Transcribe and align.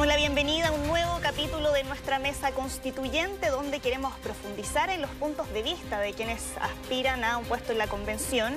Damos 0.00 0.14
la 0.14 0.16
bienvenida 0.16 0.68
a 0.68 0.72
un 0.72 0.86
nuevo 0.86 1.18
capítulo 1.20 1.72
de 1.72 1.84
nuestra 1.84 2.18
mesa 2.18 2.52
constituyente 2.52 3.50
donde 3.50 3.80
queremos 3.80 4.14
profundizar 4.20 4.88
en 4.88 5.02
los 5.02 5.10
puntos 5.10 5.52
de 5.52 5.62
vista 5.62 6.00
de 6.00 6.14
quienes 6.14 6.56
aspiran 6.56 7.22
a 7.22 7.36
un 7.36 7.44
puesto 7.44 7.72
en 7.72 7.76
la 7.76 7.86
convención. 7.86 8.54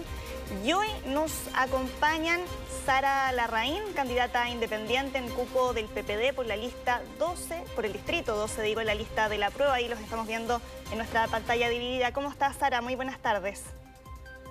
Y 0.63 0.71
hoy 0.71 0.87
nos 1.05 1.33
acompañan 1.53 2.39
Sara 2.85 3.29
Larraín, 3.33 3.83
candidata 3.93 4.47
independiente 4.47 5.17
en 5.17 5.27
cupo 5.31 5.73
del 5.73 5.87
PPD 5.87 6.33
por 6.33 6.45
la 6.45 6.55
lista 6.55 7.01
12, 7.19 7.61
por 7.75 7.85
el 7.85 7.91
distrito 7.91 8.37
12, 8.37 8.61
digo, 8.61 8.79
en 8.79 8.87
la 8.87 8.95
lista 8.95 9.27
de 9.27 9.37
la 9.37 9.49
prueba. 9.49 9.73
Ahí 9.73 9.89
los 9.89 9.99
estamos 9.99 10.25
viendo 10.25 10.61
en 10.91 10.97
nuestra 10.97 11.27
pantalla 11.27 11.67
dividida. 11.67 12.13
¿Cómo 12.13 12.29
estás, 12.29 12.55
Sara? 12.55 12.81
Muy 12.81 12.95
buenas 12.95 13.19
tardes. 13.19 13.63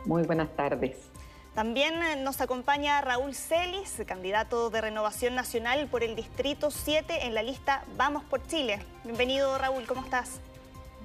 Muy 0.05 0.25
buenas 0.25 0.55
tardes. 0.55 1.12
También 1.55 2.03
eh, 2.03 2.17
nos 2.17 2.41
acompaña 2.41 3.03
Raúl 3.03 3.35
Celis, 3.35 4.01
candidato 4.07 4.71
de 4.71 4.81
Renovación 4.81 5.35
Nacional 5.35 5.87
por 5.87 6.03
el 6.03 6.17
Distrito 6.17 6.71
7 6.71 7.27
en 7.27 7.35
la 7.35 7.43
lista 7.43 7.85
Vamos 7.99 8.25
por 8.25 8.47
Chile. 8.47 8.81
Bienvenido 9.05 9.59
Raúl, 9.59 9.85
¿cómo 9.87 10.03
estás? 10.03 10.41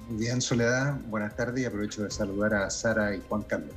Muy 0.08 0.24
bien, 0.24 0.40
Soledad. 0.40 0.94
Buenas 1.08 1.36
tardes 1.36 1.60
y 1.60 1.66
aprovecho 1.66 2.02
de 2.02 2.10
saludar 2.10 2.54
a 2.54 2.70
Sara 2.70 3.14
y 3.14 3.22
Juan 3.28 3.42
Carlos. 3.42 3.74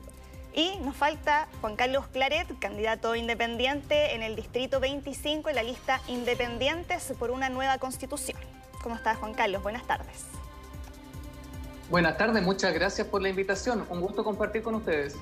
Y 0.53 0.77
nos 0.77 0.95
falta 0.95 1.49
Juan 1.59 1.75
Carlos 1.75 2.07
Claret, 2.07 2.47
candidato 2.59 3.17
independiente 3.17 4.15
en 4.15 4.23
el 4.23 4.37
Distrito 4.37 4.79
25 4.79 5.49
en 5.49 5.55
la 5.55 5.63
lista 5.63 5.99
Independientes 6.07 7.11
por 7.19 7.31
una 7.31 7.49
nueva 7.49 7.79
constitución. 7.79 8.37
¿Cómo 8.81 8.95
estás, 8.95 9.17
Juan 9.17 9.33
Carlos? 9.33 9.61
Buenas 9.61 9.85
tardes. 9.85 10.23
Buenas 11.89 12.17
tardes, 12.17 12.41
muchas 12.41 12.73
gracias 12.73 13.05
por 13.07 13.21
la 13.21 13.27
invitación. 13.27 13.85
Un 13.89 13.99
gusto 13.99 14.23
compartir 14.23 14.63
con 14.63 14.75
ustedes. 14.75 15.17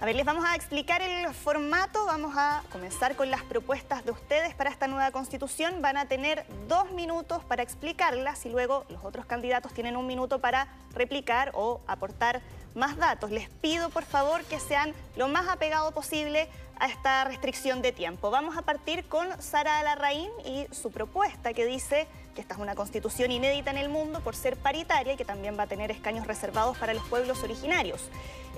A 0.00 0.06
ver, 0.06 0.14
les 0.14 0.24
vamos 0.24 0.44
a 0.44 0.54
explicar 0.54 1.02
el 1.02 1.34
formato. 1.34 2.06
Vamos 2.06 2.32
a 2.36 2.62
comenzar 2.70 3.16
con 3.16 3.32
las 3.32 3.42
propuestas 3.42 4.04
de 4.04 4.12
ustedes 4.12 4.54
para 4.54 4.70
esta 4.70 4.86
nueva 4.86 5.10
constitución. 5.10 5.82
Van 5.82 5.96
a 5.96 6.06
tener 6.06 6.46
dos 6.68 6.92
minutos 6.92 7.42
para 7.42 7.64
explicarlas 7.64 8.46
y 8.46 8.48
luego 8.48 8.84
los 8.90 9.04
otros 9.04 9.26
candidatos 9.26 9.74
tienen 9.74 9.96
un 9.96 10.06
minuto 10.06 10.38
para 10.38 10.68
replicar 10.94 11.50
o 11.54 11.80
aportar 11.88 12.42
más 12.78 12.96
datos. 12.96 13.30
Les 13.30 13.50
pido 13.50 13.90
por 13.90 14.04
favor 14.04 14.42
que 14.44 14.58
sean 14.58 14.94
lo 15.16 15.28
más 15.28 15.48
apegado 15.48 15.90
posible 15.92 16.48
a 16.80 16.86
esta 16.86 17.24
restricción 17.24 17.82
de 17.82 17.92
tiempo. 17.92 18.30
Vamos 18.30 18.56
a 18.56 18.62
partir 18.62 19.04
con 19.04 19.26
Sara 19.42 19.80
Alarraín 19.80 20.30
y 20.44 20.66
su 20.72 20.90
propuesta 20.90 21.52
que 21.52 21.66
dice 21.66 22.06
que 22.34 22.40
esta 22.40 22.54
es 22.54 22.60
una 22.60 22.76
constitución 22.76 23.32
inédita 23.32 23.72
en 23.72 23.78
el 23.78 23.88
mundo 23.88 24.20
por 24.20 24.36
ser 24.36 24.56
paritaria 24.56 25.14
y 25.14 25.16
que 25.16 25.24
también 25.24 25.58
va 25.58 25.64
a 25.64 25.66
tener 25.66 25.90
escaños 25.90 26.26
reservados 26.26 26.78
para 26.78 26.94
los 26.94 27.02
pueblos 27.08 27.42
originarios. 27.42 28.08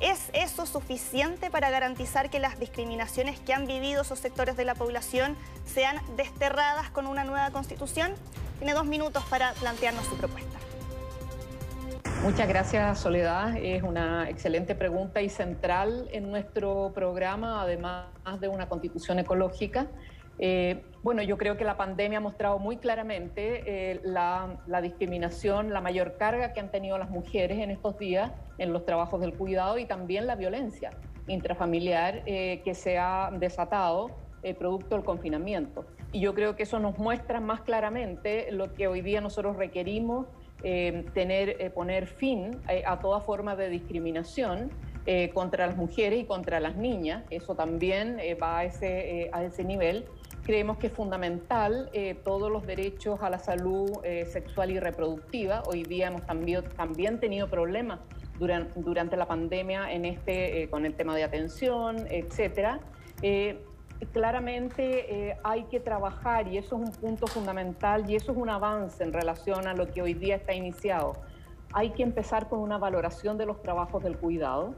¿Es 0.03 0.31
eso 0.33 0.67
suficiente 0.67 1.51
para 1.51 1.71
garantizar 1.71 2.31
que 2.31 2.39
las 2.39 2.59
discriminaciones 2.59 3.41
que 3.41 3.55
han 3.55 3.67
vivido 3.67 4.03
esos 4.03 4.19
sectores 4.19 4.57
de 4.57 4.65
la 4.65 4.75
población 4.75 5.37
sean 5.67 6.01
desterradas 6.17 6.91
con 6.91 7.07
una 7.07 7.25
nueva 7.25 7.51
constitución? 7.51 8.15
Tiene 8.59 8.75
dos 8.75 8.85
minutos 8.85 9.25
para 9.31 9.53
plantearnos 9.55 10.07
su 10.07 10.17
propuesta. 10.17 10.59
Muchas 12.23 12.49
gracias, 12.49 12.99
Soledad. 12.99 13.57
Es 13.57 13.83
una 13.83 14.29
excelente 14.29 14.75
pregunta 14.75 15.23
y 15.23 15.31
central 15.31 16.07
en 16.13 16.31
nuestro 16.31 16.93
programa, 16.95 17.63
además 17.63 18.09
de 18.41 18.47
una 18.47 18.69
constitución 18.69 19.19
ecológica. 19.19 19.87
Eh, 20.39 20.85
bueno, 21.03 21.23
yo 21.23 21.39
creo 21.39 21.57
que 21.57 21.65
la 21.65 21.79
pandemia 21.79 22.19
ha 22.19 22.21
mostrado 22.21 22.59
muy 22.59 22.77
claramente 22.77 23.63
eh, 23.67 24.01
la, 24.05 24.59
discriminación, 24.83 25.73
la 25.73 25.81
mayor 25.81 26.19
carga 26.19 26.53
que 26.53 26.61
han 26.61 26.71
tenido 26.71 26.99
las 26.99 27.09
mujeres 27.09 27.59
en 27.59 27.71
estos 27.71 27.99
días 27.99 28.31
en 28.59 28.75
los 28.75 28.85
trabajos 28.85 29.23
del 29.23 29.33
cuidado 29.33 29.79
y 29.79 29.87
también 29.87 30.27
la 30.27 30.37
violencia 30.37 30.91
intrafamiliar 31.27 32.23
eh, 32.27 32.61
que 32.65 32.75
se 32.75 32.99
ha 32.99 33.31
desatado 33.33 34.11
producto 34.59 34.95
del 34.95 35.05
confinamiento. 35.05 35.85
Y 36.13 36.21
yo 36.21 36.35
creo 36.35 36.57
que 36.57 36.63
eso 36.63 36.81
nos 36.81 36.99
muestra 36.99 37.41
más 37.41 37.61
claramente 37.61 38.51
lo 38.53 38.73
que 38.75 38.89
hoy 38.89 39.03
día 39.03 39.21
nosotros 39.21 39.57
requerimos, 39.57 40.27
tener, 40.63 41.73
poner 41.73 42.07
fin 42.07 42.61
a 42.87 42.99
toda 43.01 43.21
forma 43.21 43.57
de 43.57 43.69
discriminación. 43.69 44.71
contra 45.33 45.67
las 45.67 45.77
mujeres 45.77 46.21
y 46.21 46.25
contra 46.25 46.61
las 46.61 46.77
niñas, 46.77 47.25
eso 47.31 47.55
también 47.55 48.19
va 48.41 48.59
a 48.59 48.65
ese, 48.65 49.31
a 49.33 49.43
ese 49.43 49.65
nivel, 49.65 50.05
Creemos 50.45 50.79
que 50.79 50.87
es 50.87 50.93
fundamental 50.93 51.91
eh, 51.93 52.15
todos 52.25 52.51
los 52.51 52.67
derechos 52.67 53.23
a 53.23 53.31
la 53.31 53.39
salud 53.39 53.91
eh, 54.03 54.25
sexual 54.27 54.71
y 54.71 54.81
reproductiva. 54.81 55.63
Hoy 55.67 55.85
día 55.85 56.09
hemos 56.09 56.25
también, 56.27 56.65
también 56.77 57.21
tenido 57.21 57.49
problemas 57.49 58.01
durante, 58.39 58.81
durante 58.81 59.17
la 59.17 59.27
pandemia 59.27 59.93
en 59.93 60.07
este, 60.07 60.63
eh, 60.63 60.71
con 60.71 60.87
el 60.87 60.95
tema 60.95 61.15
de 61.15 61.25
atención, 61.25 62.07
etcétera. 62.11 62.81
Claramente 64.13 65.37
hay 65.43 65.65
que 65.65 65.81
trabajar 65.81 66.49
y 66.49 66.59
eso 66.59 66.77
es 66.77 66.89
un 66.89 66.93
punto 66.93 67.27
fundamental 67.27 68.09
y 68.11 68.17
eso 68.17 68.33
es 68.33 68.39
un 68.39 68.49
avance 68.49 69.03
en 69.03 69.13
relación 69.13 69.67
a 69.67 69.75
lo 69.75 69.89
que 69.89 70.03
hoy 70.03 70.15
día 70.15 70.37
está 70.37 70.55
iniciado. 70.55 71.15
Hay 71.73 71.91
que 71.91 72.03
empezar 72.03 72.49
con 72.49 72.61
una 72.61 72.79
valoración 72.79 73.39
de 73.39 73.47
los 73.47 73.63
trabajos 73.63 74.03
del 74.03 74.17
cuidado, 74.17 74.75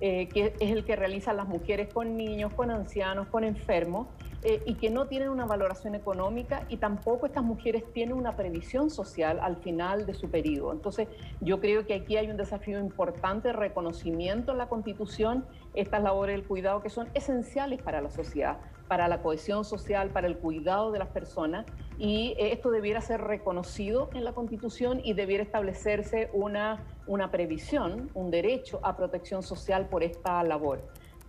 que 0.00 0.54
es 0.58 0.70
el 0.70 0.84
que 0.84 0.96
realizan 0.96 1.36
las 1.36 1.46
mujeres 1.46 1.92
con 1.92 2.16
niños, 2.16 2.52
con 2.54 2.70
ancianos, 2.70 3.28
con 3.28 3.44
enfermos, 3.44 4.08
eh, 4.44 4.60
y 4.66 4.74
que 4.74 4.90
no 4.90 5.06
tienen 5.06 5.28
una 5.28 5.46
valoración 5.46 5.94
económica 5.94 6.64
y 6.68 6.78
tampoco 6.78 7.26
estas 7.26 7.44
mujeres 7.44 7.84
tienen 7.92 8.16
una 8.16 8.34
previsión 8.34 8.90
social 8.90 9.38
al 9.40 9.56
final 9.56 10.04
de 10.04 10.14
su 10.14 10.30
periodo. 10.30 10.72
Entonces, 10.72 11.06
yo 11.40 11.60
creo 11.60 11.86
que 11.86 11.94
aquí 11.94 12.16
hay 12.16 12.28
un 12.28 12.36
desafío 12.36 12.80
importante 12.80 13.48
de 13.48 13.54
reconocimiento 13.54 14.50
en 14.50 14.58
la 14.58 14.68
Constitución, 14.68 15.44
estas 15.74 16.02
labores 16.02 16.34
del 16.34 16.44
cuidado 16.44 16.82
que 16.82 16.90
son 16.90 17.08
esenciales 17.14 17.80
para 17.82 18.00
la 18.00 18.10
sociedad, 18.10 18.58
para 18.88 19.06
la 19.06 19.22
cohesión 19.22 19.64
social, 19.64 20.10
para 20.10 20.26
el 20.26 20.36
cuidado 20.36 20.90
de 20.90 20.98
las 20.98 21.08
personas 21.08 21.64
y 21.98 22.34
eh, 22.38 22.52
esto 22.52 22.70
debiera 22.70 23.00
ser 23.00 23.20
reconocido 23.20 24.10
en 24.12 24.24
la 24.24 24.32
Constitución 24.32 25.00
y 25.04 25.14
debiera 25.14 25.44
establecerse 25.44 26.30
una, 26.32 26.84
una 27.06 27.30
previsión, 27.30 28.10
un 28.14 28.30
derecho 28.30 28.80
a 28.82 28.96
protección 28.96 29.42
social 29.42 29.88
por 29.88 30.02
esta 30.02 30.42
labor. 30.42 30.82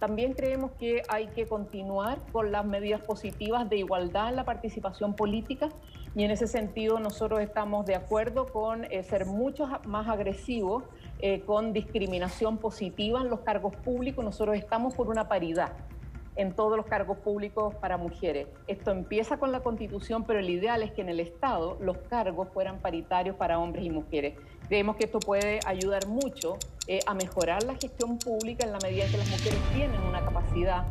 También 0.03 0.33
creemos 0.33 0.71
que 0.73 1.01
hay 1.07 1.27
que 1.27 1.47
continuar 1.47 2.19
con 2.33 2.51
las 2.51 2.65
medidas 2.65 2.99
positivas 2.99 3.69
de 3.69 3.77
igualdad 3.77 4.27
en 4.27 4.35
la 4.35 4.43
participación 4.43 5.15
política 5.15 5.69
y 6.13 6.25
en 6.25 6.31
ese 6.31 6.45
sentido 6.45 6.99
nosotros 6.99 7.39
estamos 7.39 7.85
de 7.85 7.95
acuerdo 7.95 8.47
con 8.47 8.83
eh, 8.83 9.01
ser 9.03 9.25
mucho 9.25 9.65
más 9.85 10.09
agresivos 10.09 10.83
eh, 11.19 11.39
con 11.45 11.71
discriminación 11.71 12.57
positiva 12.57 13.21
en 13.21 13.29
los 13.29 13.39
cargos 13.39 13.77
públicos. 13.77 14.25
Nosotros 14.25 14.57
estamos 14.57 14.93
por 14.93 15.07
una 15.07 15.29
paridad 15.29 15.71
en 16.35 16.53
todos 16.53 16.75
los 16.75 16.85
cargos 16.85 17.17
públicos 17.19 17.73
para 17.75 17.95
mujeres. 17.95 18.47
Esto 18.67 18.91
empieza 18.91 19.37
con 19.37 19.53
la 19.53 19.61
Constitución, 19.61 20.25
pero 20.25 20.39
el 20.39 20.49
ideal 20.49 20.83
es 20.83 20.91
que 20.91 20.99
en 20.99 21.07
el 21.07 21.21
Estado 21.21 21.77
los 21.79 21.97
cargos 22.09 22.49
fueran 22.49 22.79
paritarios 22.79 23.37
para 23.37 23.57
hombres 23.57 23.85
y 23.85 23.89
mujeres. 23.89 24.35
Creemos 24.73 24.95
que 24.95 25.03
esto 25.03 25.19
puede 25.19 25.59
ayudar 25.67 26.07
mucho 26.07 26.57
eh, 26.87 26.99
a 27.05 27.13
mejorar 27.13 27.61
la 27.61 27.75
gestión 27.75 28.17
pública 28.17 28.65
en 28.65 28.71
la 28.71 28.79
medida 28.79 29.05
en 29.05 29.11
que 29.11 29.17
las 29.19 29.29
mujeres 29.29 29.59
tienen 29.71 30.01
una 30.01 30.25
capacidad 30.25 30.87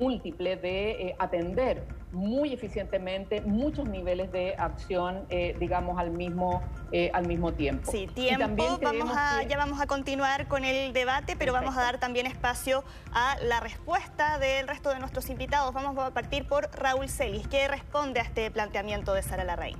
múltiple 0.00 0.56
de 0.56 0.90
eh, 0.90 1.16
atender 1.20 1.86
muy 2.10 2.52
eficientemente 2.52 3.42
muchos 3.42 3.88
niveles 3.88 4.32
de 4.32 4.56
acción, 4.58 5.24
eh, 5.28 5.54
digamos, 5.60 6.00
al 6.00 6.10
mismo, 6.10 6.64
al 7.12 7.28
mismo 7.28 7.52
tiempo. 7.52 7.92
Sí, 7.92 8.08
tiempo. 8.08 8.80
Vamos 8.82 9.12
a, 9.14 9.44
Ya 9.44 9.56
vamos 9.56 9.80
a 9.80 9.86
continuar 9.86 10.48
con 10.48 10.64
el 10.64 10.92
debate, 10.92 11.36
pero 11.36 11.52
vamos 11.52 11.76
a 11.76 11.82
dar 11.82 12.00
también 12.00 12.26
espacio 12.26 12.82
a 13.12 13.36
la 13.40 13.60
respuesta 13.60 14.40
del 14.40 14.66
resto 14.66 14.90
de 14.90 14.98
nuestros 14.98 15.30
invitados. 15.30 15.72
Vamos 15.72 15.96
a 15.96 16.10
partir 16.10 16.48
por 16.48 16.68
Raúl 16.72 17.08
Celis, 17.08 17.46
que 17.46 17.68
responde 17.68 18.18
a 18.18 18.24
este 18.24 18.50
planteamiento 18.50 19.14
de 19.14 19.22
Sara 19.22 19.44
Larraín. 19.44 19.76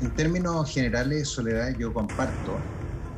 En 0.00 0.10
términos 0.14 0.72
generales, 0.72 1.28
Soledad, 1.28 1.76
yo 1.76 1.92
comparto 1.92 2.56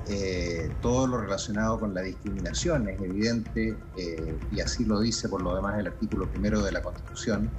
eh, 0.08 0.70
todo 0.80 1.06
lo 1.06 1.18
relacionado 1.18 1.78
con 1.78 1.92
la 1.92 2.00
discriminación. 2.00 2.88
Es 2.88 3.00
evidente, 3.00 3.76
eh, 3.98 4.34
y 4.50 4.60
así 4.60 4.86
lo 4.86 4.98
dice 5.00 5.28
por 5.28 5.42
lo 5.42 5.54
demás 5.54 5.78
el 5.78 5.88
artículo 5.88 6.26
primero 6.26 6.62
de 6.62 6.72
la 6.72 6.80
Constitución, 6.80 7.50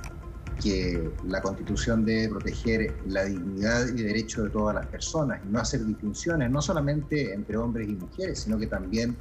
que 0.61 1.11
la 1.27 1.39
Constitución 1.41 2.03
debe 2.03 2.29
proteger 2.29 2.95
la 3.05 3.25
dignidad 3.25 3.87
y 3.89 4.01
derecho 4.01 4.43
de 4.43 4.49
todas 4.49 4.73
las 4.73 4.87
personas 4.87 5.39
y 5.47 5.49
no 5.49 5.59
hacer 5.59 5.85
distinciones, 5.85 6.49
no 6.49 6.61
solamente 6.61 7.33
entre 7.33 7.57
hombres 7.57 7.89
y 7.89 7.93
mujeres, 7.93 8.39
sino 8.39 8.57
que 8.57 8.67
también 8.67 9.15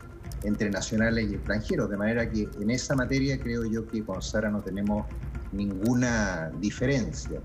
entre 0.44 0.70
nacionales 0.70 1.30
y 1.30 1.34
extranjeros. 1.34 1.90
De 1.90 1.98
manera 1.98 2.28
que 2.30 2.48
en 2.58 2.70
esa 2.70 2.96
materia 2.96 3.38
creo 3.38 3.64
yo 3.66 3.86
que 3.86 4.02
con 4.02 4.22
Sara 4.22 4.50
no 4.50 4.60
tenemos 4.60 5.06
ninguna 5.52 6.50
diferencia. 6.58 7.40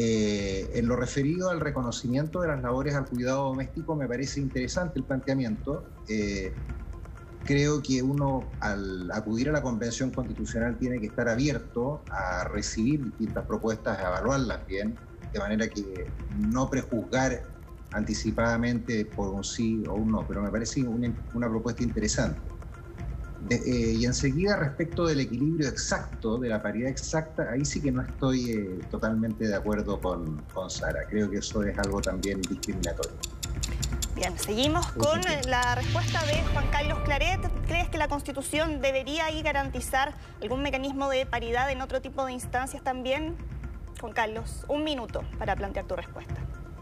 Eh, 0.00 0.78
en 0.78 0.86
lo 0.86 0.94
referido 0.94 1.50
al 1.50 1.58
reconocimiento 1.58 2.40
de 2.40 2.46
las 2.46 2.62
labores 2.62 2.94
al 2.94 3.08
cuidado 3.08 3.46
doméstico, 3.46 3.96
me 3.96 4.06
parece 4.06 4.38
interesante 4.38 5.00
el 5.00 5.04
planteamiento. 5.04 5.88
Eh, 6.08 6.54
creo 7.44 7.82
que 7.82 8.00
uno 8.00 8.52
al 8.60 9.10
acudir 9.10 9.48
a 9.48 9.52
la 9.52 9.60
Convención 9.60 10.12
Constitucional 10.12 10.78
tiene 10.78 11.00
que 11.00 11.06
estar 11.06 11.28
abierto 11.28 12.04
a 12.10 12.44
recibir 12.44 13.02
distintas 13.02 13.44
propuestas, 13.44 13.98
a 13.98 14.06
evaluarlas 14.06 14.64
bien, 14.68 14.96
de 15.32 15.38
manera 15.40 15.66
que 15.66 16.12
no 16.28 16.70
prejuzgar 16.70 17.42
anticipadamente 17.90 19.04
por 19.04 19.30
un 19.30 19.42
sí 19.42 19.82
o 19.84 19.96
un 19.96 20.12
no, 20.12 20.28
pero 20.28 20.42
me 20.42 20.52
parece 20.52 20.86
una, 20.86 21.12
una 21.32 21.48
propuesta 21.48 21.82
interesante. 21.82 22.40
Eh, 23.50 23.94
y 23.96 24.04
enseguida, 24.04 24.56
respecto 24.56 25.06
del 25.06 25.20
equilibrio 25.20 25.68
exacto, 25.68 26.36
de 26.38 26.50
la 26.50 26.62
paridad 26.62 26.90
exacta, 26.90 27.50
ahí 27.50 27.64
sí 27.64 27.80
que 27.80 27.90
no 27.90 28.02
estoy 28.02 28.50
eh, 28.50 28.80
totalmente 28.90 29.48
de 29.48 29.54
acuerdo 29.54 30.00
con, 30.00 30.42
con 30.52 30.68
Sara. 30.68 31.00
Creo 31.08 31.30
que 31.30 31.38
eso 31.38 31.62
es 31.62 31.78
algo 31.78 32.00
también 32.00 32.42
discriminatorio. 32.42 33.16
Bien, 34.14 34.36
seguimos 34.36 34.86
con 34.92 35.20
la 35.46 35.76
respuesta 35.76 36.24
de 36.26 36.42
Juan 36.52 36.66
Carlos 36.72 36.98
Claret. 37.04 37.40
¿Crees 37.68 37.88
que 37.88 37.98
la 37.98 38.08
Constitución 38.08 38.80
debería 38.80 39.26
ahí 39.26 39.42
garantizar 39.42 40.14
algún 40.42 40.60
mecanismo 40.60 41.08
de 41.08 41.24
paridad 41.24 41.70
en 41.70 41.80
otro 41.80 42.02
tipo 42.02 42.26
de 42.26 42.32
instancias 42.32 42.82
también? 42.82 43.36
Juan 44.00 44.12
Carlos, 44.12 44.64
un 44.68 44.84
minuto 44.84 45.22
para 45.38 45.54
plantear 45.56 45.86
tu 45.86 45.94
respuesta. 45.96 46.34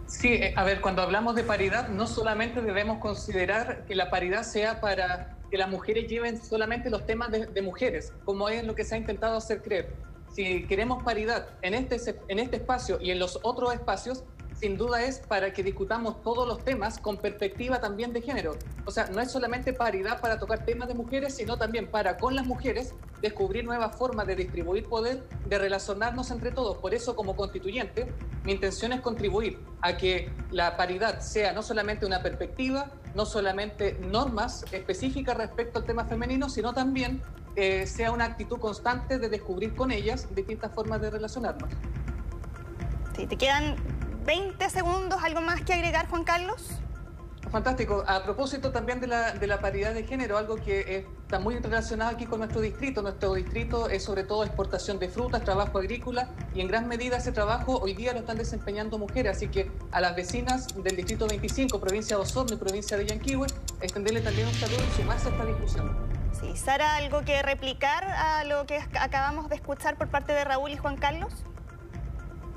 Sí, 0.06 0.34
eh, 0.34 0.54
a 0.56 0.64
ver, 0.64 0.80
cuando 0.80 1.02
hablamos 1.02 1.34
de 1.34 1.42
paridad, 1.42 1.88
no 1.88 2.06
solamente 2.06 2.62
debemos 2.62 2.98
considerar 2.98 3.84
que 3.86 3.94
la 3.94 4.08
paridad 4.08 4.42
sea 4.42 4.80
para 4.80 5.36
que 5.50 5.58
las 5.58 5.68
mujeres 5.68 6.08
lleven 6.08 6.42
solamente 6.42 6.90
los 6.90 7.06
temas 7.06 7.30
de, 7.30 7.62
mujeres, 7.62 8.12
como 8.24 8.48
es 8.48 8.64
lo 8.64 8.74
que 8.74 8.84
se 8.84 8.94
ha 8.94 8.98
intentado 8.98 9.36
hacer 9.36 9.62
creer. 9.62 9.94
Si 10.32 10.66
queremos 10.66 11.02
paridad 11.02 11.48
en 11.62 11.74
este, 11.74 11.96
en 12.28 12.38
este 12.38 12.56
espacio 12.56 12.98
y 13.00 13.10
en 13.10 13.18
los 13.18 13.38
otros 13.42 13.72
espacios, 13.72 14.24
sin 14.58 14.78
duda 14.78 15.02
es 15.02 15.18
para 15.18 15.52
que 15.52 15.62
discutamos 15.62 16.22
todos 16.22 16.48
los 16.48 16.64
temas 16.64 16.98
con 16.98 17.18
perspectiva 17.18 17.80
también 17.80 18.12
de 18.12 18.22
género. 18.22 18.56
O 18.86 18.90
sea, 18.90 19.06
no 19.06 19.20
es 19.20 19.30
solamente 19.30 19.72
paridad 19.72 20.20
para 20.20 20.38
tocar 20.38 20.64
temas 20.64 20.88
de 20.88 20.94
mujeres, 20.94 21.36
sino 21.36 21.58
también 21.58 21.90
para 21.90 22.16
con 22.16 22.34
las 22.34 22.46
mujeres 22.46 22.94
descubrir 23.20 23.64
nuevas 23.64 23.96
formas 23.96 24.26
de 24.26 24.36
distribuir 24.36 24.84
poder, 24.84 25.28
de 25.46 25.58
relacionarnos 25.58 26.30
entre 26.30 26.52
todos. 26.52 26.78
Por 26.78 26.94
eso, 26.94 27.14
como 27.14 27.36
constituyente, 27.36 28.10
mi 28.44 28.52
intención 28.52 28.92
es 28.92 29.00
contribuir 29.00 29.58
a 29.82 29.96
que 29.96 30.30
la 30.50 30.76
paridad 30.76 31.20
sea 31.20 31.52
no 31.52 31.62
solamente 31.62 32.06
una 32.06 32.22
perspectiva, 32.22 32.90
no 33.14 33.26
solamente 33.26 33.98
normas 34.00 34.64
específicas 34.72 35.36
respecto 35.36 35.78
al 35.78 35.84
tema 35.84 36.06
femenino, 36.06 36.48
sino 36.48 36.72
también 36.72 37.22
eh, 37.56 37.86
sea 37.86 38.10
una 38.10 38.24
actitud 38.24 38.58
constante 38.58 39.18
de 39.18 39.28
descubrir 39.28 39.74
con 39.74 39.90
ellas 39.90 40.34
distintas 40.34 40.72
formas 40.72 41.00
de 41.00 41.10
relacionarnos. 41.10 41.70
Sí, 43.16 43.26
te 43.26 43.36
quedan 43.36 43.76
20 44.26 44.68
segundos, 44.70 45.22
¿algo 45.22 45.40
más 45.40 45.60
que 45.62 45.72
agregar, 45.72 46.08
Juan 46.08 46.24
Carlos? 46.24 46.60
Fantástico. 47.52 48.02
A 48.08 48.24
propósito 48.24 48.72
también 48.72 48.98
de 48.98 49.06
la, 49.06 49.32
de 49.32 49.46
la 49.46 49.60
paridad 49.60 49.94
de 49.94 50.02
género, 50.02 50.36
algo 50.36 50.56
que 50.56 51.06
está 51.22 51.38
muy 51.38 51.56
relacionado 51.56 52.10
aquí 52.10 52.26
con 52.26 52.40
nuestro 52.40 52.60
distrito. 52.60 53.02
Nuestro 53.02 53.34
distrito 53.34 53.88
es 53.88 54.02
sobre 54.02 54.24
todo 54.24 54.42
exportación 54.42 54.98
de 54.98 55.08
frutas, 55.08 55.44
trabajo 55.44 55.78
agrícola 55.78 56.28
y 56.56 56.60
en 56.60 56.66
gran 56.66 56.88
medida 56.88 57.18
ese 57.18 57.30
trabajo 57.30 57.78
hoy 57.78 57.94
día 57.94 58.12
lo 58.14 58.18
están 58.18 58.36
desempeñando 58.36 58.98
mujeres. 58.98 59.36
Así 59.36 59.46
que 59.46 59.70
a 59.92 60.00
las 60.00 60.16
vecinas 60.16 60.66
del 60.82 60.96
distrito 60.96 61.28
25, 61.28 61.80
provincia 61.80 62.16
de 62.16 62.22
Osorno 62.22 62.54
y 62.54 62.58
provincia 62.58 62.96
de 62.96 63.06
Yanquihue, 63.06 63.46
extenderle 63.80 64.22
también 64.22 64.48
un 64.48 64.54
saludo 64.54 64.80
y 64.82 64.96
sumarse 65.00 65.28
a 65.28 65.30
esta 65.30 65.44
discusión. 65.44 65.96
Sí, 66.32 66.56
Sara, 66.56 66.96
¿algo 66.96 67.22
que 67.22 67.40
replicar 67.42 68.04
a 68.04 68.42
lo 68.42 68.66
que 68.66 68.80
acabamos 68.98 69.48
de 69.48 69.54
escuchar 69.54 69.96
por 69.96 70.08
parte 70.08 70.32
de 70.32 70.44
Raúl 70.44 70.72
y 70.72 70.76
Juan 70.76 70.96
Carlos? 70.96 71.32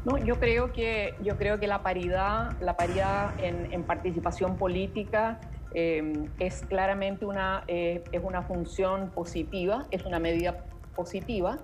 No, 0.10 0.18
yo 0.18 0.40
creo 0.40 0.72
que, 0.72 1.14
yo 1.22 1.38
creo 1.38 1.60
que 1.60 1.68
la 1.68 1.84
paridad, 1.84 2.60
la 2.62 2.76
paridad 2.76 3.32
en, 3.44 3.84
participación 3.84 4.58
política 4.58 5.40
eh, 5.74 6.28
es 6.40 6.64
claramente 6.68 7.26
una, 7.26 7.64
eh, 7.68 8.04
es 8.12 8.24
una 8.24 8.42
función 8.42 9.12
positiva, 9.12 9.86
es 9.92 10.06
una 10.06 10.20
medida 10.20 10.64
positiva. 10.96 11.60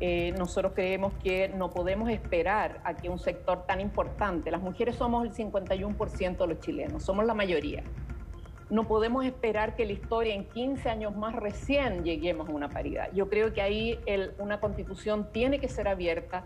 Eh, 0.00 0.32
nosotros 0.38 0.72
creemos 0.76 1.12
que 1.24 1.48
no 1.48 1.70
podemos 1.70 2.08
esperar 2.08 2.80
a 2.84 2.94
que 2.94 3.08
un 3.08 3.18
sector 3.18 3.66
tan 3.66 3.80
importante, 3.80 4.52
las 4.52 4.60
mujeres 4.60 4.94
somos 4.94 5.26
el 5.26 5.32
51% 5.32 6.36
de 6.36 6.46
los 6.46 6.60
chilenos, 6.60 7.02
somos 7.02 7.24
la 7.24 7.34
mayoría. 7.34 7.82
No 8.70 8.86
podemos 8.86 9.24
esperar 9.24 9.74
que 9.74 9.86
la 9.86 9.92
historia 9.92 10.34
en 10.34 10.44
15 10.44 10.88
años 10.88 11.16
más 11.16 11.34
recién 11.34 12.04
lleguemos 12.04 12.48
a 12.48 12.52
una 12.52 12.68
paridad. 12.68 13.08
Yo 13.12 13.28
creo 13.28 13.52
que 13.52 13.62
ahí 13.62 13.98
una 14.38 14.60
constitución 14.60 15.32
tiene 15.32 15.58
que 15.58 15.68
ser 15.68 15.88
abierta, 15.88 16.44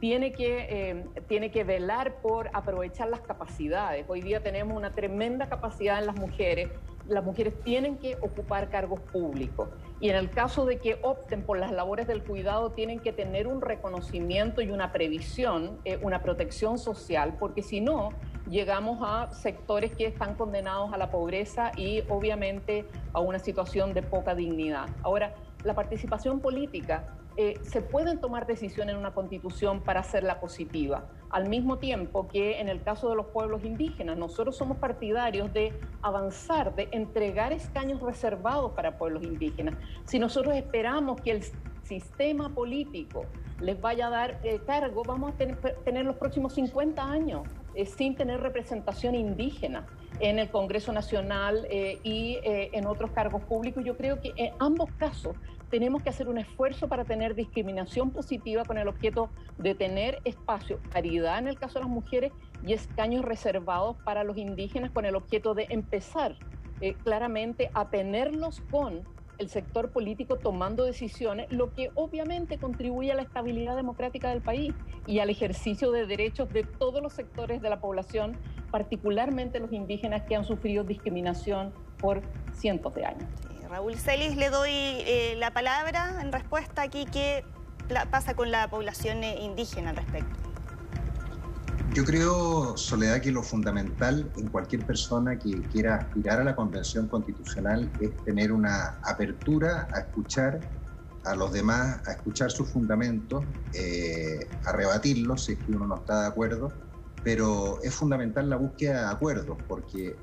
tiene 0.00 0.32
que, 0.32 0.66
eh, 0.68 1.06
tiene 1.28 1.50
que 1.50 1.64
velar 1.64 2.16
por 2.22 2.50
aprovechar 2.52 3.08
las 3.08 3.20
capacidades. 3.20 4.04
Hoy 4.08 4.20
día 4.20 4.42
tenemos 4.42 4.76
una 4.76 4.92
tremenda 4.92 5.48
capacidad 5.48 5.98
en 5.98 6.06
las 6.06 6.16
mujeres. 6.16 6.70
Las 7.08 7.24
mujeres 7.24 7.54
tienen 7.64 7.98
que 7.98 8.16
ocupar 8.22 8.70
cargos 8.70 9.00
públicos 9.00 9.68
y 10.00 10.08
en 10.08 10.16
el 10.16 10.30
caso 10.30 10.66
de 10.66 10.78
que 10.78 10.98
opten 11.02 11.42
por 11.42 11.58
las 11.58 11.70
labores 11.70 12.06
del 12.06 12.22
cuidado 12.22 12.72
tienen 12.72 12.98
que 12.98 13.12
tener 13.12 13.46
un 13.46 13.60
reconocimiento 13.60 14.60
y 14.60 14.70
una 14.70 14.92
previsión, 14.92 15.78
eh, 15.84 15.98
una 16.02 16.22
protección 16.22 16.78
social, 16.78 17.36
porque 17.38 17.62
si 17.62 17.80
no, 17.80 18.10
llegamos 18.48 18.98
a 19.02 19.32
sectores 19.32 19.94
que 19.94 20.06
están 20.06 20.34
condenados 20.34 20.92
a 20.92 20.98
la 20.98 21.10
pobreza 21.10 21.72
y 21.76 22.02
obviamente 22.08 22.84
a 23.12 23.20
una 23.20 23.38
situación 23.38 23.94
de 23.94 24.02
poca 24.02 24.34
dignidad. 24.34 24.88
Ahora, 25.02 25.34
la 25.62 25.74
participación 25.74 26.40
política 26.40 27.14
eh, 27.36 27.58
se 27.62 27.82
pueden 27.82 28.20
tomar 28.20 28.46
decisiones 28.46 28.94
en 28.94 29.00
una 29.00 29.12
constitución 29.12 29.80
para 29.80 30.00
hacerla 30.00 30.38
positiva. 30.38 31.04
Al 31.30 31.48
mismo 31.48 31.78
tiempo 31.78 32.28
que 32.28 32.60
en 32.60 32.68
el 32.68 32.80
caso 32.82 33.10
de 33.10 33.16
los 33.16 33.26
pueblos 33.26 33.64
indígenas, 33.64 34.16
nosotros 34.16 34.56
somos 34.56 34.78
partidarios 34.78 35.52
de 35.52 35.72
avanzar, 36.00 36.76
de 36.76 36.88
entregar 36.92 37.52
escaños 37.52 38.00
reservados 38.00 38.72
para 38.72 38.98
pueblos 38.98 39.24
indígenas. 39.24 39.74
Si 40.04 40.20
nosotros 40.20 40.54
esperamos 40.54 41.20
que 41.22 41.32
el 41.32 41.42
sistema 41.82 42.50
político 42.50 43.26
les 43.60 43.80
vaya 43.80 44.06
a 44.06 44.10
dar 44.10 44.40
eh, 44.44 44.60
cargo, 44.64 45.02
vamos 45.04 45.32
a 45.32 45.36
tener, 45.36 46.04
los 46.04 46.16
próximos 46.16 46.54
50 46.54 47.02
años 47.02 47.42
eh, 47.74 47.84
sin 47.84 48.14
tener 48.14 48.40
representación 48.40 49.16
indígena 49.16 49.86
en 50.20 50.38
el 50.38 50.50
Congreso 50.50 50.92
Nacional 50.92 51.66
y 51.68 52.38
en 52.44 52.86
otros 52.86 53.10
cargos 53.10 53.42
públicos. 53.42 53.84
Yo 53.84 53.96
creo 53.96 54.20
que 54.20 54.32
en 54.36 54.52
ambos 54.60 54.88
casos 54.92 55.34
tenemos 55.74 56.04
que 56.04 56.10
hacer 56.10 56.28
un 56.28 56.38
esfuerzo 56.38 56.86
para 56.86 57.04
tener 57.04 57.34
discriminación 57.34 58.12
positiva 58.12 58.64
con 58.64 58.78
el 58.78 58.86
objeto 58.86 59.30
de 59.58 59.74
tener 59.74 60.20
espacio, 60.24 60.78
paridad 60.92 61.40
en 61.40 61.48
el 61.48 61.58
caso 61.58 61.80
de 61.80 61.86
las 61.86 61.88
mujeres 61.92 62.30
y 62.64 62.74
escaños 62.74 63.24
reservados 63.24 63.96
para 64.04 64.22
los 64.22 64.38
indígenas 64.38 64.92
con 64.92 65.04
el 65.04 65.16
objeto 65.16 65.52
de 65.52 65.66
empezar 65.70 66.36
eh, 66.80 66.94
claramente 67.02 67.72
a 67.74 67.90
tenerlos 67.90 68.60
con 68.70 69.02
el 69.38 69.48
sector 69.48 69.90
político 69.90 70.36
tomando 70.36 70.84
decisiones, 70.84 71.50
lo 71.50 71.72
que 71.72 71.90
obviamente 71.96 72.56
contribuye 72.56 73.10
a 73.10 73.16
la 73.16 73.22
estabilidad 73.22 73.74
democrática 73.74 74.30
del 74.30 74.42
país 74.42 74.72
y 75.08 75.18
al 75.18 75.28
ejercicio 75.28 75.90
de 75.90 76.06
derechos 76.06 76.52
de 76.52 76.62
todos 76.62 77.02
los 77.02 77.14
sectores 77.14 77.60
de 77.60 77.68
la 77.68 77.80
población, 77.80 78.38
particularmente 78.70 79.58
los 79.58 79.72
indígenas 79.72 80.22
que 80.22 80.36
han 80.36 80.44
sufrido 80.44 80.84
discriminación 80.84 81.74
por 81.98 82.22
cientos 82.52 82.94
de 82.94 83.06
años. 83.06 83.28
Raúl 83.74 83.96
Celis, 83.96 84.36
le 84.36 84.50
doy 84.50 84.70
eh, 84.70 85.34
la 85.36 85.52
palabra 85.52 86.20
en 86.22 86.30
respuesta 86.30 86.82
aquí. 86.82 87.06
¿Qué 87.06 87.44
pasa 88.08 88.34
con 88.34 88.52
la 88.52 88.70
población 88.70 89.24
eh, 89.24 89.42
indígena 89.42 89.90
al 89.90 89.96
respecto? 89.96 90.38
Yo 91.92 92.04
creo, 92.04 92.76
Soledad, 92.76 93.20
que 93.20 93.32
lo 93.32 93.42
fundamental 93.42 94.30
en 94.36 94.46
cualquier 94.46 94.86
persona 94.86 95.36
que 95.36 95.60
quiera 95.72 95.96
aspirar 95.96 96.40
a 96.40 96.44
la 96.44 96.54
Convención 96.54 97.08
Constitucional 97.08 97.90
es 98.00 98.16
tener 98.18 98.52
una 98.52 99.00
apertura 99.02 99.88
a 99.92 100.02
escuchar 100.02 100.60
a 101.24 101.34
los 101.34 101.52
demás, 101.52 102.00
a 102.06 102.12
escuchar 102.12 102.52
sus 102.52 102.68
fundamentos, 102.68 103.42
eh, 103.72 104.48
a 104.66 104.70
rebatirlos 104.70 105.46
si 105.46 105.54
es 105.54 105.58
que 105.58 105.72
uno 105.72 105.88
no 105.88 105.96
está 105.96 106.20
de 106.20 106.26
acuerdo, 106.28 106.72
pero 107.24 107.82
es 107.82 107.92
fundamental 107.92 108.48
la 108.48 108.56
búsqueda 108.56 109.06
de 109.06 109.12
acuerdos, 109.14 109.58
porque 109.66 110.14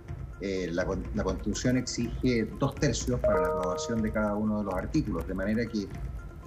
eh, 0.42 0.72
la, 0.72 0.86
Constitución 1.24 1.78
exige 1.78 2.46
dos 2.60 2.74
tercios 2.74 3.20
para 3.20 3.42
la 3.42 3.48
aprobación 3.48 4.02
de 4.02 4.12
cada 4.12 4.34
uno 4.34 4.58
de 4.60 4.64
los 4.64 4.74
artículos, 4.74 5.28
de 5.28 5.36
manera 5.36 5.68
que 5.68 5.88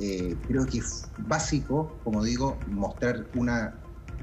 eh, 0.00 0.34
creo 0.48 0.66
que 0.66 0.78
es 0.78 1.08
básico, 1.18 1.96
como 2.02 2.24
digo, 2.24 2.58
mostrar 2.66 3.24
una 3.36 3.74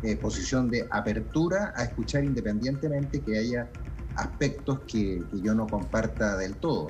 eh, 0.03 0.17
posición 0.17 0.69
de 0.69 0.85
apertura 0.91 1.73
a 1.77 1.83
escuchar 1.83 2.25
independientemente 2.25 3.21
que 3.21 3.37
haya 3.37 3.69
aspectos 4.17 4.81
que, 4.81 5.23
que, 5.31 5.39
yo 5.41 5.55
no 5.55 5.67
comparta 5.67 6.35
del 6.35 6.55
todo. 6.57 6.87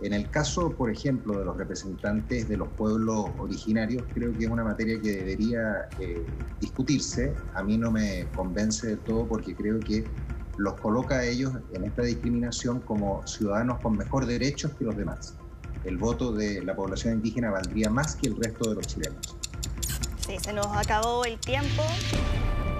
En 0.00 0.12
el 0.12 0.30
caso, 0.30 0.70
por 0.70 0.90
ejemplo, 0.90 1.38
de 1.40 1.44
los 1.44 1.56
representantes 1.56 2.48
de 2.48 2.56
los 2.56 2.68
pueblos 2.68 3.30
originarios, 3.38 4.04
creo 4.14 4.32
que 4.32 4.44
es 4.44 4.50
una 4.50 4.64
materia 4.64 5.00
que 5.00 5.12
debería 5.12 5.88
discutirse. 6.60 7.32
A 7.54 7.62
mí 7.62 7.78
no 7.78 7.92
me 7.92 8.26
convence 8.34 8.88
del 8.88 8.98
todo 8.98 9.26
porque 9.26 9.54
creo 9.54 9.78
que 9.78 10.04
los 10.62 10.74
coloca 10.80 11.16
a 11.16 11.24
ellos 11.24 11.52
en 11.72 11.84
esta 11.84 12.02
discriminación 12.02 12.80
como 12.80 13.26
ciudadanos 13.26 13.80
con 13.80 13.96
mejor 13.96 14.26
derechos 14.26 14.72
que 14.78 14.84
los 14.84 14.96
demás. 14.96 15.34
El 15.84 15.96
voto 15.96 16.32
de 16.32 16.62
la 16.62 16.76
población 16.76 17.14
indígena 17.14 17.50
valdría 17.50 17.90
más 17.90 18.14
que 18.14 18.28
el 18.28 18.36
resto 18.36 18.70
de 18.70 18.76
los 18.76 18.86
chilenos. 18.86 19.36
Sí, 20.24 20.38
se 20.40 20.52
nos 20.52 20.68
acabó 20.68 21.24
el 21.24 21.38
tiempo. 21.40 21.82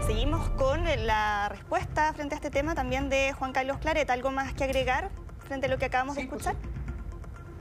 Seguimos 0.07 0.49
con 0.51 0.85
la 0.85 1.49
respuesta 1.49 2.13
frente 2.13 2.37
a 2.37 2.39
este 2.39 2.51
tema 2.51 2.77
también 2.77 3.09
de 3.09 3.33
Juan 3.33 3.53
Carlos 3.53 3.79
Claret. 3.79 4.09
¿Algo 4.11 4.31
más 4.31 4.55
que 4.55 4.63
agregar 4.63 5.11
frente 5.49 5.67
a 5.67 5.69
lo 5.69 5.79
que 5.79 5.87
acabamos 5.87 6.15
de 6.15 6.23
escuchar? 6.23 6.55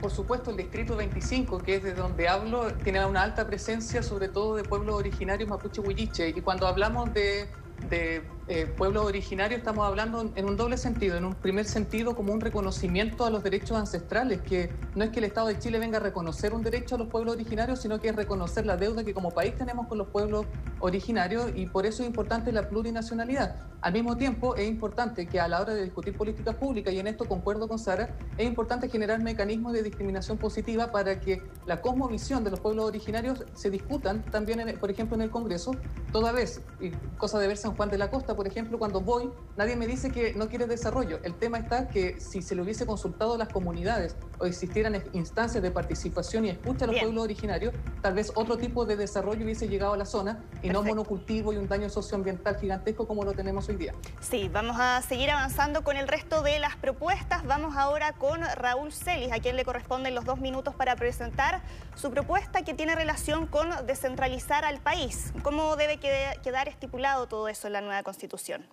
Por, 0.00 0.12
supuesto, 0.12 0.52
el 0.52 0.56
Distrito 0.56 0.94
25, 0.96 1.58
que 1.58 1.76
es 1.76 1.82
de 1.82 1.94
donde 1.94 2.28
hablo, 2.28 2.72
tiene 2.74 3.04
una 3.04 3.22
alta 3.22 3.46
presencia, 3.46 4.04
sobre 4.04 4.28
todo 4.28 4.54
de 4.54 4.62
pueblos 4.62 4.94
originarios 4.94 5.48
mapuche 5.48 5.80
huilliche. 5.80 6.28
Y 6.28 6.40
cuando 6.40 6.68
hablamos 6.68 7.12
de, 7.12 7.48
de 7.88 8.22
eh, 8.48 8.66
pueblos 8.66 9.04
originarios 9.06 9.58
estamos 9.58 9.86
hablando 9.86 10.32
en 10.34 10.44
un 10.44 10.56
doble 10.56 10.76
sentido. 10.76 11.16
En 11.16 11.24
un 11.24 11.34
primer 11.34 11.64
sentido, 11.64 12.16
como 12.16 12.32
un 12.32 12.40
reconocimiento 12.40 13.24
a 13.24 13.30
los 13.30 13.42
derechos 13.42 13.76
ancestrales, 13.76 14.40
que 14.42 14.70
no 14.96 15.04
es 15.04 15.10
que 15.10 15.20
el 15.20 15.24
Estado 15.24 15.46
de 15.46 15.58
Chile 15.58 15.78
venga 15.78 15.98
a 15.98 16.00
reconocer 16.00 16.52
un 16.52 16.62
derecho 16.62 16.96
a 16.96 16.98
los 16.98 17.08
pueblos 17.08 17.34
originarios, 17.34 17.80
sino 17.80 18.00
que 18.00 18.08
es 18.08 18.16
reconocer 18.16 18.66
la 18.66 18.76
deuda 18.76 19.04
que 19.04 19.14
como 19.14 19.30
país 19.30 19.56
tenemos 19.56 19.86
con 19.86 19.98
los 19.98 20.08
pueblos 20.08 20.46
originarios 20.80 21.52
y 21.54 21.66
por 21.66 21.86
eso 21.86 22.02
es 22.02 22.08
importante 22.08 22.50
la 22.50 22.68
plurinacionalidad. 22.68 23.56
Al 23.80 23.92
mismo 23.92 24.16
tiempo, 24.16 24.54
es 24.54 24.68
importante 24.68 25.26
que 25.26 25.40
a 25.40 25.48
la 25.48 25.60
hora 25.60 25.74
de 25.74 25.82
discutir 25.82 26.16
políticas 26.16 26.54
públicas, 26.54 26.94
y 26.94 27.00
en 27.00 27.08
esto 27.08 27.24
concuerdo 27.24 27.66
con 27.66 27.78
Sara, 27.80 28.16
es 28.38 28.46
importante 28.46 28.88
generar 28.88 29.20
mecanismos 29.20 29.72
de 29.72 29.82
discriminación 29.82 30.38
positiva 30.38 30.92
para 30.92 31.18
que 31.18 31.42
la 31.66 31.80
cosmovisión 31.80 32.44
de 32.44 32.50
los 32.50 32.60
pueblos 32.60 32.84
originarios 32.84 33.44
se 33.54 33.70
discutan 33.70 34.22
también, 34.30 34.78
por 34.78 34.90
ejemplo, 34.90 35.16
en 35.16 35.22
el 35.22 35.30
Congreso, 35.30 35.72
toda 36.12 36.30
vez, 36.30 36.60
y 36.80 36.90
cosa 37.18 37.40
de 37.40 37.48
ver 37.48 37.56
San 37.56 37.74
Juan 37.74 37.90
de 37.90 37.98
la 37.98 38.08
Costa, 38.08 38.31
por 38.36 38.46
ejemplo, 38.46 38.78
cuando 38.78 39.00
voy, 39.00 39.30
nadie 39.56 39.76
me 39.76 39.86
dice 39.86 40.10
que 40.10 40.34
no 40.34 40.48
quiere 40.48 40.66
desarrollo. 40.66 41.20
El 41.22 41.34
tema 41.34 41.58
está 41.58 41.88
que 41.88 42.20
si 42.20 42.42
se 42.42 42.54
le 42.54 42.62
hubiese 42.62 42.86
consultado 42.86 43.34
a 43.34 43.38
las 43.38 43.48
comunidades 43.48 44.16
o 44.42 44.46
existieran 44.46 45.00
instancias 45.12 45.62
de 45.62 45.70
participación 45.70 46.44
y 46.46 46.50
escucha 46.50 46.84
a 46.84 46.88
los 46.88 47.00
pueblos 47.00 47.24
originarios, 47.24 47.72
tal 48.00 48.14
vez 48.14 48.32
otro 48.34 48.58
tipo 48.58 48.84
de 48.84 48.96
desarrollo 48.96 49.44
hubiese 49.44 49.68
llegado 49.68 49.92
a 49.92 49.96
la 49.96 50.04
zona 50.04 50.42
y 50.62 50.68
no 50.68 50.82
monocultivo 50.82 51.52
y 51.52 51.56
un 51.56 51.68
daño 51.68 51.88
socioambiental 51.88 52.58
gigantesco 52.58 53.06
como 53.06 53.22
lo 53.22 53.34
tenemos 53.34 53.68
hoy 53.68 53.76
día. 53.76 53.94
Sí, 54.20 54.50
vamos 54.52 54.76
a 54.80 55.00
seguir 55.02 55.30
avanzando 55.30 55.84
con 55.84 55.96
el 55.96 56.08
resto 56.08 56.42
de 56.42 56.58
las 56.58 56.74
propuestas. 56.76 57.46
Vamos 57.46 57.76
ahora 57.76 58.14
con 58.14 58.40
Raúl 58.56 58.92
Celis, 58.92 59.30
a 59.32 59.38
quien 59.38 59.54
le 59.54 59.64
corresponden 59.64 60.14
los 60.14 60.24
dos 60.24 60.40
minutos 60.40 60.74
para 60.74 60.96
presentar 60.96 61.62
su 61.94 62.10
propuesta 62.10 62.62
que 62.62 62.74
tiene 62.74 62.96
relación 62.96 63.46
con 63.46 63.68
descentralizar 63.86 64.64
al 64.64 64.80
país. 64.80 65.32
¿Cómo 65.42 65.76
debe 65.76 65.98
quedar 65.98 66.68
estipulado 66.68 67.28
todo 67.28 67.46
eso 67.48 67.68
en 67.68 67.74
la 67.74 67.80
nueva 67.80 68.02
Constitución? 68.02 68.66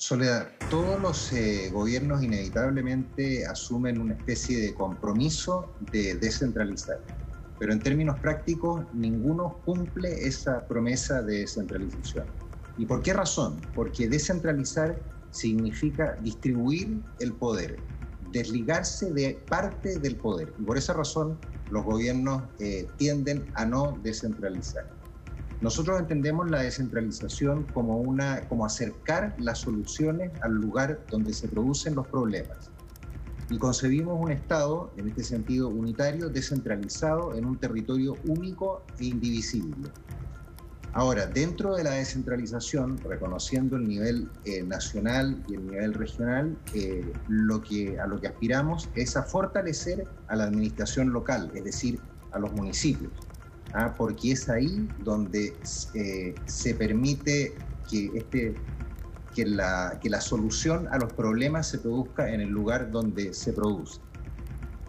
Soledad, 0.00 0.50
todos 0.70 0.98
los 0.98 1.30
eh, 1.34 1.68
gobiernos 1.70 2.22
inevitablemente 2.22 3.44
asumen 3.44 4.00
una 4.00 4.14
especie 4.14 4.58
de 4.58 4.72
compromiso 4.72 5.74
de 5.92 6.14
descentralizar, 6.14 6.96
pero 7.58 7.74
en 7.74 7.80
términos 7.80 8.16
prácticos 8.18 8.86
ninguno 8.94 9.60
cumple 9.62 10.26
esa 10.26 10.66
promesa 10.66 11.20
de 11.20 11.40
descentralización. 11.40 12.26
¿Y 12.78 12.86
por 12.86 13.02
qué 13.02 13.12
razón? 13.12 13.60
Porque 13.74 14.08
descentralizar 14.08 14.98
significa 15.30 16.16
distribuir 16.22 17.02
el 17.18 17.34
poder, 17.34 17.78
desligarse 18.32 19.12
de 19.12 19.46
parte 19.50 19.98
del 19.98 20.16
poder. 20.16 20.54
Y 20.58 20.64
por 20.64 20.78
esa 20.78 20.94
razón 20.94 21.38
los 21.68 21.84
gobiernos 21.84 22.44
eh, 22.58 22.88
tienden 22.96 23.50
a 23.54 23.66
no 23.66 24.00
descentralizar. 24.02 24.99
Nosotros 25.60 26.00
entendemos 26.00 26.50
la 26.50 26.62
descentralización 26.62 27.64
como, 27.74 27.98
una, 27.98 28.48
como 28.48 28.64
acercar 28.64 29.34
las 29.38 29.58
soluciones 29.58 30.32
al 30.40 30.54
lugar 30.54 31.00
donde 31.10 31.34
se 31.34 31.48
producen 31.48 31.94
los 31.94 32.06
problemas. 32.06 32.70
Y 33.50 33.58
concebimos 33.58 34.18
un 34.18 34.30
Estado, 34.30 34.90
en 34.96 35.08
este 35.08 35.22
sentido 35.22 35.68
unitario, 35.68 36.30
descentralizado 36.30 37.34
en 37.34 37.44
un 37.44 37.58
territorio 37.58 38.16
único 38.24 38.82
e 38.98 39.06
indivisible. 39.06 39.90
Ahora, 40.92 41.26
dentro 41.26 41.76
de 41.76 41.84
la 41.84 41.90
descentralización, 41.90 42.98
reconociendo 42.98 43.76
el 43.76 43.86
nivel 43.86 44.28
eh, 44.44 44.62
nacional 44.62 45.44
y 45.46 45.54
el 45.54 45.66
nivel 45.66 45.94
regional, 45.94 46.56
eh, 46.74 47.12
lo 47.28 47.60
que, 47.60 48.00
a 48.00 48.06
lo 48.06 48.18
que 48.20 48.28
aspiramos 48.28 48.88
es 48.94 49.16
a 49.16 49.22
fortalecer 49.22 50.04
a 50.28 50.36
la 50.36 50.44
administración 50.44 51.12
local, 51.12 51.50
es 51.54 51.64
decir, 51.64 52.00
a 52.32 52.38
los 52.38 52.52
municipios. 52.52 53.12
¿Ah? 53.74 53.94
porque 53.96 54.32
es 54.32 54.48
ahí 54.48 54.88
donde 55.04 55.54
eh, 55.94 56.34
se 56.46 56.74
permite 56.74 57.54
que, 57.88 58.10
este, 58.14 58.54
que, 59.34 59.46
la, 59.46 59.98
que 60.00 60.10
la 60.10 60.20
solución 60.20 60.88
a 60.90 60.98
los 60.98 61.12
problemas 61.12 61.68
se 61.68 61.78
produzca 61.78 62.32
en 62.32 62.40
el 62.40 62.48
lugar 62.48 62.90
donde 62.90 63.34
se 63.34 63.52
produce. 63.52 64.00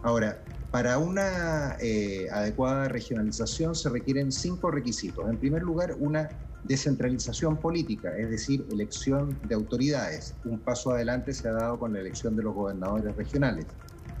Ahora, 0.02 0.42
para 0.72 0.96
una 0.98 1.76
eh, 1.80 2.28
adecuada 2.32 2.88
regionalización 2.88 3.74
se 3.74 3.90
requieren 3.90 4.32
cinco 4.32 4.70
requisitos. 4.70 5.28
En 5.28 5.36
primer 5.36 5.62
lugar, 5.62 5.94
una 5.98 6.30
descentralización 6.64 7.58
política, 7.58 8.16
es 8.16 8.30
decir, 8.30 8.64
elección 8.70 9.38
de 9.46 9.54
autoridades. 9.54 10.34
Un 10.44 10.58
paso 10.58 10.92
adelante 10.92 11.34
se 11.34 11.48
ha 11.48 11.52
dado 11.52 11.78
con 11.78 11.92
la 11.92 12.00
elección 12.00 12.36
de 12.36 12.42
los 12.42 12.54
gobernadores 12.54 13.14
regionales. 13.16 13.66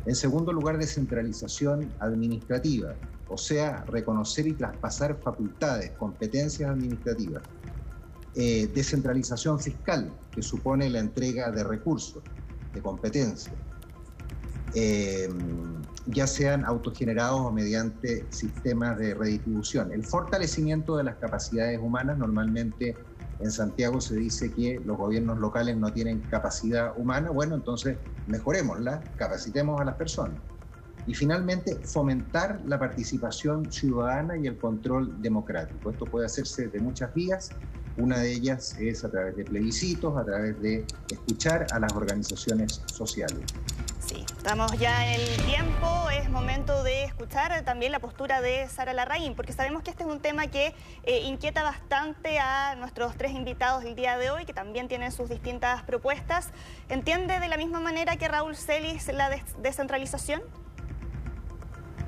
En 0.04 0.14
segundo 0.14 0.52
lugar, 0.52 0.78
descentralización 0.78 1.90
administrativa, 2.00 2.94
o 3.32 3.38
sea, 3.38 3.84
reconocer 3.86 4.46
y 4.46 4.52
traspasar 4.52 5.18
facultades, 5.22 5.92
competencias 5.92 6.70
administrativas. 6.70 7.42
Eh, 8.34 8.70
descentralización 8.74 9.58
fiscal, 9.58 10.12
que 10.30 10.42
supone 10.42 10.88
la 10.90 11.00
entrega 11.00 11.50
de 11.50 11.64
recursos, 11.64 12.22
de 12.72 12.80
competencias, 12.80 13.54
eh, 14.74 15.28
ya 16.06 16.26
sean 16.26 16.64
autogenerados 16.64 17.40
o 17.40 17.52
mediante 17.52 18.26
sistemas 18.30 18.98
de 18.98 19.14
redistribución. 19.14 19.92
El 19.92 20.04
fortalecimiento 20.04 20.96
de 20.96 21.04
las 21.04 21.16
capacidades 21.16 21.78
humanas, 21.78 22.18
normalmente 22.18 22.96
en 23.38 23.50
Santiago 23.50 24.00
se 24.00 24.16
dice 24.16 24.52
que 24.52 24.80
los 24.84 24.96
gobiernos 24.96 25.38
locales 25.38 25.76
no 25.76 25.92
tienen 25.92 26.20
capacidad 26.20 26.92
humana, 26.96 27.30
bueno, 27.30 27.54
entonces 27.54 27.98
mejorémosla, 28.26 29.02
capacitemos 29.16 29.80
a 29.80 29.84
las 29.84 29.96
personas. 29.96 30.38
Y 31.06 31.14
finalmente, 31.14 31.76
fomentar 31.84 32.60
la 32.66 32.78
participación 32.78 33.70
ciudadana 33.72 34.36
y 34.36 34.46
el 34.46 34.56
control 34.56 35.20
democrático. 35.20 35.90
Esto 35.90 36.04
puede 36.04 36.26
hacerse 36.26 36.68
de 36.68 36.80
muchas 36.80 37.12
vías. 37.14 37.50
Una 37.96 38.18
de 38.18 38.32
ellas 38.32 38.76
es 38.78 39.04
a 39.04 39.10
través 39.10 39.36
de 39.36 39.44
plebiscitos, 39.44 40.16
a 40.16 40.24
través 40.24 40.60
de 40.62 40.86
escuchar 41.10 41.66
a 41.72 41.78
las 41.78 41.92
organizaciones 41.92 42.80
sociales. 42.86 43.44
Sí, 43.98 44.24
estamos 44.36 44.72
ya 44.78 45.14
en 45.14 45.20
el 45.20 45.44
tiempo, 45.44 46.10
es 46.10 46.28
momento 46.28 46.82
de 46.82 47.04
escuchar 47.04 47.64
también 47.64 47.92
la 47.92 48.00
postura 48.00 48.40
de 48.40 48.68
Sara 48.68 48.92
Larraín, 48.92 49.34
porque 49.36 49.52
sabemos 49.52 49.82
que 49.82 49.90
este 49.90 50.02
es 50.02 50.08
un 50.08 50.20
tema 50.20 50.48
que 50.48 50.74
eh, 51.04 51.20
inquieta 51.24 51.62
bastante 51.62 52.38
a 52.38 52.74
nuestros 52.74 53.16
tres 53.16 53.32
invitados 53.32 53.84
del 53.84 53.94
día 53.94 54.18
de 54.18 54.30
hoy, 54.30 54.44
que 54.44 54.52
también 54.52 54.88
tienen 54.88 55.12
sus 55.12 55.28
distintas 55.28 55.82
propuestas. 55.84 56.50
¿Entiende 56.88 57.38
de 57.38 57.48
la 57.48 57.56
misma 57.56 57.80
manera 57.80 58.16
que 58.16 58.26
Raúl 58.26 58.56
Celis 58.56 59.06
la 59.12 59.30
descentralización? 59.62 60.42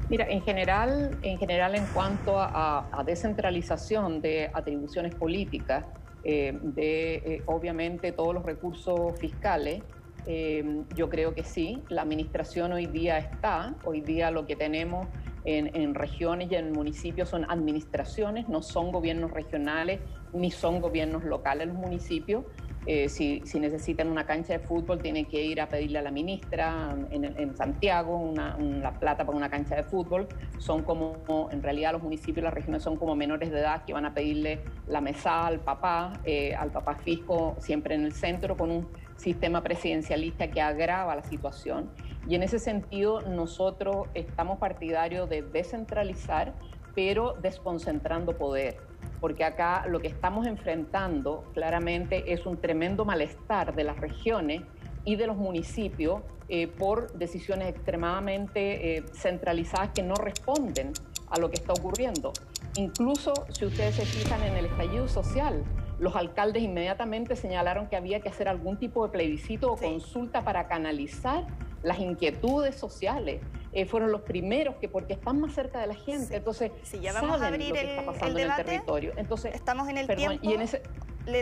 Mira, 0.09 0.27
en 0.29 0.43
general, 0.43 1.17
en 1.23 1.39
general 1.39 1.75
en 1.75 1.87
cuanto 1.87 2.39
a, 2.39 3.03
descentralización 3.07 4.21
de 4.21 4.51
atribuciones 4.53 5.15
políticas, 5.15 5.85
eh, 6.25 6.59
de 6.63 7.15
eh, 7.15 7.43
obviamente 7.47 8.13
todos 8.13 8.35
los 8.35 8.45
recursos 8.45 9.19
fiscales, 9.19 9.83
eh, 10.27 10.83
yo 10.95 11.09
creo 11.09 11.35
que 11.35 11.43
sí. 11.43 11.83
La 11.89 12.03
administración 12.03 12.73
hoy 12.73 12.87
día 12.87 13.19
está, 13.19 13.75
hoy 13.85 14.03
día 14.03 14.31
lo 14.31 14.47
que 14.47 14.57
tenemos 14.57 15.07
en, 15.45 15.75
en, 15.75 15.95
regiones 15.95 16.51
y 16.51 16.55
en 16.55 16.73
municipios 16.73 17.29
son 17.29 17.51
administraciones, 17.51 18.49
no 18.49 18.63
son 18.63 18.93
gobiernos 18.93 19.31
regionales 19.31 20.01
ni 20.33 20.51
son 20.51 20.81
gobiernos 20.81 21.25
locales 21.25 21.69
los 21.69 21.77
municipios. 21.77 22.45
Eh, 22.87 23.09
si, 23.09 23.41
necesitan 23.59 24.09
una 24.09 24.27
cancha 24.27 24.53
de 24.53 24.59
fútbol, 24.59 25.01
tienen 25.01 25.25
que 25.25 25.43
ir 25.43 25.61
a 25.61 25.69
pedirle 25.69 26.01
a 26.01 26.03
la 26.03 26.11
ministra 26.11 26.95
en, 27.11 27.57
Santiago 27.57 28.19
una, 28.19 28.59
la 28.59 28.99
plata 28.99 29.25
para 29.25 29.37
una 29.37 29.49
cancha 29.49 29.75
de 29.77 29.85
fútbol. 29.85 30.29
Son 30.59 30.83
como, 30.83 31.49
en 31.51 31.63
realidad 31.63 31.93
los 31.93 32.03
municipios 32.03 32.39
y 32.39 32.43
las 32.43 32.53
regiones 32.53 32.83
son 32.83 32.97
como 32.97 33.17
menores 33.17 33.51
de 33.51 33.61
edad 33.61 33.85
que 33.85 33.95
van 33.95 34.05
a 34.05 34.13
pedirle 34.13 34.61
la 34.87 35.01
mesa 35.01 35.47
al 35.47 35.61
papá, 35.61 36.21
eh, 36.25 36.55
al 36.55 36.71
papá 36.71 36.97
fisco, 36.97 37.57
siempre 37.59 37.95
en 37.95 38.05
el 38.05 38.13
centro, 38.13 38.57
con 38.57 38.71
un 38.71 38.89
sistema 39.17 39.63
presidencialista 39.63 40.51
que 40.51 40.61
agrava 40.61 41.17
la 41.17 41.23
situación. 41.23 41.91
Y 42.29 42.35
en 42.35 42.43
ese 42.43 42.59
sentido, 42.59 43.23
nosotros 43.23 44.09
estamos 44.15 44.59
partidarios 44.59 45.29
de 45.31 45.43
descentralizar, 45.43 46.53
pero 46.95 47.35
desconcentrando 47.41 48.37
poder 48.37 48.77
porque 49.21 49.45
acá 49.45 49.87
lo 49.89 50.01
que 50.01 50.09
estamos 50.09 50.47
enfrentando 50.47 51.45
claramente 51.55 52.33
es 52.33 52.47
un 52.47 52.61
tremendo 52.61 53.05
malestar 53.05 53.75
de 53.75 53.85
las 53.85 53.99
regiones 53.99 54.63
y 55.05 55.17
de 55.17 55.27
los 55.27 55.37
municipios 55.37 56.23
eh, 56.49 56.67
por 56.67 57.13
decisiones 57.13 57.69
extremadamente 57.69 58.97
eh, 58.97 59.05
centralizadas 59.15 59.91
que 59.95 60.03
no 60.03 60.15
responden 60.15 60.93
a 61.31 61.39
lo 61.39 61.51
que 61.51 61.57
está 61.57 61.73
ocurriendo. 61.73 62.33
Incluso 62.77 63.33
si 63.51 63.65
ustedes 63.65 63.95
se 63.95 64.05
fijan 64.05 64.43
en 64.43 64.57
el 64.57 64.67
estallido 64.67 65.09
social, 65.09 65.65
los 65.99 66.17
alcaldes 66.17 66.63
inmediatamente 66.63 67.37
señalaron 67.37 67.87
que 67.89 67.97
había 67.97 68.21
que 68.21 68.29
hacer 68.29 68.49
algún 68.49 68.79
tipo 68.79 69.07
de 69.07 69.13
plebiscito 69.13 69.73
o 69.73 69.77
consulta 69.77 70.43
para 70.43 70.67
canalizar 70.67 71.47
las 71.83 71.99
inquietudes 72.01 72.75
sociales. 72.75 73.41
Eh, 73.77 73.87
fueron 73.87 74.13
los 74.13 74.21
primeros 74.21 74.77
que, 74.77 74.89
porque 74.89 75.15
están 75.15 75.41
más 75.41 75.53
cerca 75.53 75.81
de 75.81 75.89
la 75.89 75.97
gente, 75.97 76.37
entonces 76.37 76.71
sí, 76.85 77.01
ya 77.01 77.13
vamos 77.13 77.43
a 77.43 77.49
abrir 77.49 77.71
lo 77.71 77.75
que 77.75 77.91
está 77.91 78.07
pasando 78.07 78.39
en 78.39 78.49
el 78.49 78.57
territorio. 78.57 79.13
Entonces, 79.17 79.53
estamos 79.53 79.89
en 79.89 79.99
el 79.99 80.07
tiempo. 80.07 80.39
Y 80.43 80.53
en 80.53 80.61
ese, 80.61 80.83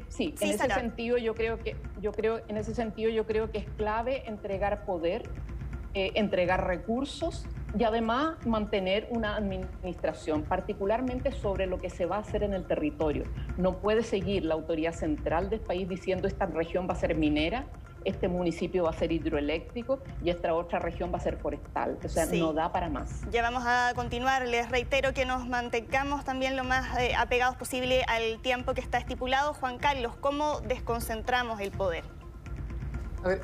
sí, 0.08 0.34
en 0.40 0.50
ese 0.50 0.70
sentido 0.70 1.18
yo 1.18 1.34
creo 1.34 1.58
que 1.58 1.76
yo 2.00 2.10
creo 2.12 2.40
en 2.48 2.56
ese 2.56 2.74
sentido 2.74 3.10
yo 3.10 3.26
creo 3.26 3.50
que 3.50 3.58
es 3.58 3.66
clave 3.76 4.26
entregar 4.26 4.86
poder, 4.86 5.28
eh, 5.92 6.12
entregar 6.14 6.66
recursos 6.66 7.46
y 7.78 7.84
además 7.84 8.36
mantener 8.46 9.08
una 9.10 9.36
administración, 9.36 10.42
particularmente 10.42 11.32
sobre 11.32 11.66
lo 11.66 11.78
que 11.78 11.90
se 11.90 12.06
va 12.06 12.16
a 12.16 12.20
hacer 12.20 12.42
en 12.44 12.54
el 12.54 12.66
territorio. 12.66 13.24
No 13.58 13.78
puede 13.78 14.02
seguir 14.02 14.46
la 14.46 14.54
autoridad 14.54 14.92
central 14.92 15.50
del 15.50 15.60
país 15.60 15.86
diciendo 15.86 16.28
esta 16.28 16.46
región 16.46 16.86
va 16.88 16.94
a 16.94 16.96
ser 16.96 17.14
minera, 17.14 17.66
este 18.04 18.28
municipio 18.28 18.85
va 18.85 18.90
a 18.90 18.92
ser 18.92 19.12
hidroeléctrico 19.12 20.00
y 20.23 20.30
esta 20.30 20.54
otra 20.54 20.78
región 20.78 21.12
va 21.12 21.18
a 21.18 21.21
ser 21.21 21.37
forestal. 21.37 21.99
O 22.04 22.09
sea, 22.09 22.26
no 22.26 22.52
da 22.52 22.73
para 22.73 22.88
más. 22.88 23.23
Ya 23.30 23.42
vamos 23.42 23.64
a 23.66 23.92
continuar. 23.94 24.47
Les 24.47 24.71
reitero 24.71 25.12
que 25.14 25.25
nos 25.25 25.49
mantengamos 25.49 26.25
también 26.25 26.56
lo 26.56 26.64
más 26.64 26.99
eh, 26.99 27.14
apegados 27.16 27.56
posible 27.56 28.04
al 28.09 28.40
tiempo 28.40 28.75
que 28.75 28.80
está 28.80 28.99
estipulado. 28.99 29.54
Juan 29.54 29.78
Carlos, 29.78 30.16
¿cómo 30.21 30.61
desconcentramos 30.61 31.61
el 31.61 31.71
poder? 31.71 32.04
A 33.25 33.28
ver, 33.28 33.42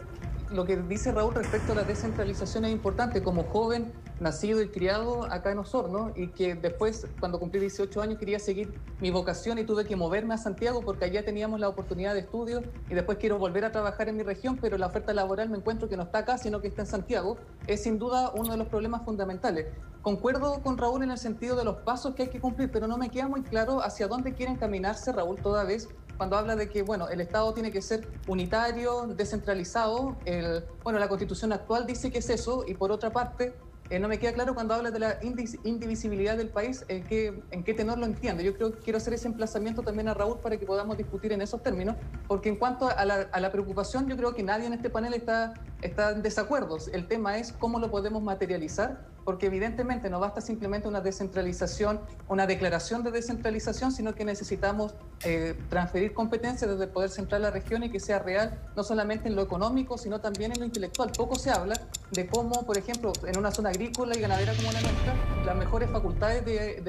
lo 0.50 0.64
que 0.64 0.76
dice 0.76 1.12
Raúl 1.12 1.34
respecto 1.34 1.72
a 1.72 1.76
la 1.76 1.82
descentralización 1.82 2.64
es 2.64 2.72
importante. 2.72 3.22
Como 3.22 3.44
joven, 3.44 3.92
nacido 4.20 4.62
y 4.62 4.68
criado 4.68 5.24
acá 5.24 5.52
en 5.52 5.58
Osorno, 5.58 6.12
y 6.16 6.28
que 6.28 6.54
después, 6.54 7.06
cuando 7.20 7.38
cumplí 7.38 7.60
18 7.60 8.00
años, 8.00 8.18
quería 8.18 8.38
seguir 8.38 8.72
mi 9.00 9.10
vocación 9.10 9.58
y 9.58 9.64
tuve 9.64 9.84
que 9.84 9.96
moverme 9.96 10.34
a 10.34 10.38
Santiago 10.38 10.80
porque 10.82 11.04
allá 11.04 11.24
teníamos 11.24 11.60
la 11.60 11.68
oportunidad 11.68 12.14
de 12.14 12.20
estudio 12.20 12.62
y 12.88 12.94
después 12.94 13.18
quiero 13.18 13.38
volver 13.38 13.64
a 13.64 13.72
trabajar 13.72 14.08
en 14.08 14.16
mi 14.16 14.22
región, 14.22 14.58
pero 14.60 14.78
la 14.78 14.86
oferta 14.86 15.12
laboral 15.12 15.48
me 15.48 15.58
encuentro 15.58 15.88
que 15.88 15.96
no 15.96 16.04
está 16.04 16.18
acá, 16.18 16.38
sino 16.38 16.60
que 16.60 16.68
está 16.68 16.82
en 16.82 16.88
Santiago. 16.88 17.36
Es 17.66 17.82
sin 17.82 17.98
duda 17.98 18.32
uno 18.34 18.52
de 18.52 18.56
los 18.56 18.68
problemas 18.68 19.04
fundamentales. 19.04 19.66
Concuerdo 20.02 20.62
con 20.62 20.78
Raúl 20.78 21.02
en 21.02 21.10
el 21.10 21.18
sentido 21.18 21.56
de 21.56 21.64
los 21.64 21.76
pasos 21.78 22.14
que 22.14 22.22
hay 22.22 22.28
que 22.28 22.40
cumplir, 22.40 22.70
pero 22.70 22.86
no 22.86 22.98
me 22.98 23.10
queda 23.10 23.28
muy 23.28 23.42
claro 23.42 23.82
hacia 23.82 24.08
dónde 24.08 24.34
quieren 24.34 24.56
caminarse, 24.56 25.12
Raúl, 25.12 25.36
toda 25.36 25.64
vez 25.64 25.88
cuando 26.18 26.36
habla 26.36 26.56
de 26.56 26.68
que 26.68 26.82
bueno, 26.82 27.08
el 27.08 27.20
Estado 27.20 27.54
tiene 27.54 27.70
que 27.70 27.80
ser 27.80 28.08
unitario, 28.26 29.06
descentralizado. 29.06 30.16
El, 30.24 30.64
bueno, 30.82 30.98
la 30.98 31.08
Constitución 31.08 31.52
actual 31.52 31.86
dice 31.86 32.10
que 32.10 32.18
es 32.18 32.28
eso 32.28 32.64
y 32.66 32.74
por 32.74 32.90
otra 32.90 33.10
parte 33.10 33.54
eh, 33.90 33.98
no 33.98 34.08
me 34.08 34.18
queda 34.18 34.32
claro 34.34 34.54
cuando 34.54 34.74
habla 34.74 34.90
de 34.90 34.98
la 34.98 35.18
indivisibilidad 35.22 36.36
del 36.36 36.50
país 36.50 36.84
en 36.88 37.06
qué, 37.06 37.42
en 37.50 37.64
qué 37.64 37.72
tenor 37.74 37.98
lo 37.98 38.04
entiende. 38.04 38.44
Yo 38.44 38.54
creo 38.54 38.72
que 38.72 38.80
quiero 38.80 38.98
hacer 38.98 39.14
ese 39.14 39.28
emplazamiento 39.28 39.82
también 39.82 40.08
a 40.08 40.14
Raúl 40.14 40.40
para 40.42 40.58
que 40.58 40.66
podamos 40.66 40.96
discutir 40.96 41.32
en 41.32 41.40
esos 41.40 41.62
términos, 41.62 41.96
porque 42.26 42.50
en 42.50 42.56
cuanto 42.56 42.88
a 42.88 43.04
la, 43.04 43.28
a 43.32 43.40
la 43.40 43.50
preocupación, 43.50 44.08
yo 44.08 44.16
creo 44.16 44.34
que 44.34 44.42
nadie 44.42 44.66
en 44.66 44.74
este 44.74 44.90
panel 44.90 45.14
está, 45.14 45.54
está 45.80 46.10
en 46.10 46.22
desacuerdo. 46.22 46.76
El 46.92 47.08
tema 47.08 47.38
es 47.38 47.52
cómo 47.52 47.78
lo 47.78 47.90
podemos 47.90 48.22
materializar 48.22 49.08
porque 49.28 49.44
evidentemente 49.44 50.08
no 50.08 50.20
basta 50.20 50.40
simplemente 50.40 50.88
una 50.88 51.02
descentralización, 51.02 52.00
una 52.28 52.46
declaración 52.46 53.02
de 53.02 53.10
descentralización, 53.10 53.92
sino 53.92 54.14
que 54.14 54.24
necesitamos 54.24 54.94
eh, 55.22 55.54
transferir 55.68 56.14
competencias 56.14 56.70
desde 56.70 56.84
el 56.84 56.88
poder 56.88 57.10
central 57.10 57.44
a 57.44 57.48
la 57.48 57.50
región 57.50 57.82
y 57.82 57.90
que 57.90 58.00
sea 58.00 58.20
real, 58.20 58.58
no 58.74 58.82
solamente 58.82 59.28
en 59.28 59.36
lo 59.36 59.42
económico, 59.42 59.98
sino 59.98 60.18
también 60.18 60.52
en 60.52 60.60
lo 60.60 60.64
intelectual. 60.64 61.12
Poco 61.14 61.34
se 61.34 61.50
habla 61.50 61.78
de 62.10 62.26
cómo, 62.26 62.64
por 62.64 62.78
ejemplo, 62.78 63.12
en 63.26 63.36
una 63.36 63.50
zona 63.50 63.68
agrícola 63.68 64.16
y 64.16 64.20
ganadera 64.22 64.54
como 64.54 64.72
la 64.72 64.80
nuestra, 64.80 65.14
las 65.44 65.56
mejores 65.56 65.90
facultades 65.90 66.42
de, 66.46 66.80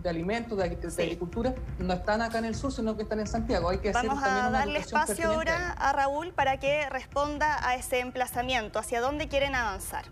de, 0.00 0.08
alimentos, 0.08 0.56
de, 0.56 0.62
agricultura, 1.02 1.56
no 1.80 1.92
están 1.92 2.22
acá 2.22 2.38
en 2.38 2.44
el 2.44 2.54
sur, 2.54 2.70
sino 2.70 2.96
que 2.96 3.02
están 3.02 3.18
en 3.18 3.26
Santiago. 3.26 3.68
Hay 3.68 3.78
que 3.78 3.90
Vamos 3.90 4.22
a 4.22 4.48
darle 4.48 4.78
espacio 4.78 5.28
ahora 5.28 5.72
a 5.72 5.92
Raúl 5.92 6.32
para 6.34 6.60
que 6.60 6.88
responda 6.88 7.68
a 7.68 7.74
ese 7.74 7.98
emplazamiento. 7.98 8.78
¿Hacia 8.78 9.00
dónde 9.00 9.26
quieren 9.26 9.56
avanzar? 9.56 10.04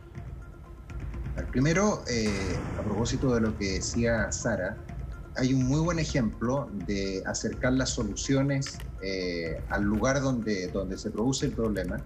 Primero, 1.51 2.03
eh, 2.09 2.57
a 2.79 2.83
propósito 2.83 3.35
de 3.35 3.41
lo 3.41 3.57
que 3.57 3.75
decía 3.75 4.31
Sara, 4.33 4.77
hay 5.37 5.55
un 5.55 5.65
muy 5.65 5.81
buen 5.81 5.99
ejemplo 5.99 6.69
de 6.87 7.23
acercar 7.27 7.73
las 7.73 7.91
soluciones 7.91 8.79
eh, 9.03 9.63
al 9.71 9.85
lugar 9.85 10.21
donde, 10.21 10.69
donde 10.69 10.99
se 10.99 11.11
produce 11.11 11.47
el 11.47 11.53
problema. 11.53 11.97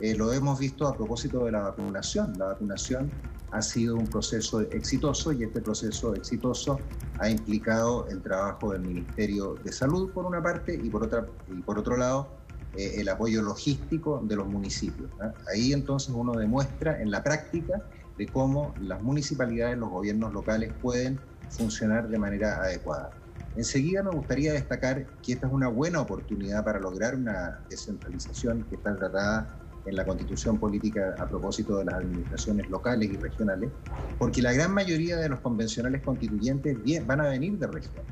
Eh, 0.00 0.14
lo 0.14 0.32
hemos 0.32 0.58
visto 0.58 0.86
a 0.86 0.96
propósito 0.96 1.44
de 1.44 1.52
la 1.52 1.60
vacunación. 1.60 2.32
La 2.38 2.46
vacunación 2.46 3.10
ha 3.52 3.60
sido 3.60 3.96
un 3.96 4.06
proceso 4.06 4.62
exitoso 4.62 5.32
y 5.32 5.44
este 5.44 5.60
proceso 5.60 6.14
exitoso 6.14 6.78
ha 7.18 7.28
implicado 7.28 8.06
el 8.08 8.22
trabajo 8.22 8.72
del 8.72 8.82
Ministerio 8.82 9.56
de 9.62 9.72
Salud 9.72 10.10
por 10.12 10.24
una 10.24 10.42
parte 10.42 10.74
y 10.74 10.88
por, 10.88 11.04
otra, 11.04 11.26
y 11.48 11.60
por 11.60 11.78
otro 11.78 11.96
lado 11.96 12.28
el 12.76 13.08
apoyo 13.08 13.42
logístico 13.42 14.22
de 14.24 14.36
los 14.36 14.46
municipios. 14.46 15.10
Ahí 15.52 15.72
entonces 15.72 16.10
uno 16.14 16.32
demuestra 16.34 17.02
en 17.02 17.10
la 17.10 17.22
práctica 17.22 17.82
de 18.18 18.26
cómo 18.26 18.74
las 18.80 19.02
municipalidades, 19.02 19.78
los 19.78 19.90
gobiernos 19.90 20.32
locales 20.32 20.72
pueden 20.80 21.18
funcionar 21.48 22.08
de 22.08 22.18
manera 22.18 22.62
adecuada. 22.62 23.10
Enseguida 23.56 24.02
me 24.02 24.10
gustaría 24.10 24.52
destacar 24.52 25.06
que 25.22 25.32
esta 25.32 25.46
es 25.46 25.52
una 25.52 25.68
buena 25.68 26.00
oportunidad 26.00 26.64
para 26.64 26.78
lograr 26.78 27.16
una 27.16 27.60
descentralización 27.68 28.64
que 28.64 28.76
está 28.76 28.96
tratada 28.96 29.56
en 29.86 29.96
la 29.96 30.04
constitución 30.04 30.58
política 30.58 31.14
a 31.18 31.26
propósito 31.26 31.78
de 31.78 31.86
las 31.86 31.94
administraciones 31.94 32.68
locales 32.68 33.10
y 33.10 33.16
regionales, 33.16 33.70
porque 34.18 34.42
la 34.42 34.52
gran 34.52 34.72
mayoría 34.72 35.16
de 35.16 35.28
los 35.28 35.40
convencionales 35.40 36.02
constituyentes 36.02 36.76
van 37.06 37.20
a 37.20 37.28
venir 37.28 37.58
de 37.58 37.66
región. 37.66 38.04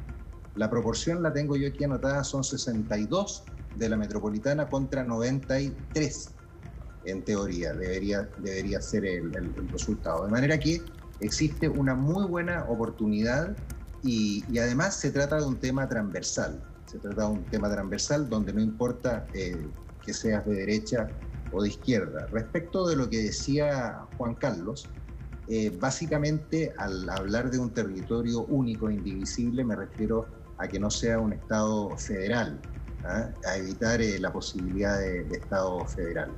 La 0.57 0.69
proporción 0.69 1.23
la 1.23 1.33
tengo 1.33 1.57
yo 1.57 1.69
aquí 1.69 1.85
anotada, 1.85 2.25
son 2.25 2.43
62 2.43 3.45
de 3.77 3.89
la 3.89 3.97
metropolitana 3.97 4.69
contra 4.69 5.05
93 5.05 6.31
en 7.11 7.23
teoría, 7.23 7.73
debería, 7.73 8.29
debería 8.38 8.81
ser 8.81 9.05
el, 9.05 9.33
resultado. 9.71 10.25
De 10.25 10.31
manera 10.31 10.59
que 10.59 10.83
existe 11.21 11.68
una 11.68 11.94
muy 11.94 12.27
buena 12.27 12.64
oportunidad 12.68 13.57
y, 14.03 14.44
además 14.59 14.94
se 14.97 15.11
trata 15.11 15.37
de 15.37 15.44
un 15.44 15.57
tema 15.57 15.88
transversal. 15.88 16.62
Se 16.87 16.99
trata 16.99 17.23
de 17.23 17.33
un 17.33 17.44
tema 17.44 17.71
transversal 17.71 18.29
donde 18.29 18.53
no 18.53 18.61
importa 18.61 19.27
eh, 19.35 19.66
que 20.05 20.14
seas 20.14 20.47
de 20.47 20.55
derecha 20.55 21.09
o 21.53 21.62
de 21.62 21.68
izquierda. 21.68 22.27
Respecto 22.27 22.87
de 22.87 22.97
lo 22.97 23.09
que 23.11 23.23
decía 23.25 24.07
Juan 24.16 24.35
Carlos, 24.35 24.88
eh, 25.49 25.77
básicamente 25.81 26.73
al 26.79 27.09
hablar 27.09 27.51
de 27.51 27.59
un 27.59 27.71
territorio 27.71 28.44
único 28.44 28.90
e 28.90 28.94
indivisible 28.94 29.64
me 29.64 29.77
refiero 29.77 30.27
a 30.59 30.68
que 30.68 30.79
no 30.79 30.90
sea 30.90 31.18
un 31.18 31.33
Estado 31.33 31.97
federal, 31.97 32.61
¿ah? 33.05 33.31
a 33.47 33.57
evitar 33.57 34.01
eh, 34.03 34.18
la 34.18 34.33
posibilidad 34.33 34.99
de 34.99 35.27
Estado 35.31 35.87
federal. 35.87 36.31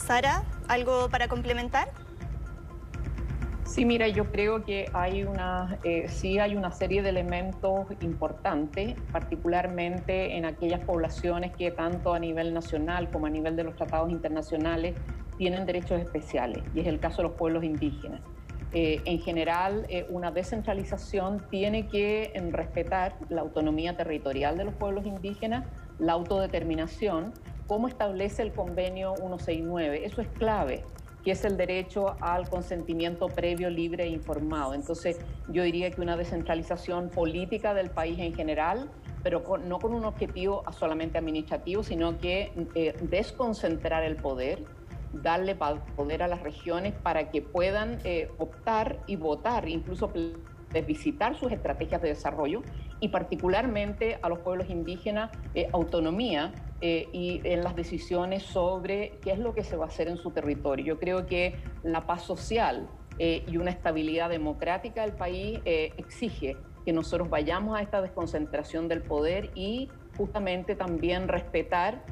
Sara, 0.00 0.42
¿algo 0.68 1.08
para 1.10 1.28
complementar? 1.28 1.86
Sí, 3.64 3.84
mira, 3.84 4.08
yo 4.08 4.32
creo 4.32 4.64
que 4.64 4.88
hay 4.94 5.22
una, 5.22 5.78
eh, 5.84 6.08
sí 6.08 6.38
hay 6.38 6.56
una 6.56 6.72
serie 6.72 7.02
de 7.02 7.10
elementos 7.10 7.86
importantes, 8.00 8.96
particularmente 9.12 10.36
en 10.36 10.44
aquellas 10.46 10.80
poblaciones 10.80 11.52
que 11.56 11.70
tanto 11.70 12.12
a 12.14 12.18
nivel 12.18 12.52
nacional 12.52 13.10
como 13.12 13.26
a 13.26 13.30
nivel 13.30 13.54
de 13.54 13.64
los 13.64 13.76
tratados 13.76 14.10
internacionales 14.10 14.96
tienen 15.36 15.66
derechos 15.66 16.00
especiales, 16.00 16.64
y 16.74 16.80
es 16.80 16.86
el 16.86 16.98
caso 16.98 17.18
de 17.22 17.28
los 17.28 17.36
pueblos 17.38 17.62
indígenas. 17.62 18.22
Eh, 18.72 19.02
en 19.04 19.18
general, 19.18 19.86
eh, 19.88 20.06
una 20.10 20.30
descentralización 20.30 21.44
tiene 21.50 21.88
que 21.88 22.32
respetar 22.52 23.16
la 23.28 23.42
autonomía 23.42 23.96
territorial 23.96 24.56
de 24.56 24.64
los 24.64 24.74
pueblos 24.74 25.06
indígenas, 25.06 25.64
la 25.98 26.12
autodeterminación, 26.14 27.32
cómo 27.70 27.86
establece 27.86 28.42
el 28.42 28.52
convenio 28.52 29.14
169. 29.14 30.04
Eso 30.04 30.20
es 30.20 30.26
clave 30.30 30.82
que 31.22 31.30
es 31.30 31.44
el 31.44 31.56
derecho 31.56 32.16
al 32.20 32.48
consentimiento 32.48 33.28
previo, 33.28 33.70
libre 33.70 34.04
e 34.04 34.08
informado. 34.08 34.74
Entonces, 34.74 35.20
yo 35.46 35.62
diría 35.62 35.92
que 35.92 36.00
una 36.00 36.16
descentralización 36.16 37.10
política 37.10 37.72
del 37.72 37.90
país 37.90 38.18
en 38.18 38.34
general, 38.34 38.90
pero 39.22 39.44
no 39.64 39.78
con 39.78 39.94
un 39.94 40.04
objetivo 40.04 40.64
solamente 40.72 41.16
administrativo, 41.16 41.84
sino 41.84 42.18
que 42.18 42.52
eh, 42.74 42.96
desconcentrar 43.02 44.02
el 44.02 44.16
poder, 44.16 44.64
darle 45.12 45.54
poder 45.54 46.24
a 46.24 46.26
las 46.26 46.42
regiones 46.42 46.92
para 46.94 47.30
que 47.30 47.40
puedan 47.40 48.00
eh, 48.02 48.32
optar 48.38 48.98
y 49.06 49.14
votar, 49.14 49.68
incluso 49.68 50.10
visitar 50.86 51.36
sus 51.36 51.52
estrategias 51.52 52.02
de 52.02 52.08
desarrollo 52.08 52.62
y 52.98 53.10
particularmente 53.10 54.18
a 54.22 54.28
los 54.28 54.40
pueblos 54.40 54.70
indígenas 54.70 55.30
eh, 55.54 55.68
autonomía 55.72 56.52
eh, 56.80 57.08
y 57.12 57.40
en 57.44 57.62
las 57.62 57.76
decisiones 57.76 58.42
sobre 58.42 59.18
qué 59.22 59.32
es 59.32 59.38
lo 59.38 59.54
que 59.54 59.62
se 59.62 59.76
va 59.76 59.84
a 59.84 59.88
hacer 59.88 60.08
en 60.08 60.16
su 60.16 60.30
territorio. 60.30 60.84
Yo 60.84 60.98
creo 60.98 61.26
que 61.26 61.56
la 61.82 62.06
paz 62.06 62.22
social 62.22 62.88
eh, 63.18 63.44
y 63.46 63.56
una 63.56 63.70
estabilidad 63.70 64.30
democrática 64.30 65.02
del 65.02 65.12
país 65.12 65.60
exige 65.64 66.56
que 66.84 66.92
nosotros 66.92 67.28
vayamos 67.28 67.78
a 67.78 67.82
esta 67.82 68.00
desconcentración 68.00 68.88
del 68.88 69.02
poder 69.02 69.50
y 69.54 69.88
justamente 70.16 70.74
también 70.74 71.28
respetar 71.28 72.04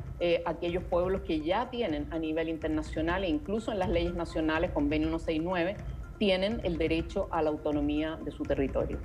aquellos 0.47 0.83
pueblos 0.83 1.23
que 1.23 1.41
ya 1.41 1.71
tienen 1.71 2.09
a 2.13 2.19
nivel 2.19 2.49
internacional 2.49 3.23
e 3.23 3.29
incluso 3.29 3.71
en 3.71 3.79
las 3.79 3.89
leyes 3.89 4.15
nacionales, 4.15 4.73
convenio 4.73 5.09
169, 5.09 5.77
tienen 6.19 6.61
el 6.65 6.77
derecho 6.77 7.29
a 7.31 7.41
la 7.41 7.51
autonomía 7.51 8.19
de 8.23 8.33
su 8.33 8.43
territorio. 8.43 8.99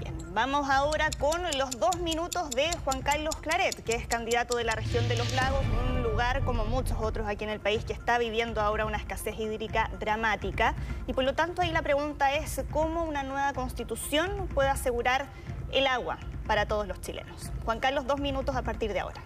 Bien, 0.00 0.16
vamos 0.32 0.70
ahora 0.70 1.10
con 1.18 1.42
los 1.58 1.78
dos 1.78 2.00
minutos 2.00 2.48
de 2.52 2.70
Juan 2.84 3.02
Carlos 3.02 3.36
Claret, 3.36 3.84
que 3.84 3.94
es 3.94 4.06
candidato 4.06 4.56
de 4.56 4.64
la 4.64 4.74
región 4.74 5.06
de 5.08 5.16
los 5.16 5.30
lagos, 5.34 5.60
un 5.88 6.02
lugar 6.02 6.42
como 6.44 6.64
muchos 6.64 6.96
otros 6.98 7.28
aquí 7.28 7.44
en 7.44 7.50
el 7.50 7.60
país 7.60 7.84
que 7.84 7.92
está 7.92 8.16
viviendo 8.16 8.62
ahora 8.62 8.86
una 8.86 8.96
escasez 8.96 9.38
hídrica 9.38 9.90
dramática. 10.00 10.74
Y 11.06 11.12
por 11.12 11.24
lo 11.24 11.34
tanto 11.34 11.60
ahí 11.60 11.70
la 11.70 11.82
pregunta 11.82 12.32
es 12.32 12.62
cómo 12.70 13.04
una 13.04 13.24
nueva 13.24 13.52
constitución 13.52 14.48
puede 14.54 14.70
asegurar 14.70 15.26
el 15.70 15.86
agua 15.86 16.16
para 16.46 16.64
todos 16.64 16.88
los 16.88 17.02
chilenos. 17.02 17.52
Juan 17.66 17.78
Carlos, 17.78 18.06
dos 18.06 18.20
minutos 18.20 18.56
a 18.56 18.62
partir 18.62 18.94
de 18.94 19.00
ahora. 19.00 19.22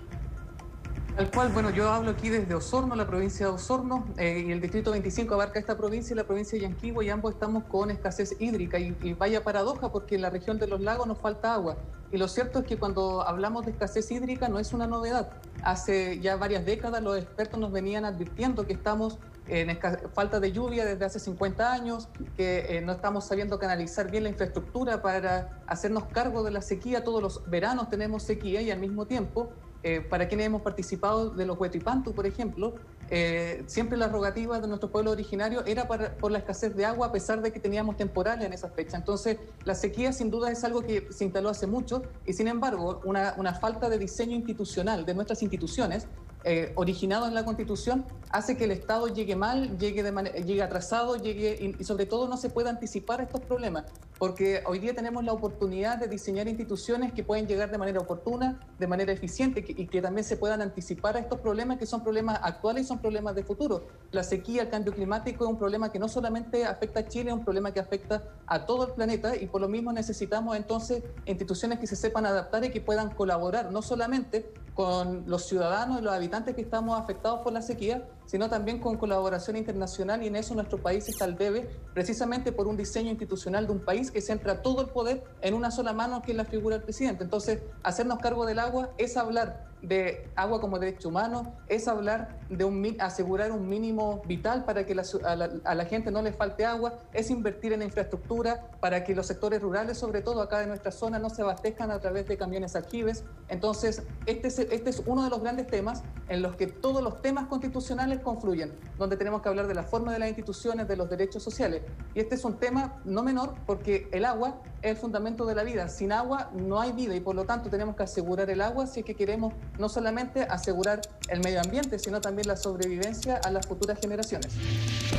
Tal 1.17 1.31
cual, 1.31 1.51
bueno, 1.51 1.71
yo 1.71 1.89
hablo 1.91 2.11
aquí 2.11 2.29
desde 2.29 2.57
Osorno, 2.57 2.97
la 2.97 3.07
provincia 3.07 3.47
de 3.47 3.53
Osorno, 3.53 4.05
eh, 4.19 4.47
y 4.49 4.51
el 4.51 4.61
distrito 4.61 4.91
25 4.91 5.33
abarca 5.33 5.61
esta 5.61 5.77
provincia 5.77 6.13
y 6.13 6.17
la 6.17 6.25
provincia 6.25 6.59
de 6.59 6.65
Yanquihue, 6.65 7.05
y 7.05 7.09
ambos 7.09 7.35
estamos 7.35 7.63
con 7.65 7.93
escasez 7.93 8.35
hídrica. 8.41 8.81
Y, 8.81 9.13
vaya 9.13 9.45
paradoja, 9.45 9.93
porque 9.93 10.17
en 10.17 10.23
la 10.23 10.31
región 10.31 10.59
de 10.59 10.67
los 10.67 10.81
lagos 10.81 11.07
nos 11.07 11.19
falta 11.19 11.55
agua. 11.55 11.77
Y 12.11 12.19
lo 12.19 12.27
cierto 12.27 12.59
es 12.59 12.67
que 12.67 12.79
cuando 12.79 13.23
hablamos 13.23 13.65
de 13.65 13.71
escasez 13.71 14.11
hídrica 14.11 14.49
no 14.49 14.59
es 14.59 14.73
una 14.73 14.89
novedad. 14.89 15.31
Hace 15.63 16.19
ya 16.19 16.35
varias 16.35 16.67
décadas 16.67 17.01
los 17.01 17.17
expertos 17.17 17.61
nos 17.61 17.71
venían 17.71 18.05
advirtiendo 18.05 18.67
que 18.67 18.73
estamos 18.73 19.21
en 19.47 19.79
falta 20.15 20.41
de 20.41 20.51
lluvia 20.51 20.85
desde 20.85 21.05
hace 21.05 21.21
50 21.21 21.73
años, 21.73 22.09
que 22.37 22.77
eh, 22.77 22.81
no 22.81 22.91
estamos 22.91 23.25
sabiendo 23.25 23.61
canalizar 23.61 24.11
bien 24.11 24.25
la 24.25 24.31
infraestructura 24.31 25.01
para 25.01 25.63
hacernos 25.69 26.07
cargo 26.07 26.43
de 26.43 26.51
la 26.51 26.61
sequía. 26.61 27.05
Todos 27.05 27.23
los 27.23 27.49
veranos 27.49 27.89
tenemos 27.89 28.25
sequía 28.25 28.63
y 28.63 28.73
al 28.73 28.81
mismo 28.81 29.07
tiempo 29.07 29.53
eh, 29.85 30.01
para 30.01 30.29
quienes 30.29 30.47
hemos 30.47 30.63
participado 30.63 31.29
de 31.29 31.45
los 31.45 31.61
Huetuipantu, 31.61 32.15
por 32.15 32.27
ejemplo, 32.27 32.75
eh, 33.11 33.63
siempre 33.67 33.99
la 33.99 34.09
rogativa 34.09 34.59
de 34.59 34.67
nuestro 34.67 34.91
pueblo 34.91 35.11
originario 35.11 35.63
era 35.67 35.87
por 35.87 36.33
la 36.33 36.39
escasez 36.39 36.75
de 36.75 36.87
agua, 36.87 37.09
a 37.09 37.13
pesar 37.13 37.43
de 37.43 37.53
que 37.53 37.61
teníamos 37.61 37.99
temporales 37.99 38.47
en 38.47 38.55
esa 38.55 38.71
fecha. 38.71 38.97
Entonces, 38.97 39.37
la 39.65 39.75
sequía 39.75 40.15
sin 40.15 40.31
duda 40.31 40.51
es 40.51 40.65
algo 40.65 40.81
que 40.81 41.09
se 41.11 41.25
instaló 41.25 41.51
hace 41.51 41.67
mucho 41.67 42.03
y, 42.25 42.33
sin 42.33 42.49
embargo, 42.49 43.03
una 43.05 43.55
falta 43.61 43.91
de 43.91 43.99
diseño 43.99 44.35
institucional 44.35 45.05
de 45.05 45.13
nuestras 45.13 45.43
instituciones 45.43 46.09
eh, 46.47 46.73
originado 46.75 47.27
en 47.27 47.33
la 47.33 47.43
Constitución 47.43 48.05
hace 48.29 48.57
que 48.57 48.65
el 48.65 48.73
Estado 48.73 49.09
llegue 49.09 49.35
mal, 49.35 49.79
llegue, 49.79 50.63
atrasado, 50.63 51.17
llegue 51.17 51.75
y, 51.79 51.85
sobre 51.85 52.05
todo 52.05 52.29
no 52.29 52.37
se 52.37 52.51
pueda 52.51 52.69
anticipar 52.69 53.23
estos 53.23 53.41
problemas, 53.41 53.85
porque 54.19 54.63
hoy 54.67 54.79
día 54.79 54.95
tenemos 54.95 55.25
la 55.25 55.33
oportunidad 55.33 55.97
de 55.97 56.07
diseñar 56.07 56.47
instituciones 56.47 57.15
que 57.15 57.25
pueden 57.25 57.47
llegar 57.47 57.71
de 57.71 57.79
manera 57.79 58.01
oportuna, 58.01 58.61
de 58.79 58.87
manera 58.87 59.13
eficiente 59.13 59.65
y 59.67 59.87
que 59.87 60.03
también 60.03 60.25
se 60.25 60.37
puedan 60.37 60.61
anticipar 60.61 61.17
a 61.17 61.21
estos 61.21 61.41
problemas 61.41 61.79
que 61.79 61.87
son 61.87 62.03
problemas 62.03 62.39
actuales 62.43 62.85
y 62.85 62.89
son 62.89 62.99
problemas 62.99 63.35
de 63.35 63.45
futuro. 63.45 63.87
La 64.11 64.23
sequía, 64.23 64.63
el 64.63 64.69
cambio 64.69 64.93
climático 64.93 65.45
es 65.45 65.51
un 65.51 65.59
problema 65.59 65.91
que 65.91 65.99
no 65.99 66.09
solamente 66.09 66.67
afecta 66.67 67.01
a 67.01 67.09
Chile, 67.09 67.31
es 67.31 67.37
un 67.37 67.45
problema 67.45 67.73
que 67.73 67.81
afecta 67.81 68.23
a 68.47 68.67
todo 68.67 68.89
el 68.89 68.93
planeta 68.93 69.35
y 69.35 69.47
por 69.47 69.63
lo 69.63 69.69
mismo 69.69 69.93
necesitamos 69.93 70.57
entonces 70.57 71.05
instituciones 71.25 71.79
que 71.79 71.87
se 71.87 71.97
sepan 71.97 72.27
adaptar 72.27 72.65
y 72.65 72.71
que 72.71 72.83
puedan 72.83 73.15
colaborar 73.15 73.73
no 73.73 73.81
solamente 73.81 74.53
con 74.75 75.25
los 75.27 75.47
ciudadanos 75.47 76.01
y 76.01 76.03
los 76.03 76.13
habitantes 76.13 76.55
que 76.55 76.61
estamos 76.61 77.01
afectados 77.01 77.41
por 77.41 77.53
la 77.53 77.63
sequía, 77.63 78.09
sino 78.27 78.49
también 78.49 78.81
con 78.81 78.97
colaboración 78.97 79.57
internacional 79.57 80.23
y 80.23 80.27
en 80.27 80.37
eso 80.37 80.55
nuestro 80.55 80.83
país 80.83 81.09
está 81.09 81.25
al 81.25 81.37
debe, 81.37 81.69
precisamente 81.95 82.51
por 82.51 82.67
un 82.67 82.77
diseño 82.77 83.11
institucional 83.11 83.67
de 83.67 83.73
un 83.73 83.85
país 83.85 84.11
que 84.11 84.21
centra 84.21 84.63
todo 84.63 84.81
el 84.83 84.89
poder 84.89 85.23
en 85.43 85.55
una 85.55 85.71
sola 85.71 85.93
mano, 85.93 86.23
que 86.23 86.33
es 86.33 86.37
la 86.37 86.45
figura 86.45 86.77
del 86.77 86.85
presidente. 86.85 87.23
Entonces, 87.23 87.63
hacernos 87.85 88.19
cargo 88.19 88.47
del 88.47 88.59
agua 88.59 88.91
es 88.99 89.17
hablar 89.17 89.74
de 89.87 90.29
agua 90.35 90.61
como 90.61 90.79
derecho 90.79 91.09
humano, 91.09 91.55
es 91.69 91.89
hablar 91.89 92.39
de 92.49 92.97
asegurar 92.99 93.53
un 93.53 93.69
mínimo 93.69 94.23
vital 94.27 94.65
para 94.65 94.87
que 94.87 94.95
a, 95.25 95.75
la, 95.75 95.85
gente 95.85 96.11
no 96.11 96.23
le 96.23 96.33
falte 96.33 96.65
agua, 96.65 96.99
es 97.13 97.31
invertir 97.31 97.73
en 97.73 97.83
infraestructura 97.83 98.71
para 98.81 99.05
que 99.05 99.15
los 99.15 99.27
sectores 99.27 99.61
rurales, 99.61 99.99
sobre 99.99 100.23
todo 100.23 100.41
acá 100.41 100.61
de 100.61 100.67
nuestra 100.67 100.91
zona, 100.91 101.19
no 101.19 101.31
se 101.31 101.43
abastezcan 101.43 101.91
a 101.91 102.01
través 102.01 102.27
de 102.27 102.37
camiones 102.37 102.77
alquibes. 102.77 103.25
Entonces, 103.49 104.03
este 104.27 104.49
es, 104.49 104.59
este 104.59 104.91
es 104.91 105.03
uno 105.07 105.25
de 105.25 105.31
los 105.31 105.41
grandes 105.41 105.67
temas 105.67 106.03
en 106.29 106.43
los 106.43 106.57
que 106.57 106.67
todos 106.67 107.03
los 107.03 107.21
temas 107.21 107.47
constitucionales 107.47 108.21
confluyen, 108.21 108.73
donde 108.99 109.17
tenemos 109.17 109.43
que 109.43 109.49
hablar 109.49 109.67
de 109.67 109.75
la 109.75 109.83
forma 109.83 110.13
de 110.13 110.19
las 110.19 110.29
instituciones, 110.29 110.89
de 110.89 110.97
los 110.97 111.11
derechos 111.11 111.43
sociales. 111.43 111.83
Y 112.15 112.21
este 112.21 112.35
es 112.37 112.45
un 112.45 112.55
tema 112.55 113.01
no 113.05 113.23
menor 113.23 113.55
porque 113.67 114.09
el 114.13 114.25
agua 114.25 114.61
es 114.83 114.93
el 114.93 114.97
fundamento 114.97 115.45
de 115.45 115.55
la 115.55 115.65
vida. 115.65 115.89
Sin 115.89 116.13
agua 116.13 116.51
no 116.55 116.81
hay 116.81 116.93
vida 116.93 117.15
y 117.15 117.21
por 117.21 117.35
lo 117.35 117.45
tanto 117.45 117.69
tenemos 117.71 117.97
que 117.97 118.03
asegurar 118.03 118.49
el 118.51 118.61
agua 118.61 118.87
si 118.87 119.01
es 119.01 119.07
que 119.07 119.15
queremos 119.15 119.53
no 119.79 119.89
solamente 119.89 120.43
asegurar 120.43 121.01
el 121.29 121.41
medio 121.41 121.61
ambiente, 121.61 121.99
sino 121.99 122.21
también 122.21 122.49
la 122.49 122.57
sobrevivencia 122.57 123.37
a 123.45 123.51
las 123.51 123.67
futuras 123.67 123.99
generaciones. 124.01 124.53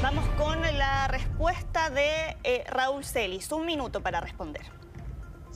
Vamos 0.01 0.25
con 0.37 0.61
la 0.61 1.07
respuesta 1.07 1.89
de 1.89 2.37
eh, 2.43 2.63
Raúl 2.69 3.03
Celis. 3.03 3.51
Un 3.51 3.65
minuto 3.65 4.01
para 4.01 4.21
responder. 4.21 4.63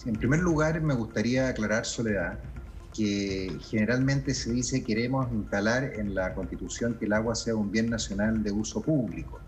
en 0.05 0.13
primer 0.15 0.39
lugar, 0.39 0.81
me 0.81 0.93
gustaría 0.93 1.47
aclarar, 1.47 1.85
Soledad, 1.85 2.39
que 2.95 3.55
generalmente 3.69 4.33
se 4.33 4.51
dice 4.51 4.83
queremos 4.83 5.31
instalar 5.31 5.83
en 5.83 6.15
la 6.15 6.33
Constitución 6.33 6.95
que 6.95 7.05
el 7.05 7.13
agua 7.13 7.35
sea 7.35 7.55
un 7.55 7.71
bien 7.71 7.89
nacional 7.89 8.43
de 8.43 8.51
uso 8.51 8.81
público. 8.81 9.39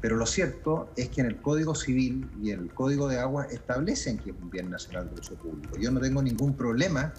Pero 0.00 0.16
lo 0.16 0.26
cierto 0.26 0.90
es 0.96 1.08
que 1.08 1.22
en 1.22 1.26
el 1.26 1.36
Código 1.36 1.74
Civil 1.74 2.28
y 2.40 2.52
en 2.52 2.60
el 2.60 2.74
Código 2.74 3.08
de 3.08 3.18
Agua 3.18 3.46
establecen 3.50 4.18
que 4.18 4.30
es 4.30 4.36
un 4.40 4.50
bien 4.50 4.70
nacional 4.70 5.10
de 5.12 5.20
uso 5.20 5.34
público. 5.34 5.76
Yo 5.78 5.90
no 5.90 6.00
tengo 6.00 6.22
ningún 6.22 6.54
problema 6.54 7.12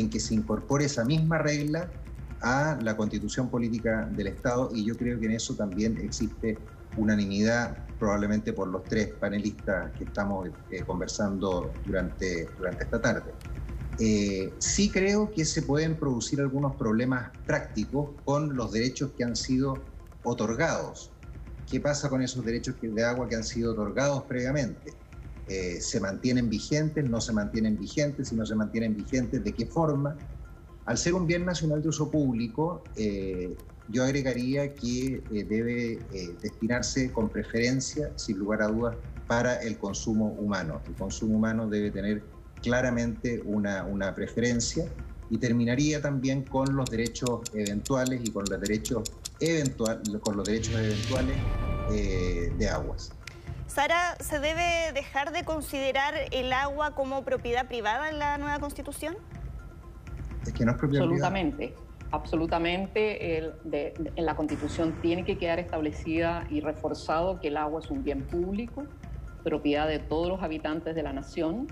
en 0.00 0.10
que 0.10 0.20
se 0.20 0.34
incorpore 0.34 0.84
esa 0.84 1.04
misma 1.04 1.38
regla 1.38 1.92
a 2.40 2.78
la 2.82 2.96
constitución 2.96 3.50
política 3.50 4.08
del 4.12 4.28
Estado 4.28 4.70
y 4.72 4.84
yo 4.84 4.96
creo 4.96 5.18
que 5.18 5.26
en 5.26 5.32
eso 5.32 5.56
también 5.56 5.98
existe 5.98 6.60
unanimidad 6.96 7.86
probablemente 7.98 8.52
por 8.52 8.68
los 8.68 8.86
tres 8.86 9.14
panelistas 9.18 9.92
que 9.96 10.04
estamos 10.04 10.48
eh, 10.70 10.84
conversando 10.84 11.80
durante, 11.84 12.54
durante 12.58 12.84
esta 12.84 13.00
tarde. 13.00 13.32
Eh, 13.98 14.56
sí 14.60 14.90
creo 14.90 15.30
que 15.30 15.46
se 15.46 15.62
pueden 15.62 15.98
producir 15.98 16.40
algunos 16.40 16.76
problemas 16.76 17.32
prácticos 17.46 18.16
con 18.24 18.54
los 18.54 18.72
derechos 18.72 19.12
que 19.16 19.24
han 19.24 19.34
sido 19.34 19.86
otorgados. 20.22 21.14
¿Qué 21.66 21.80
pasa 21.80 22.10
con 22.10 22.20
esos 22.20 22.44
derechos 22.44 22.76
de 22.80 23.04
agua 23.04 23.28
que 23.28 23.36
han 23.36 23.44
sido 23.44 23.72
otorgados 23.72 24.24
previamente? 24.24 25.05
Eh, 25.48 25.80
¿Se 25.80 26.00
mantienen 26.00 26.48
vigentes? 26.48 27.08
¿No 27.08 27.20
se 27.20 27.32
mantienen 27.32 27.78
vigentes? 27.78 28.28
Si 28.28 28.34
no 28.34 28.44
se 28.44 28.54
mantienen 28.54 28.96
vigentes, 28.96 29.42
¿de 29.42 29.52
qué 29.52 29.66
forma? 29.66 30.16
Al 30.86 30.98
ser 30.98 31.14
un 31.14 31.26
bien 31.26 31.44
nacional 31.44 31.82
de 31.82 31.88
uso 31.88 32.10
público, 32.10 32.82
eh, 32.96 33.54
yo 33.88 34.04
agregaría 34.04 34.74
que 34.74 35.22
debe 35.30 36.00
destinarse 36.42 37.12
con 37.12 37.28
preferencia, 37.28 38.10
sin 38.16 38.38
lugar 38.38 38.62
a 38.62 38.66
dudas, 38.66 38.96
para 39.28 39.62
el 39.62 39.78
consumo 39.78 40.32
humano. 40.38 40.80
El 40.86 40.94
consumo 40.94 41.36
humano 41.36 41.68
debe 41.68 41.90
tener 41.90 42.22
claramente 42.62 43.40
una, 43.44 43.84
una 43.84 44.14
preferencia 44.14 44.88
y 45.30 45.38
terminaría 45.38 46.00
también 46.00 46.42
con 46.42 46.76
los 46.76 46.88
derechos 46.90 47.40
eventuales 47.52 48.20
y 48.24 48.30
con 48.30 48.44
los 48.48 48.60
derechos, 48.60 49.10
eventual, 49.40 50.02
con 50.20 50.36
los 50.36 50.46
derechos 50.46 50.74
eventuales 50.74 51.36
eh, 51.90 52.52
de 52.56 52.68
aguas. 52.68 53.10
Sara, 53.76 54.16
¿se 54.20 54.38
debe 54.38 54.90
dejar 54.94 55.32
de 55.32 55.44
considerar 55.44 56.14
el 56.30 56.50
agua 56.54 56.94
como 56.94 57.26
propiedad 57.26 57.68
privada 57.68 58.08
en 58.08 58.18
la 58.18 58.38
nueva 58.38 58.58
constitución? 58.58 59.18
Es 60.46 60.54
que 60.54 60.64
no 60.64 60.70
es 60.70 60.78
propiedad 60.78 61.04
absolutamente, 61.04 61.74
Absolutamente, 62.10 63.36
en 63.36 64.24
la 64.24 64.34
constitución 64.34 64.94
tiene 65.02 65.26
que 65.26 65.36
quedar 65.36 65.58
establecida 65.58 66.46
y 66.48 66.62
reforzado 66.62 67.38
que 67.38 67.48
el 67.48 67.58
agua 67.58 67.80
es 67.80 67.90
un 67.90 68.02
bien 68.02 68.22
público, 68.22 68.86
propiedad 69.44 69.86
de 69.86 69.98
todos 69.98 70.28
los 70.28 70.42
habitantes 70.42 70.94
de 70.94 71.02
la 71.02 71.12
nación 71.12 71.66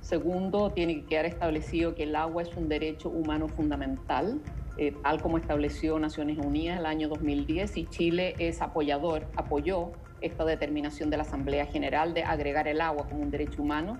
Segundo, 0.00 0.70
tiene 0.70 0.96
que 0.96 1.04
quedar 1.04 1.26
establecido 1.26 1.94
que 1.94 2.02
el 2.04 2.16
agua 2.16 2.42
es 2.42 2.54
un 2.56 2.70
derecho 2.70 3.10
humano 3.10 3.48
fundamental, 3.48 4.40
eh, 4.76 4.94
tal 5.02 5.20
como 5.22 5.38
estableció 5.38 5.98
Naciones 5.98 6.36
Unidas 6.36 6.78
el 6.78 6.84
año 6.84 7.08
2010 7.08 7.76
y 7.78 7.86
Chile 7.86 8.34
es 8.38 8.60
apoyador, 8.60 9.26
apoyó 9.36 9.92
esta 10.24 10.44
determinación 10.44 11.10
de 11.10 11.16
la 11.16 11.22
Asamblea 11.22 11.66
General 11.66 12.14
de 12.14 12.24
agregar 12.24 12.66
el 12.66 12.80
agua 12.80 13.06
como 13.08 13.22
un 13.22 13.30
derecho 13.30 13.62
humano. 13.62 13.98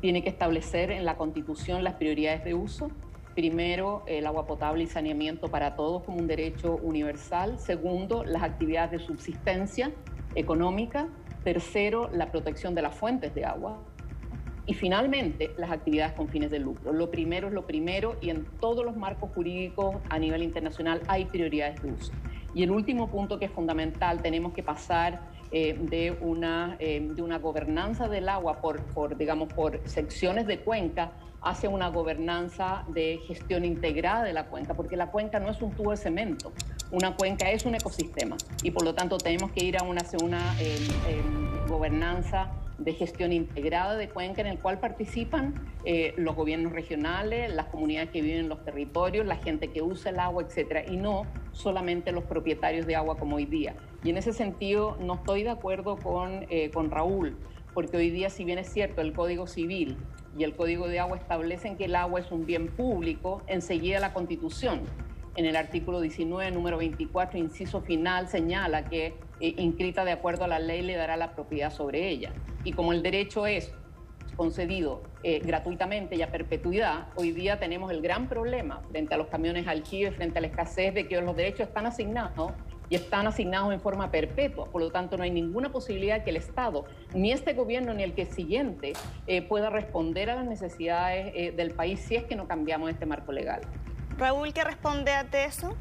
Tiene 0.00 0.22
que 0.22 0.28
establecer 0.28 0.90
en 0.90 1.04
la 1.04 1.16
Constitución 1.16 1.82
las 1.82 1.94
prioridades 1.94 2.44
de 2.44 2.54
uso. 2.54 2.90
Primero, 3.34 4.02
el 4.06 4.26
agua 4.26 4.46
potable 4.46 4.84
y 4.84 4.86
saneamiento 4.86 5.48
para 5.48 5.74
todos 5.74 6.02
como 6.04 6.18
un 6.18 6.26
derecho 6.26 6.76
universal. 6.82 7.58
Segundo, 7.58 8.24
las 8.24 8.42
actividades 8.42 8.90
de 8.90 8.98
subsistencia 8.98 9.90
económica. 10.34 11.08
Tercero, 11.44 12.10
la 12.12 12.30
protección 12.30 12.74
de 12.74 12.82
las 12.82 12.94
fuentes 12.94 13.34
de 13.34 13.44
agua. 13.44 13.78
Y 14.66 14.74
finalmente, 14.74 15.50
las 15.56 15.70
actividades 15.70 16.12
con 16.12 16.28
fines 16.28 16.50
de 16.50 16.60
lucro. 16.60 16.92
Lo 16.92 17.10
primero 17.10 17.48
es 17.48 17.54
lo 17.54 17.66
primero 17.66 18.16
y 18.20 18.30
en 18.30 18.44
todos 18.60 18.84
los 18.84 18.96
marcos 18.96 19.30
jurídicos 19.34 19.96
a 20.08 20.18
nivel 20.18 20.42
internacional 20.42 21.00
hay 21.08 21.24
prioridades 21.24 21.82
de 21.82 21.90
uso. 21.90 22.12
Y 22.54 22.62
el 22.62 22.70
último 22.70 23.08
punto 23.08 23.38
que 23.38 23.46
es 23.46 23.50
fundamental, 23.50 24.22
tenemos 24.22 24.52
que 24.52 24.62
pasar 24.62 25.31
eh, 25.52 25.76
de, 25.78 26.16
una, 26.20 26.76
eh, 26.78 27.06
de 27.14 27.20
una 27.20 27.38
gobernanza 27.38 28.08
del 28.08 28.28
agua 28.28 28.60
por, 28.62 28.82
por, 28.86 29.16
digamos, 29.18 29.52
por 29.52 29.80
secciones 29.86 30.46
de 30.46 30.60
cuenca 30.60 31.12
hacia 31.42 31.68
una 31.68 31.88
gobernanza 31.88 32.84
de 32.88 33.18
gestión 33.26 33.64
integrada 33.64 34.24
de 34.24 34.32
la 34.32 34.46
cuenca, 34.46 34.74
porque 34.74 34.96
la 34.96 35.10
cuenca 35.10 35.40
no 35.40 35.50
es 35.50 35.60
un 35.60 35.72
tubo 35.72 35.90
de 35.90 35.98
cemento, 35.98 36.52
una 36.90 37.16
cuenca 37.16 37.50
es 37.50 37.66
un 37.66 37.74
ecosistema 37.74 38.36
y 38.62 38.70
por 38.70 38.84
lo 38.84 38.94
tanto 38.94 39.18
tenemos 39.18 39.50
que 39.50 39.64
ir 39.64 39.76
a 39.76 39.82
una, 39.82 40.02
una 40.22 40.54
eh, 40.60 40.78
gobernanza 41.68 42.48
de 42.84 42.92
gestión 42.94 43.32
integrada 43.32 43.96
de 43.96 44.08
cuenca 44.08 44.40
en 44.40 44.46
el 44.46 44.58
cual 44.58 44.78
participan 44.80 45.54
eh, 45.84 46.14
los 46.16 46.34
gobiernos 46.34 46.72
regionales, 46.72 47.52
las 47.54 47.66
comunidades 47.66 48.10
que 48.10 48.22
viven 48.22 48.40
en 48.40 48.48
los 48.48 48.64
territorios, 48.64 49.26
la 49.26 49.36
gente 49.36 49.68
que 49.68 49.82
usa 49.82 50.10
el 50.10 50.18
agua, 50.18 50.42
etcétera, 50.42 50.84
y 50.86 50.96
no 50.96 51.26
solamente 51.52 52.12
los 52.12 52.24
propietarios 52.24 52.86
de 52.86 52.96
agua 52.96 53.16
como 53.16 53.36
hoy 53.36 53.46
día. 53.46 53.74
Y 54.04 54.10
en 54.10 54.16
ese 54.16 54.32
sentido 54.32 54.96
no 55.00 55.14
estoy 55.14 55.42
de 55.42 55.50
acuerdo 55.50 55.96
con, 55.96 56.46
eh, 56.50 56.70
con 56.70 56.90
Raúl, 56.90 57.36
porque 57.74 57.96
hoy 57.96 58.10
día, 58.10 58.30
si 58.30 58.44
bien 58.44 58.58
es 58.58 58.72
cierto, 58.72 59.00
el 59.00 59.12
Código 59.12 59.46
Civil 59.46 59.96
y 60.36 60.44
el 60.44 60.54
Código 60.54 60.88
de 60.88 60.98
Agua 60.98 61.16
establecen 61.16 61.76
que 61.76 61.86
el 61.86 61.94
agua 61.94 62.20
es 62.20 62.30
un 62.30 62.46
bien 62.46 62.68
público, 62.68 63.42
enseguida 63.46 64.00
la 64.00 64.12
Constitución 64.12 64.82
en 65.36 65.46
el 65.46 65.56
artículo 65.56 66.00
19, 66.00 66.50
número 66.50 66.78
24, 66.78 67.38
inciso 67.38 67.80
final, 67.80 68.28
señala 68.28 68.84
que 68.84 69.14
eh, 69.40 69.54
inscrita 69.58 70.04
de 70.04 70.12
acuerdo 70.12 70.44
a 70.44 70.48
la 70.48 70.58
ley 70.58 70.82
le 70.82 70.96
dará 70.96 71.16
la 71.16 71.34
propiedad 71.34 71.70
sobre 71.70 72.08
ella. 72.08 72.32
Y 72.64 72.72
como 72.72 72.92
el 72.92 73.02
derecho 73.02 73.46
es 73.46 73.72
concedido 74.36 75.02
eh, 75.22 75.40
gratuitamente 75.40 76.16
y 76.16 76.22
a 76.22 76.30
perpetuidad, 76.30 77.08
hoy 77.16 77.32
día 77.32 77.58
tenemos 77.58 77.90
el 77.90 78.00
gran 78.02 78.28
problema 78.28 78.82
frente 78.90 79.14
a 79.14 79.16
los 79.16 79.28
camiones 79.28 79.66
alquiler, 79.66 80.14
frente 80.14 80.38
a 80.38 80.40
la 80.40 80.48
escasez 80.48 80.94
de 80.94 81.06
que 81.06 81.20
los 81.20 81.36
derechos 81.36 81.68
están 81.68 81.86
asignados 81.86 82.52
y 82.92 82.94
están 82.94 83.26
asignados 83.26 83.72
en 83.72 83.80
forma 83.80 84.10
perpetua. 84.10 84.66
Por 84.66 84.82
lo 84.82 84.90
tanto, 84.90 85.16
no 85.16 85.22
hay 85.22 85.30
ninguna 85.30 85.72
posibilidad 85.72 86.22
que 86.24 86.30
el 86.30 86.36
Estado, 86.36 86.84
ni 87.14 87.32
este 87.32 87.54
gobierno 87.54 87.94
ni 87.94 88.02
el 88.02 88.12
que 88.12 88.26
siguiente, 88.26 88.92
eh, 89.26 89.40
pueda 89.40 89.70
responder 89.70 90.28
a 90.28 90.34
las 90.34 90.46
necesidades 90.46 91.32
eh, 91.34 91.52
del 91.52 91.70
país 91.70 92.00
si 92.00 92.16
es 92.16 92.24
que 92.24 92.36
no 92.36 92.46
cambiamos 92.46 92.90
este 92.90 93.06
marco 93.06 93.32
legal. 93.32 93.62
Raúl, 94.18 94.52
¿qué 94.52 94.64
responde 94.64 95.12
ante 95.12 95.44
eso? 95.44 95.76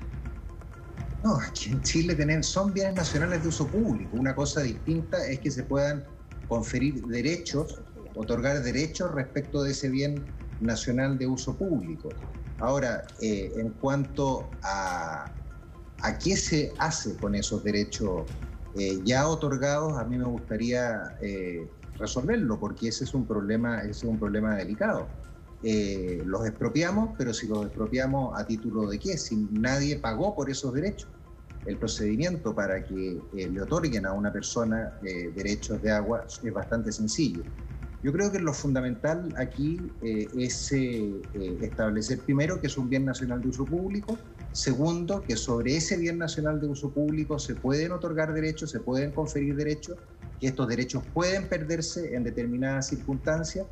No, 1.24 1.36
aquí 1.36 1.72
en 1.72 1.82
Chile 1.84 2.16
tienen, 2.16 2.44
son 2.44 2.74
bienes 2.74 2.96
nacionales 2.96 3.44
de 3.44 3.50
uso 3.50 3.70
público. 3.70 4.18
Una 4.18 4.36
cosa 4.36 4.62
distinta 4.62 5.26
es 5.28 5.40
que 5.40 5.52
se 5.52 5.64
puedan 5.64 6.04
conferir 6.48 7.06
derechos, 7.06 7.82
otorgar 8.16 8.62
derechos 8.64 9.12
respecto 9.12 9.62
de 9.64 9.72
ese 9.72 9.90
bien 9.90 10.28
nacional 10.60 11.18
de 11.18 11.28
uso 11.28 11.58
público. 11.58 12.10
Ahora, 12.60 13.04
eh, 13.22 13.52
en 13.56 13.72
cuanto 13.72 14.58
a, 14.64 15.32
¿A 16.04 16.18
qué 16.18 16.36
se 16.36 16.74
hace 16.80 17.18
con 17.18 17.36
esos 17.36 17.64
derechos 17.64 18.26
eh, 18.76 19.02
ya 19.04 19.28
otorgados? 19.28 20.00
A 20.00 20.04
mí 20.04 20.18
me 20.18 20.26
gustaría 20.26 21.16
eh, 21.22 21.70
resolverlo, 22.00 22.60
porque 22.60 22.88
ese 22.88 23.04
es 23.04 23.14
un 23.14 23.28
problema, 23.28 23.82
ese 23.82 23.92
es 23.92 24.04
un 24.04 24.20
problema 24.20 24.56
delicado. 24.56 25.12
Eh, 25.64 26.22
los 26.26 26.46
expropiamos, 26.46 27.12
pero 27.18 27.34
si 27.34 27.48
los 27.48 27.66
expropiamos 27.66 28.40
a 28.40 28.46
título 28.46 28.90
de 28.90 29.00
qué? 29.00 29.18
Si 29.18 29.36
nadie 29.52 29.98
pagó 29.98 30.36
por 30.36 30.50
esos 30.50 30.74
derechos. 30.74 31.10
El 31.66 31.78
procedimiento 31.78 32.56
para 32.56 32.84
que 32.84 33.22
le 33.34 33.62
otorguen 33.62 34.08
a 34.08 34.14
una 34.14 34.34
persona 34.34 34.98
derechos 35.04 35.80
de 35.84 35.92
agua 35.92 36.26
es 36.26 36.52
bastante 36.52 36.92
sencillo. 36.92 37.44
Yo 38.02 38.12
creo 38.12 38.32
que 38.32 38.40
lo 38.40 38.52
fundamental 38.52 39.32
aquí 39.38 39.80
es 40.02 40.72
establecer 41.62 42.18
primero 42.22 42.60
que 42.60 42.66
es 42.66 42.76
un 42.80 42.90
bien 42.90 43.06
nacional 43.06 43.44
de 43.44 43.50
uso 43.50 43.68
público, 43.68 44.18
Segundo, 44.54 45.24
que 45.24 45.38
sobre 45.38 45.78
ese 45.78 45.98
bien 45.98 46.18
nacional 46.18 46.60
de 46.60 46.68
uso 46.68 46.92
público 46.92 47.40
se 47.40 47.56
pueden 47.56 47.94
otorgar 47.94 48.34
derechos, 48.34 48.70
se 48.70 48.82
pueden 48.82 49.12
conferir 49.12 49.56
derechos, 49.56 49.98
que 50.40 50.48
estos 50.48 50.68
derechos 50.68 51.04
pueden 51.14 51.48
perderse 51.48 52.14
en 52.16 52.24
determinadas 52.26 52.90
circunstancias 52.90 53.66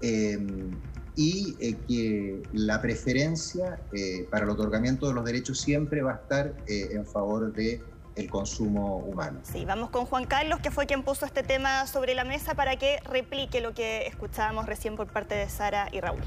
em, 0.00 0.70
y 1.18 1.56
eh, 1.58 1.76
que 1.88 2.42
la 2.52 2.80
preferencia 2.80 3.80
eh, 3.92 4.28
para 4.30 4.44
el 4.44 4.50
otorgamiento 4.50 5.08
de 5.08 5.14
los 5.14 5.24
derechos 5.24 5.60
siempre 5.60 6.00
va 6.00 6.12
a 6.12 6.14
estar 6.14 6.54
eh, 6.68 6.90
en 6.92 7.04
favor 7.04 7.52
de 7.52 7.82
el 8.14 8.30
consumo 8.30 8.98
humano. 8.98 9.40
Sí, 9.42 9.64
vamos 9.64 9.90
con 9.90 10.06
Juan 10.06 10.26
Carlos, 10.26 10.60
que 10.60 10.70
fue 10.70 10.86
quien 10.86 11.02
puso 11.02 11.26
este 11.26 11.42
tema 11.42 11.88
sobre 11.88 12.14
la 12.14 12.22
mesa 12.22 12.54
para 12.54 12.76
que 12.76 13.00
replique 13.04 13.60
lo 13.60 13.74
que 13.74 14.06
escuchábamos 14.06 14.66
recién 14.66 14.94
por 14.94 15.08
parte 15.08 15.34
de 15.34 15.48
Sara 15.48 15.88
y 15.92 16.00
Raúl 16.00 16.20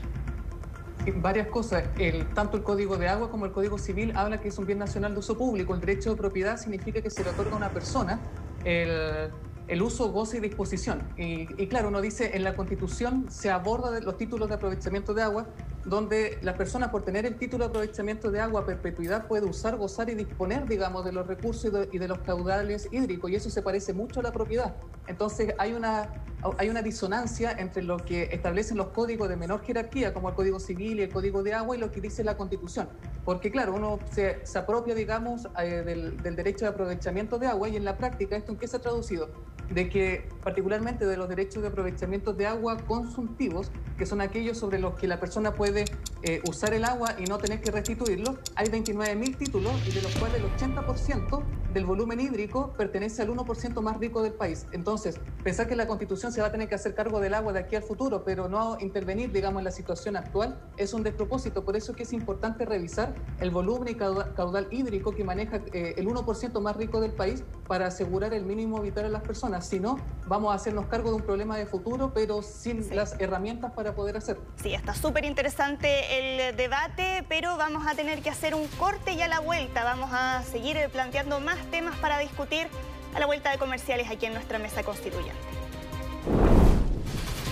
varias 1.15 1.47
cosas. 1.47 1.85
El, 1.97 2.27
tanto 2.35 2.57
el 2.57 2.63
Código 2.63 2.95
de 2.95 3.07
Agua 3.07 3.31
como 3.31 3.47
el 3.47 3.51
Código 3.51 3.79
Civil 3.79 4.13
habla 4.15 4.39
que 4.39 4.49
es 4.49 4.57
un 4.59 4.67
bien 4.67 4.77
nacional 4.77 5.13
de 5.13 5.19
uso 5.19 5.35
público. 5.35 5.73
El 5.73 5.79
derecho 5.79 6.11
de 6.11 6.15
propiedad 6.15 6.57
significa 6.57 7.01
que 7.01 7.09
se 7.09 7.23
le 7.23 7.31
otorga 7.31 7.53
a 7.53 7.57
una 7.57 7.69
persona 7.69 8.19
el, 8.63 9.31
el 9.71 9.81
uso, 9.81 10.11
goce 10.11 10.37
y 10.37 10.39
disposición. 10.41 11.01
Y, 11.15 11.45
claro, 11.67 11.87
uno 11.87 12.01
dice, 12.01 12.31
en 12.35 12.43
la 12.43 12.57
Constitución 12.57 13.27
se 13.29 13.49
aborda 13.49 14.01
los 14.01 14.17
títulos 14.17 14.49
de 14.49 14.55
aprovechamiento 14.55 15.13
de 15.13 15.21
agua, 15.21 15.47
donde 15.85 16.37
la 16.41 16.57
persona 16.57 16.91
por 16.91 17.03
tener 17.03 17.25
el 17.25 17.37
título 17.37 17.63
de 17.63 17.69
aprovechamiento 17.69 18.31
de 18.31 18.41
agua 18.41 18.61
a 18.61 18.65
perpetuidad 18.65 19.27
puede 19.27 19.45
usar, 19.45 19.77
gozar 19.77 20.09
y 20.09 20.15
disponer, 20.15 20.67
digamos, 20.67 21.05
de 21.05 21.13
los 21.13 21.25
recursos 21.25 21.71
y 21.89 21.97
de, 21.97 22.07
los 22.09 22.19
caudales 22.19 22.89
hídricos, 22.91 23.31
y 23.31 23.35
eso 23.35 23.49
se 23.49 23.61
parece 23.61 23.93
mucho 23.93 24.19
a 24.19 24.23
la 24.23 24.33
propiedad. 24.33 24.75
Entonces 25.07 25.53
hay 25.57 25.71
una, 25.71 26.09
hay 26.57 26.67
una 26.67 26.81
disonancia 26.81 27.53
entre 27.53 27.81
lo 27.81 27.95
que 27.95 28.23
establecen 28.23 28.75
los 28.75 28.87
códigos 28.87 29.29
de 29.29 29.37
menor 29.37 29.63
jerarquía, 29.63 30.13
como 30.13 30.27
el 30.27 30.35
Código 30.35 30.59
Civil 30.59 30.99
y 30.99 31.03
el 31.03 31.13
Código 31.13 31.43
de 31.43 31.53
Agua, 31.53 31.77
y 31.77 31.79
lo 31.79 31.91
que 31.91 32.01
dice 32.01 32.25
la 32.25 32.35
Constitución. 32.35 32.89
Porque 33.23 33.49
claro, 33.49 33.73
uno 33.75 33.99
se, 34.11 34.41
apropia, 34.57 34.95
digamos, 34.95 35.47
eh, 35.63 35.83
del, 35.85 36.35
derecho 36.35 36.65
de 36.65 36.71
aprovechamiento 36.71 37.39
de 37.39 37.47
agua, 37.47 37.69
y 37.69 37.77
en 37.77 37.85
la 37.85 37.97
práctica, 37.97 38.35
¿esto 38.35 38.51
en 38.51 38.57
qué 38.57 38.67
se 38.67 38.75
ha 38.75 38.81
traducido? 38.81 39.29
De 39.73 39.89
que 39.89 40.27
particularmente 40.43 41.05
de 41.05 41.17
los 41.17 41.29
derechos 41.29 41.61
de 41.61 41.69
aprovechamiento 41.69 42.33
de 42.33 42.45
agua 42.45 42.77
consumtivos, 42.85 43.71
que 43.97 44.05
son 44.05 44.19
aquellos 44.19 44.57
sobre 44.57 44.79
los 44.79 44.95
que 44.95 45.07
la 45.07 45.19
persona 45.19 45.53
puede 45.53 45.85
eh, 46.23 46.41
usar 46.47 46.73
el 46.73 46.85
agua 46.85 47.15
y 47.17 47.23
no 47.23 47.37
tener 47.37 47.61
que 47.61 47.71
restituirlo, 47.71 48.37
hay 48.55 48.67
29.000 48.67 49.37
títulos 49.37 49.73
y 49.87 49.91
de 49.91 50.01
los 50.01 50.15
cuales 50.15 50.41
el 50.41 50.49
80% 50.55 51.43
del 51.73 51.85
volumen 51.85 52.19
hídrico 52.19 52.73
pertenece 52.77 53.21
al 53.21 53.29
1% 53.29 53.81
más 53.81 53.97
rico 53.97 54.21
del 54.21 54.33
país. 54.33 54.67
Entonces, 54.71 55.19
pensar 55.43 55.67
que 55.67 55.75
la 55.75 55.87
Constitución 55.87 56.31
se 56.31 56.41
va 56.41 56.47
a 56.47 56.51
tener 56.51 56.67
que 56.67 56.75
hacer 56.75 56.93
cargo 56.93 57.19
del 57.19 57.33
agua 57.33 57.53
de 57.53 57.59
aquí 57.59 57.75
al 57.75 57.83
futuro, 57.83 58.23
pero 58.23 58.49
no 58.49 58.77
intervenir, 58.79 59.31
digamos, 59.31 59.61
en 59.61 59.65
la 59.65 59.71
situación 59.71 60.15
actual, 60.15 60.59
es 60.77 60.93
un 60.93 61.03
despropósito. 61.03 61.63
Por 61.63 61.75
eso 61.75 61.91
es 61.91 61.97
que 61.97 62.03
es 62.03 62.13
importante 62.13 62.65
revisar 62.65 63.13
el 63.39 63.51
volumen 63.51 63.89
y 63.89 63.95
caudal, 63.95 64.67
hídrico 64.71 65.15
que 65.15 65.23
maneja 65.23 65.61
eh, 65.73 65.95
el 65.97 66.07
1% 66.07 66.59
más 66.61 66.75
rico 66.75 66.99
del 66.99 67.11
país 67.11 67.43
para 67.67 67.87
asegurar 67.87 68.33
el 68.33 68.45
mínimo 68.45 68.81
vital 68.81 69.05
a 69.05 69.09
las 69.09 69.21
personas. 69.21 69.67
Si 69.67 69.79
no, 69.79 69.97
vamos 70.27 70.51
a 70.51 70.55
hacernos 70.55 70.87
cargo 70.87 71.09
de 71.09 71.15
un 71.15 71.21
problema 71.21 71.57
de 71.57 71.65
futuro, 71.65 72.11
pero 72.13 72.41
sin 72.41 72.95
las 72.95 73.19
herramientas 73.19 73.71
para 73.71 73.95
poder 73.95 74.17
hacerlo. 74.17 74.43
Sí, 74.61 74.73
está 74.73 74.93
súper 74.93 75.25
interesante 75.25 76.10
el 76.11 76.55
debate, 76.57 77.23
pero 77.29 77.55
vamos 77.55 77.87
a 77.87 77.95
tener 77.95 78.21
que 78.21 78.29
hacer 78.29 78.53
un 78.53 78.67
corte 78.67 79.13
y 79.13 79.21
a 79.21 79.29
la 79.29 79.39
vuelta 79.39 79.85
vamos 79.85 80.09
a 80.11 80.43
seguir 80.43 80.77
planteando 80.91 81.39
más 81.39 81.57
temas 81.71 81.97
para 81.99 82.19
discutir 82.19 82.67
a 83.15 83.19
la 83.19 83.25
vuelta 83.25 83.49
de 83.49 83.57
comerciales 83.57 84.09
aquí 84.09 84.25
en 84.25 84.33
nuestra 84.33 84.59
mesa 84.59 84.83
constituyente. 84.83 85.60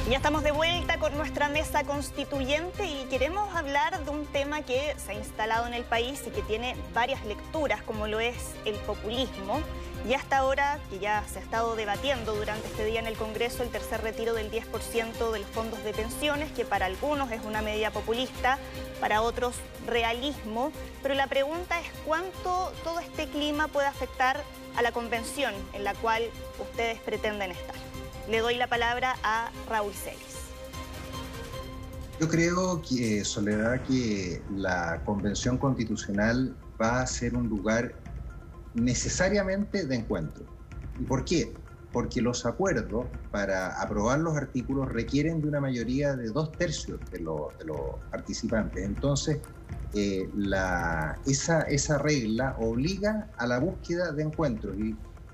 Ya 0.10 0.18
estamos 0.18 0.42
de 0.42 0.50
vuelta 0.50 0.98
con 0.98 1.16
nuestra 1.16 1.50
mesa 1.50 1.84
constituyente 1.84 2.84
y 2.84 3.06
queremos 3.12 3.56
hablar 3.56 4.04
de 4.04 4.10
un 4.10 4.26
tema 4.26 4.64
que 4.64 4.96
se 4.98 5.12
ha 5.12 5.14
instalado 5.14 5.68
en 5.68 5.76
el 5.76 5.84
país 5.84 6.24
y 6.26 6.32
que 6.32 6.42
tiene 6.42 6.76
varias 6.96 7.24
lecturas, 7.26 7.84
como 7.84 8.08
lo 8.08 8.20
es 8.20 8.56
el 8.66 8.74
populismo. 8.78 9.62
Y 10.10 10.16
hasta 10.16 10.40
ahora, 10.40 10.80
que 10.90 10.98
ya 10.98 11.24
se 11.32 11.38
ha 11.38 11.42
estado 11.44 11.76
debatiendo 11.76 12.34
durante 12.34 12.66
este 12.70 12.86
día 12.86 13.00
en 13.00 13.06
el 13.06 13.18
Congreso, 13.18 13.62
el 13.62 13.70
tercer 13.70 14.02
retiro 14.02 14.34
del 14.34 14.50
10% 14.50 15.32
de 15.32 15.40
los 15.40 15.50
fondos 15.50 15.84
de 15.84 15.94
pensiones, 15.94 16.52
que 16.54 16.66
para 16.66 16.88
algunos 16.88 17.32
es 17.32 17.46
una 17.46 17.62
medida 17.62 17.92
populista, 17.92 18.58
para 19.00 19.22
otros 19.22 19.58
realismo. 19.86 20.72
Pero 21.04 21.14
la 21.14 21.28
pregunta 21.28 21.80
es 21.80 21.88
cuánto 22.08 22.74
todo 22.84 23.00
este 23.00 23.28
clima 23.28 23.68
puede 23.68 23.86
afectar 23.86 24.42
a 24.76 24.82
la 24.82 24.92
convención 24.92 25.54
en 25.74 25.84
la 25.84 25.94
cual 25.94 26.24
ustedes 26.60 26.98
pretenden 27.00 27.52
estar. 27.52 27.89
Le 28.30 28.42
doy 28.42 28.58
la 28.58 28.68
palabra 28.68 29.16
a 29.24 29.50
Raúl 29.68 29.92
Celis. 29.92 30.38
Yo 32.20 32.28
creo 32.28 32.80
que, 32.82 33.26
Soledad, 33.26 33.82
que 33.84 34.42
la 34.56 35.02
convención 35.04 35.58
constitucional 35.58 36.56
va 36.80 37.02
a 37.02 37.08
ser 37.08 37.36
un 37.36 37.50
lugar 37.50 37.96
necesariamente 38.76 39.86
de 39.86 39.96
encuentro. 39.96 40.46
¿Y 41.00 41.06
por 41.06 41.26
qué? 41.26 41.54
Porque 41.92 42.22
los 42.22 42.46
acuerdos 42.46 43.08
para 43.32 43.82
aprobar 43.82 44.20
los 44.20 44.38
artículos 44.38 44.90
requieren 44.90 45.42
de 45.42 45.48
una 45.48 45.60
mayoría 45.60 46.16
de 46.16 46.28
dos 46.28 46.52
tercios 46.52 47.00
de, 47.12 47.22
los 47.22 47.50
participantes. 48.12 48.84
Entonces, 48.84 49.40
eh, 49.96 50.30
esa, 51.26 51.98
regla 51.98 52.56
obliga 52.60 53.28
a 53.38 53.48
la 53.48 53.60
búsqueda 53.60 54.12
de 54.12 54.22
encuentros. 54.22 54.76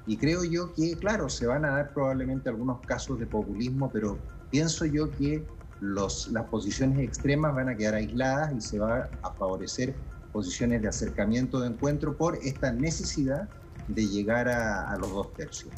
Y 0.08 0.18
creo 0.18 0.44
yo 0.44 0.74
que, 0.74 0.96
claro, 0.98 1.30
se 1.30 1.48
van 1.48 1.66
a 1.66 1.72
dar 1.72 1.94
probablemente 1.94 2.50
algunos 2.50 2.82
casos 2.82 3.20
de 3.20 3.26
populismo, 3.26 3.90
pero 3.92 4.18
pienso 4.52 4.86
yo 4.86 5.10
que 5.12 5.44
las 5.82 6.28
posiciones 6.50 7.00
extremas 7.00 7.54
van 7.56 7.70
a 7.70 7.76
quedar 7.76 7.96
aisladas 7.96 8.54
y 8.56 8.62
se 8.62 8.80
va 8.80 9.10
a 9.22 9.32
favorecer 9.32 9.94
posiciones 10.32 10.82
de 10.82 10.88
acercamiento, 10.88 11.60
de 11.60 11.68
encuentro, 11.68 12.16
por 12.18 12.38
esta 12.44 12.72
necesidad 12.72 13.50
de 13.88 14.08
llegar 14.08 14.48
a, 14.48 14.96
los 14.98 15.12
dos 15.12 15.34
tercios. 15.34 15.74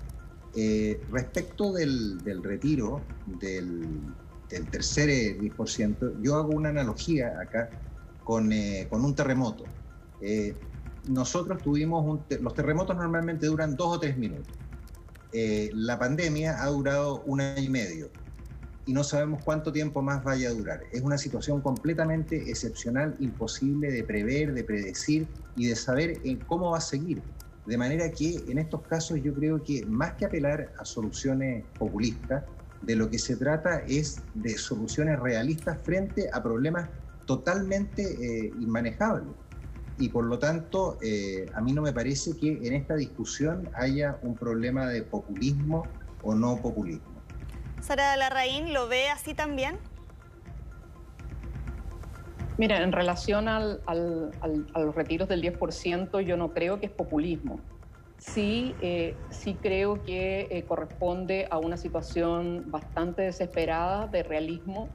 Eh, 0.56 1.00
respecto 1.12 1.74
del, 1.74 2.18
del 2.24 2.44
retiro 2.44 3.02
del, 3.26 3.86
del, 4.50 4.68
tercer 4.70 5.10
10%, 5.10 6.22
yo 6.22 6.36
hago 6.36 6.50
una 6.50 6.70
analogía 6.70 7.40
acá 7.40 7.70
con, 8.24 8.52
eh, 8.52 8.88
con 8.90 9.06
un 9.06 9.14
terremoto. 9.14 9.66
Eh, 10.22 10.56
nosotros 11.08 11.62
tuvimos 11.62 12.06
un 12.06 12.24
los 12.42 12.54
terremotos 12.54 12.96
normalmente 12.96 13.48
duran 13.48 13.76
dos 13.76 13.98
o 13.98 14.00
tres 14.00 14.18
minutos. 14.18 14.54
la 15.34 16.00
pandemia 16.00 16.62
ha 16.64 16.68
durado 16.68 17.22
un 17.26 17.42
año 17.42 17.64
y 17.64 17.70
medio 17.70 18.10
y 18.88 18.94
no 18.94 19.04
sabemos 19.04 19.44
cuánto 19.44 19.72
tiempo 19.72 20.02
más 20.02 20.24
vaya 20.24 20.50
a 20.50 20.54
durar. 20.54 20.82
Es 20.94 21.02
una 21.02 21.18
situación 21.18 21.62
completamente 21.62 22.50
excepcional, 22.50 23.16
imposible 23.20 23.92
de 23.92 24.04
prever, 24.04 24.54
de 24.54 24.64
predecir 24.64 25.28
y 25.58 25.68
de 25.68 25.76
saber 25.76 26.22
en 26.24 26.38
cómo 26.38 26.72
va 26.72 26.78
a 26.78 26.82
seguir. 26.82 27.22
De 27.66 27.78
manera 27.78 28.10
que 28.12 28.42
en 28.48 28.58
estos 28.58 28.82
casos 28.84 29.22
yo 29.22 29.34
creo 29.34 29.62
que 29.62 29.86
más 29.86 30.14
que 30.14 30.26
apelar 30.26 30.72
a 30.80 30.86
soluciones 30.86 31.66
populistas, 31.78 32.46
de 32.82 32.96
lo 32.96 33.10
que 33.10 33.20
se 33.20 33.36
trata 33.36 33.80
es 33.88 34.22
de 34.36 34.58
soluciones 34.58 35.20
realistas 35.20 35.78
frente 35.84 36.30
a 36.32 36.42
problemas 36.42 36.90
totalmente 37.26 38.04
eh, 38.04 38.54
inmanejables. 38.60 39.28
Y 39.98 40.10
por 40.10 40.26
lo 40.26 40.38
tanto, 40.38 40.98
eh, 41.02 41.46
a 41.56 41.62
mí 41.62 41.74
no 41.74 41.82
me 41.82 41.92
parece 41.92 42.38
que 42.38 42.68
en 42.68 42.74
esta 42.74 42.96
discusión 42.96 43.70
haya 43.74 44.20
un 44.22 44.38
problema 44.38 44.88
de 44.88 45.04
populismo 45.04 45.88
o 46.22 46.36
no 46.36 46.62
populismo. 46.62 47.22
Sara 47.82 48.16
Larraín, 48.16 48.74
¿lo 48.74 48.88
ve 48.88 49.10
así 49.10 49.34
también? 49.34 49.76
Mira, 52.58 52.82
en 52.82 52.92
relación 52.92 53.48
al, 53.48 53.82
a 53.86 54.80
los 54.80 54.96
retiros 54.96 55.28
del 55.28 55.42
10%, 55.42 56.20
yo 56.22 56.38
no 56.38 56.54
creo 56.54 56.80
que 56.80 56.88
es 56.88 56.92
populismo. 56.92 57.62
Sí, 58.18 58.76
eh, 58.82 59.16
sí 59.30 59.60
creo 59.62 60.04
que 60.04 60.48
eh, 60.50 60.66
corresponde 60.66 61.48
a 61.52 61.60
una 61.60 61.78
situación 61.78 62.64
bastante 62.72 63.22
desesperada 63.22 64.08
de 64.08 64.24
realismo 64.24 64.90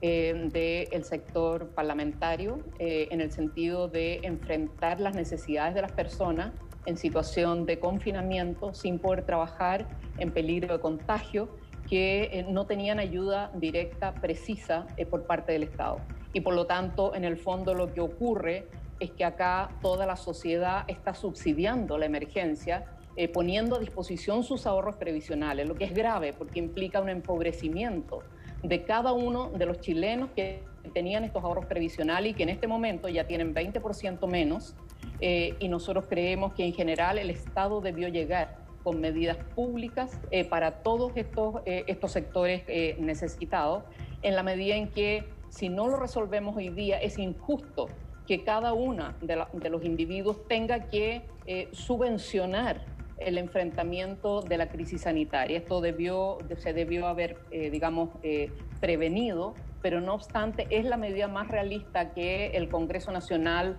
eh, 0.00 0.48
del 0.90 1.04
sector 1.04 1.68
parlamentario 1.68 2.60
en 2.78 3.20
el 3.20 3.32
sentido 3.32 3.88
de 3.88 4.20
enfrentar 4.22 5.00
las 5.00 5.14
necesidades 5.14 5.74
de 5.74 5.82
las 5.82 5.92
personas 5.92 6.52
en 6.86 6.96
situación 6.96 7.66
de 7.66 7.80
confinamiento 7.80 8.74
sin 8.74 8.98
poder 8.98 9.24
trabajar, 9.24 9.88
en 10.18 10.30
peligro 10.30 10.74
de 10.74 10.80
contagio, 10.80 11.48
que 11.88 12.44
no 12.48 12.66
tenían 12.66 12.98
ayuda 12.98 13.50
directa, 13.54 14.14
precisa 14.14 14.86
por 15.10 15.26
parte 15.26 15.52
del 15.52 15.64
Estado. 15.64 15.98
Y 16.32 16.40
por 16.40 16.54
lo 16.54 16.66
tanto, 16.66 17.14
en 17.14 17.24
el 17.24 17.36
fondo 17.36 17.74
lo 17.74 17.92
que 17.92 18.00
ocurre 18.00 18.68
es 19.00 19.10
que 19.10 19.24
acá 19.24 19.70
toda 19.82 20.06
la 20.06 20.16
sociedad 20.16 20.84
está 20.88 21.14
subsidiando 21.14 21.98
la 21.98 22.06
emergencia, 22.06 22.84
eh, 23.16 23.28
poniendo 23.28 23.76
a 23.76 23.78
disposición 23.78 24.42
sus 24.42 24.66
ahorros 24.66 24.96
previsionales, 24.96 25.66
lo 25.66 25.74
que 25.74 25.84
es 25.84 25.94
grave 25.94 26.32
porque 26.32 26.58
implica 26.58 27.00
un 27.00 27.08
empobrecimiento 27.08 28.22
de 28.62 28.84
cada 28.84 29.12
uno 29.12 29.50
de 29.50 29.66
los 29.66 29.80
chilenos 29.80 30.30
que 30.34 30.62
tenían 30.92 31.24
estos 31.24 31.42
ahorros 31.42 31.66
previsionales 31.66 32.32
y 32.32 32.34
que 32.34 32.44
en 32.44 32.48
este 32.48 32.66
momento 32.66 33.08
ya 33.08 33.26
tienen 33.26 33.54
20% 33.54 34.26
menos. 34.28 34.74
Eh, 35.20 35.54
y 35.60 35.68
nosotros 35.68 36.06
creemos 36.08 36.52
que 36.52 36.64
en 36.64 36.74
general 36.74 37.18
el 37.18 37.30
Estado 37.30 37.80
debió 37.80 38.08
llegar 38.08 38.58
con 38.82 39.00
medidas 39.00 39.38
públicas 39.54 40.20
eh, 40.30 40.44
para 40.44 40.82
todos 40.82 41.12
estos, 41.16 41.56
estos 41.64 42.12
sectores 42.12 42.62
necesitados, 43.00 43.82
en 44.22 44.36
la 44.36 44.42
medida 44.42 44.76
en 44.76 44.88
que 44.88 45.24
si 45.48 45.68
no 45.68 45.88
lo 45.88 45.96
resolvemos 45.96 46.56
hoy 46.56 46.68
día, 46.68 46.98
es 46.98 47.18
injusto 47.18 47.88
que 48.26 48.42
cada 48.42 48.72
uno 48.72 49.14
de, 49.20 49.70
los 49.70 49.84
individuos 49.84 50.46
tenga 50.48 50.88
que 50.88 51.22
eh, 51.46 51.68
subvencionar 51.72 52.84
el 53.18 53.38
enfrentamiento 53.38 54.42
de 54.42 54.58
la 54.58 54.68
crisis 54.68 55.02
sanitaria. 55.02 55.58
Esto 55.58 55.82
se 55.82 56.72
debió 56.72 57.06
haber, 57.06 57.38
eh, 57.50 57.70
digamos, 57.70 58.10
eh, 58.22 58.52
prevenido, 58.80 59.54
pero 59.82 60.00
no 60.00 60.14
obstante 60.14 60.66
es 60.70 60.84
la 60.84 60.96
medida 60.96 61.28
más 61.28 61.48
realista 61.48 62.12
que 62.12 62.48
el 62.48 62.68
Congreso 62.68 63.12
Nacional 63.12 63.78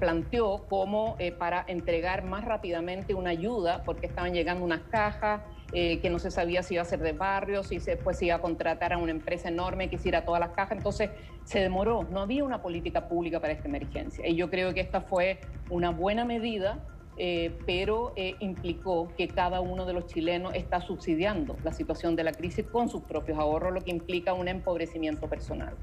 planteó 0.00 0.66
como 0.70 1.18
para 1.38 1.62
entregar 1.68 2.24
más 2.24 2.46
rápidamente 2.46 3.12
una 3.12 3.28
ayuda, 3.28 3.82
porque 3.84 4.06
estaban 4.06 4.32
llegando 4.32 4.64
unas 4.64 4.80
cajas, 4.84 5.42
eh, 5.72 6.00
que 6.00 6.10
no 6.10 6.20
se 6.20 6.30
sabía 6.30 6.62
si 6.62 6.74
iba 6.74 6.82
a 6.82 6.86
ser 6.86 7.00
de 7.00 7.12
barrios, 7.12 7.66
si 7.66 7.80
se 7.80 7.98
iba 8.20 8.36
a 8.36 8.40
contratar 8.40 8.92
a 8.92 8.98
una 8.98 9.10
empresa 9.10 9.48
enorme 9.48 9.90
que 9.90 9.96
hiciera 9.96 10.24
todas 10.24 10.38
las 10.38 10.50
cajas. 10.50 10.78
Entonces 10.78 11.10
se 11.42 11.58
demoró, 11.58 12.06
no 12.08 12.20
había 12.20 12.44
una 12.44 12.62
política 12.62 13.08
pública 13.08 13.40
para 13.40 13.52
esta 13.52 13.66
emergencia. 13.66 14.28
Y 14.28 14.36
yo 14.36 14.48
creo 14.48 14.72
que 14.72 14.80
esta 14.80 15.00
fue 15.00 15.40
una 15.68 15.90
buena 15.90 16.24
medida. 16.24 16.78
Eh, 17.18 17.58
pero 17.64 18.12
eh, 18.14 18.36
implicó 18.40 19.08
que 19.16 19.26
cada 19.26 19.60
uno 19.60 19.86
de 19.86 19.94
los 19.94 20.06
chilenos 20.06 20.54
está 20.54 20.82
subsidiando 20.82 21.56
la 21.64 21.72
situación 21.72 22.14
de 22.14 22.24
la 22.24 22.32
crisis 22.32 22.66
con 22.66 22.90
sus 22.90 23.02
propios 23.02 23.38
ahorros, 23.38 23.72
lo 23.72 23.80
que 23.80 23.90
implica 23.90 24.34
un 24.34 24.48
empobrecimiento 24.48 25.26
personal. 25.26 25.74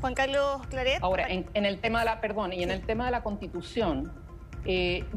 Juan 0.00 0.14
Carlos 0.14 0.66
Claret. 0.70 1.02
Ahora, 1.02 1.26
en, 1.28 1.46
el 1.54 1.78
tema 1.78 2.00
de 2.00 2.06
la, 2.06 2.20
perdón, 2.20 2.54
y 2.54 2.62
en 2.62 2.70
el 2.70 2.80
tema 2.82 3.04
de 3.04 3.10
la 3.10 3.22
constitución, 3.22 4.12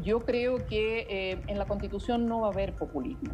yo 0.02 0.20
creo 0.24 0.66
que 0.66 1.38
en 1.46 1.58
la 1.58 1.66
constitución 1.66 2.26
no 2.26 2.40
va 2.40 2.48
a 2.48 2.50
haber 2.50 2.74
populismo 2.74 3.32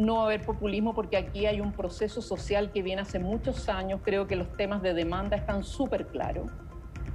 no 0.00 0.16
va 0.16 0.22
a 0.22 0.26
haber 0.26 0.44
populismo 0.44 0.94
porque 0.94 1.16
aquí 1.16 1.46
hay 1.46 1.60
un 1.60 1.72
proceso 1.72 2.22
social 2.22 2.72
que 2.72 2.82
viene 2.82 3.02
hace 3.02 3.18
muchos 3.18 3.68
años. 3.68 4.00
Creo 4.02 4.26
que 4.26 4.34
los 4.34 4.56
temas 4.56 4.80
de 4.82 4.94
demanda 4.94 5.36
están 5.36 5.62
súper 5.62 6.06
claros. 6.06 6.50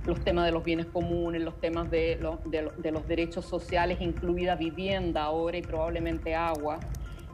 Los 0.05 0.19
temas 0.23 0.45
de 0.45 0.51
los 0.51 0.63
bienes 0.63 0.85
comunes, 0.85 1.41
los 1.41 1.59
temas 1.59 1.89
de, 1.89 2.19
de, 2.45 2.91
los 2.91 3.07
derechos 3.07 3.45
sociales, 3.45 3.99
incluida 4.01 4.55
vivienda 4.55 5.23
ahora 5.23 5.57
y 5.57 5.61
probablemente 5.61 6.35
agua. 6.35 6.79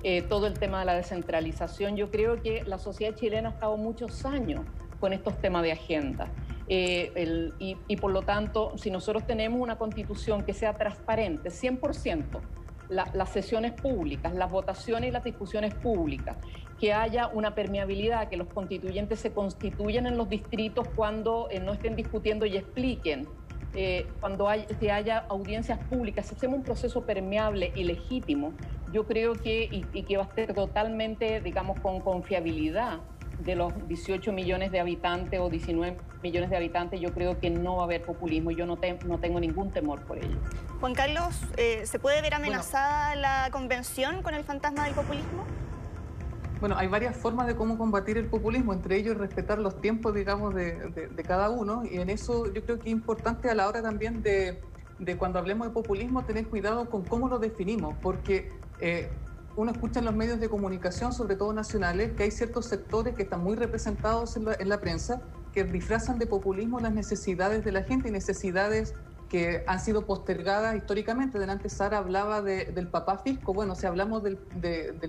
Eh, 0.03 0.23
todo 0.23 0.47
el 0.47 0.57
tema 0.57 0.79
de 0.79 0.85
la 0.85 0.93
descentralización. 0.95 1.95
Yo 1.95 2.09
creo 2.09 2.41
que 2.41 2.63
la 2.63 2.79
sociedad 2.79 3.15
chilena 3.15 3.49
ha 3.49 3.51
estado 3.51 3.77
muchos 3.77 4.25
años 4.25 4.61
con 4.99 5.13
estos 5.13 5.37
temas 5.39 5.63
de 5.63 5.73
agenda. 5.73 6.27
Eh, 6.67 7.51
y, 7.59 7.77
y 7.87 7.95
por 7.97 8.11
lo 8.11 8.21
tanto, 8.21 8.77
si 8.77 8.89
nosotros 8.89 9.27
tenemos 9.27 9.59
una 9.59 9.77
constitución 9.77 10.43
que 10.43 10.53
sea 10.53 10.73
transparente, 10.73 11.49
100%, 11.49 12.39
las 12.91 13.29
sesiones 13.29 13.71
públicas, 13.71 14.35
las 14.35 14.51
votaciones 14.51 15.09
y 15.09 15.11
las 15.11 15.23
discusiones 15.23 15.73
públicas, 15.73 16.37
que 16.79 16.93
haya 16.93 17.27
una 17.27 17.55
permeabilidad, 17.55 18.27
que 18.27 18.37
los 18.37 18.47
constituyentes 18.47 19.19
se 19.19 19.31
constituyan 19.31 20.05
en 20.07 20.17
los 20.17 20.27
distritos 20.29 20.87
cuando 20.95 21.47
eh, 21.49 21.59
no 21.59 21.73
estén 21.73 21.95
discutiendo 21.95 22.45
y 22.45 22.57
expliquen. 22.57 23.27
Eh, 23.73 24.05
cuando 24.19 24.49
hay, 24.49 24.65
que 24.65 24.91
haya 24.91 25.19
audiencias 25.29 25.79
públicas, 25.85 26.25
si 26.25 26.35
hacemos 26.35 26.57
un 26.57 26.63
proceso 26.63 27.05
permeable 27.05 27.71
y 27.73 27.85
legítimo, 27.85 28.51
yo 28.91 29.07
creo 29.07 29.33
que, 29.33 29.69
y 29.71 30.03
que 30.03 30.17
va 30.17 30.23
a 30.23 30.35
ser 30.35 30.53
totalmente, 30.53 31.39
digamos, 31.39 31.79
con 31.79 32.01
confiabilidad, 32.01 32.99
de 33.43 33.55
los 33.55 33.73
18 33.87 34.31
millones 34.31 34.71
de 34.71 34.79
habitantes 34.79 35.39
o 35.39 35.49
19 35.49 35.97
millones 36.21 36.49
de 36.49 36.57
habitantes, 36.57 36.99
yo 36.99 37.13
creo 37.13 37.39
que 37.39 37.49
no 37.49 37.77
va 37.77 37.81
a 37.81 37.85
haber 37.85 38.03
populismo 38.03 38.51
y 38.51 38.55
yo 38.55 38.65
no, 38.65 38.77
no 39.05 39.17
tengo 39.19 39.39
ningún 39.39 39.71
temor 39.71 40.01
por 40.01 40.17
ello. 40.17 40.37
Juan 40.79 40.93
Carlos, 40.93 41.39
eh, 41.57 41.85
¿se 41.85 41.99
puede 41.99 42.21
ver 42.21 42.33
amenazada 42.33 43.15
la 43.15 43.49
convención 43.51 44.21
con 44.21 44.33
el 44.33 44.43
fantasma 44.43 44.85
del 44.85 44.93
populismo? 44.93 45.45
Bueno, 46.59 46.75
hay 46.77 46.87
varias 46.87 47.17
formas 47.17 47.47
de 47.47 47.55
cómo 47.55 47.75
combatir 47.75 48.19
el 48.19 48.27
populismo, 48.27 48.71
entre 48.71 48.95
ellos 48.97 49.17
respetar 49.17 49.57
los 49.57 49.81
tiempos, 49.81 50.13
digamos, 50.13 50.53
de, 50.53 51.11
cada 51.25 51.49
uno. 51.49 51.83
Y 51.89 51.97
en 51.97 52.11
eso 52.11 52.53
yo 52.53 52.63
creo 52.63 52.77
que 52.77 52.89
es 52.89 52.93
importante 52.93 53.49
a 53.49 53.55
la 53.55 53.67
hora 53.67 53.81
también 53.81 54.21
de, 54.21 54.61
cuando 55.17 55.39
hablemos 55.39 55.67
de 55.67 55.73
populismo 55.73 56.23
tener 56.23 56.45
cuidado 56.47 56.87
con 56.87 57.03
cómo 57.03 57.29
lo 57.29 57.39
definimos, 57.39 57.95
porque 57.99 58.51
eh, 58.79 59.09
uno 59.55 59.71
escucha 59.71 59.99
en 59.99 60.05
los 60.05 60.15
medios 60.15 60.39
de 60.39 60.49
comunicación, 60.49 61.13
sobre 61.13 61.35
todo 61.35 61.53
nacionales, 61.53 62.13
que 62.13 62.23
hay 62.23 62.31
ciertos 62.31 62.65
sectores 62.65 63.15
que 63.15 63.23
están 63.23 63.43
muy 63.43 63.55
representados 63.55 64.37
en 64.37 64.69
la, 64.69 64.79
prensa 64.79 65.21
que 65.53 65.63
disfrazan 65.63 66.19
de 66.19 66.27
populismo 66.27 66.79
las 66.79 66.93
necesidades 66.93 67.65
de 67.65 67.71
la 67.71 67.83
gente 67.83 68.09
y 68.09 68.11
necesidades 68.11 68.93
que 69.29 69.63
han 69.67 69.79
sido 69.79 70.05
postergadas 70.05 70.75
históricamente. 70.75 71.39
Delante 71.39 71.69
Sara 71.69 71.97
hablaba 71.97 72.41
del 72.41 72.87
papá 72.87 73.17
fisco. 73.19 73.53
Bueno, 73.53 73.75
si 73.75 73.85
hablamos 73.85 74.23
del, 74.23 74.39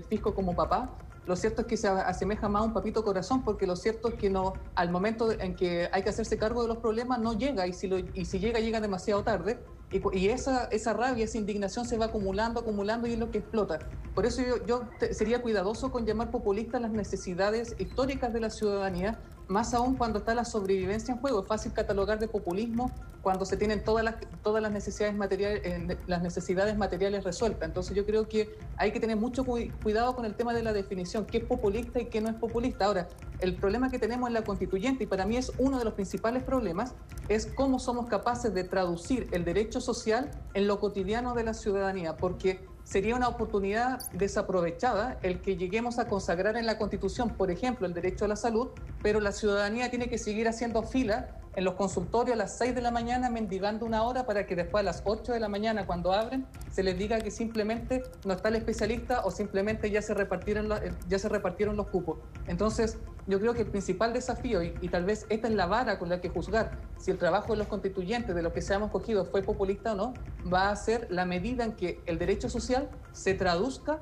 fisco 0.09 0.33
como 0.33 0.55
papá, 0.55 0.89
lo 1.25 1.37
cierto 1.37 1.61
es 1.61 1.67
que 1.67 1.77
se 1.77 1.87
asemeja 1.87 2.49
más 2.49 2.63
a 2.63 2.65
un 2.65 2.73
papito 2.73 3.03
corazón, 3.03 3.43
porque 3.43 3.65
lo 3.65 3.77
cierto 3.77 4.09
es 4.09 4.15
que 4.15 4.29
no, 4.29 4.53
al 4.75 4.91
momento 4.91 5.31
en 5.31 5.55
que 5.55 5.89
hay 5.91 6.03
que 6.03 6.09
hacerse 6.09 6.37
cargo 6.37 6.61
de 6.61 6.67
los 6.67 6.77
problemas, 6.77 7.19
no 7.19 7.33
llega, 7.33 7.65
y 7.65 7.71
si, 7.71 7.89
y 8.13 8.25
si 8.25 8.39
llega, 8.39 8.59
llega 8.59 8.81
demasiado 8.81 9.23
tarde. 9.23 9.59
Y, 9.93 10.29
esa, 10.29 10.65
esa 10.65 10.93
rabia, 10.93 11.25
esa 11.25 11.37
indignación 11.37 11.85
se 11.85 11.97
va 11.97 12.05
acumulando, 12.05 12.59
acumulando 12.59 13.07
y 13.07 13.13
es 13.13 13.19
lo 13.19 13.29
que 13.29 13.37
explota. 13.37 13.79
Por 14.15 14.25
eso 14.25 14.41
yo, 14.41 14.65
yo 14.65 14.89
sería 15.11 15.41
cuidadoso 15.41 15.91
con 15.91 16.05
llamar 16.05 16.31
populistas 16.31 16.81
las 16.81 16.91
necesidades 16.91 17.75
históricas 17.77 18.33
de 18.33 18.39
la 18.39 18.49
ciudadanía, 18.49 19.19
más 19.47 19.73
aún 19.73 19.95
cuando 19.95 20.19
está 20.19 20.33
la 20.33 20.45
sobrevivencia 20.45 21.13
en 21.13 21.19
juego. 21.19 21.41
Es 21.41 21.47
fácil 21.47 21.73
catalogar 21.73 22.19
de 22.19 22.27
populismo 22.27 22.91
cuando 23.21 23.45
se 23.45 23.57
tienen 23.57 23.83
todas 23.83 24.03
las, 24.03 24.15
todas 24.41 24.61
las, 24.61 24.71
necesidades, 24.71 25.15
materiales, 25.15 25.61
eh, 25.63 25.97
las 26.07 26.21
necesidades 26.21 26.77
materiales 26.77 27.23
resueltas. 27.23 27.67
Entonces 27.67 27.95
yo 27.95 28.05
creo 28.05 28.27
que 28.27 28.57
hay 28.77 28.91
que 28.91 28.99
tener 28.99 29.17
mucho 29.17 29.45
cuidado 29.45 30.15
con 30.15 30.25
el 30.25 30.35
tema 30.35 30.53
de 30.53 30.63
la 30.63 30.73
definición, 30.73 31.25
qué 31.25 31.39
es 31.39 31.45
populista 31.45 31.99
y 31.99 32.05
qué 32.07 32.21
no 32.21 32.29
es 32.29 32.35
populista. 32.35 32.85
Ahora, 32.85 33.07
el 33.39 33.55
problema 33.55 33.89
que 33.89 33.99
tenemos 33.99 34.27
en 34.27 34.33
la 34.33 34.43
constituyente, 34.43 35.05
y 35.05 35.07
para 35.07 35.25
mí 35.25 35.37
es 35.37 35.51
uno 35.57 35.79
de 35.79 35.85
los 35.85 35.93
principales 35.93 36.43
problemas, 36.43 36.93
es 37.29 37.45
cómo 37.45 37.79
somos 37.79 38.07
capaces 38.07 38.53
de 38.53 38.63
traducir 38.63 39.27
el 39.31 39.45
derecho 39.45 39.81
social 39.81 40.31
en 40.53 40.67
lo 40.67 40.79
cotidiano 40.79 41.33
de 41.33 41.43
la 41.43 41.53
ciudadanía, 41.53 42.17
porque 42.17 42.65
sería 42.83 43.15
una 43.15 43.27
oportunidad 43.27 43.99
desaprovechada 44.11 45.17
el 45.23 45.41
que 45.41 45.57
lleguemos 45.57 45.99
a 45.99 46.07
consagrar 46.07 46.57
en 46.57 46.65
la 46.65 46.77
Constitución, 46.77 47.29
por 47.29 47.51
ejemplo, 47.51 47.87
el 47.87 47.93
derecho 47.93 48.25
a 48.25 48.27
la 48.27 48.35
salud, 48.35 48.69
pero 49.01 49.19
la 49.19 49.31
ciudadanía 49.31 49.89
tiene 49.89 50.09
que 50.09 50.17
seguir 50.17 50.47
haciendo 50.47 50.83
fila 50.83 51.39
en 51.55 51.63
los 51.63 51.75
consultorios 51.75 52.33
a 52.33 52.37
las 52.37 52.57
6 52.57 52.75
de 52.75 52.81
la 52.81 52.91
mañana 52.91 53.29
mendigando 53.29 53.85
una 53.85 54.03
hora 54.03 54.25
para 54.25 54.45
que 54.45 54.55
después 54.55 54.81
a 54.81 54.83
las 54.83 55.01
8 55.05 55.33
de 55.33 55.39
la 55.39 55.49
mañana 55.49 55.85
cuando 55.85 56.11
abren 56.11 56.45
se 56.71 56.83
les 56.83 56.97
diga 56.97 57.19
que 57.19 57.31
simplemente 57.31 58.03
no 58.25 58.33
está 58.33 58.49
el 58.49 58.55
especialista 58.55 59.21
o 59.25 59.31
simplemente 59.31 59.91
ya 59.91 60.01
se 60.01 60.13
repartieron 60.13 60.67
los, 60.67 60.79
ya 61.07 61.19
se 61.19 61.29
repartieron 61.29 61.77
los 61.77 61.87
cupos. 61.87 62.17
Entonces, 62.47 62.97
yo 63.27 63.39
creo 63.39 63.53
que 63.53 63.61
el 63.61 63.67
principal 63.67 64.11
desafío, 64.11 64.63
y, 64.63 64.73
y, 64.81 64.89
tal 64.89 65.05
vez 65.05 65.25
esta 65.29 65.47
es 65.47 65.53
la 65.53 65.65
vara 65.65 65.97
con 65.99 66.09
la 66.09 66.19
que 66.19 66.29
juzgar 66.29 66.71
si 66.97 67.11
el 67.11 67.17
trabajo 67.17 67.53
de 67.53 67.59
los 67.59 67.67
constituyentes, 67.67 68.35
de 68.35 68.41
lo 68.41 68.51
que 68.51 68.61
se 68.61 68.73
hemos 68.73 68.91
cogido, 68.91 69.25
fue 69.25 69.43
populista 69.43 69.93
o 69.93 69.95
no, 69.95 70.13
va 70.51 70.69
a 70.69 70.75
ser 70.75 71.07
la 71.09 71.25
medida 71.25 71.63
en 71.63 71.73
que 71.73 72.01
el 72.05 72.17
derecho 72.17 72.49
social 72.49 72.89
se 73.11 73.33
traduzca 73.33 73.99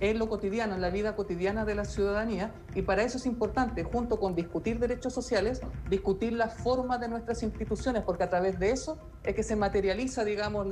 en 0.00 0.18
lo 0.18 0.28
cotidiano, 0.28 0.74
en 0.74 0.80
la 0.80 0.90
vida 0.90 1.16
cotidiana 1.16 1.64
de 1.64 1.74
la 1.74 1.84
ciudadanía, 1.84 2.54
y 2.74 2.82
para 2.82 3.02
eso 3.02 3.18
es 3.18 3.26
importante, 3.26 3.84
junto 3.84 4.18
con 4.18 4.34
discutir 4.34 4.78
derechos 4.78 5.12
sociales, 5.12 5.60
discutir 5.88 6.32
la 6.32 6.48
forma 6.48 6.98
de 6.98 7.08
nuestras 7.08 7.42
instituciones, 7.42 8.02
porque 8.02 8.24
a 8.24 8.30
través 8.30 8.58
de 8.58 8.70
eso 8.70 8.98
es 9.22 9.34
que 9.34 9.42
se 9.42 9.56
materializa, 9.56 10.24
digamos, 10.24 10.66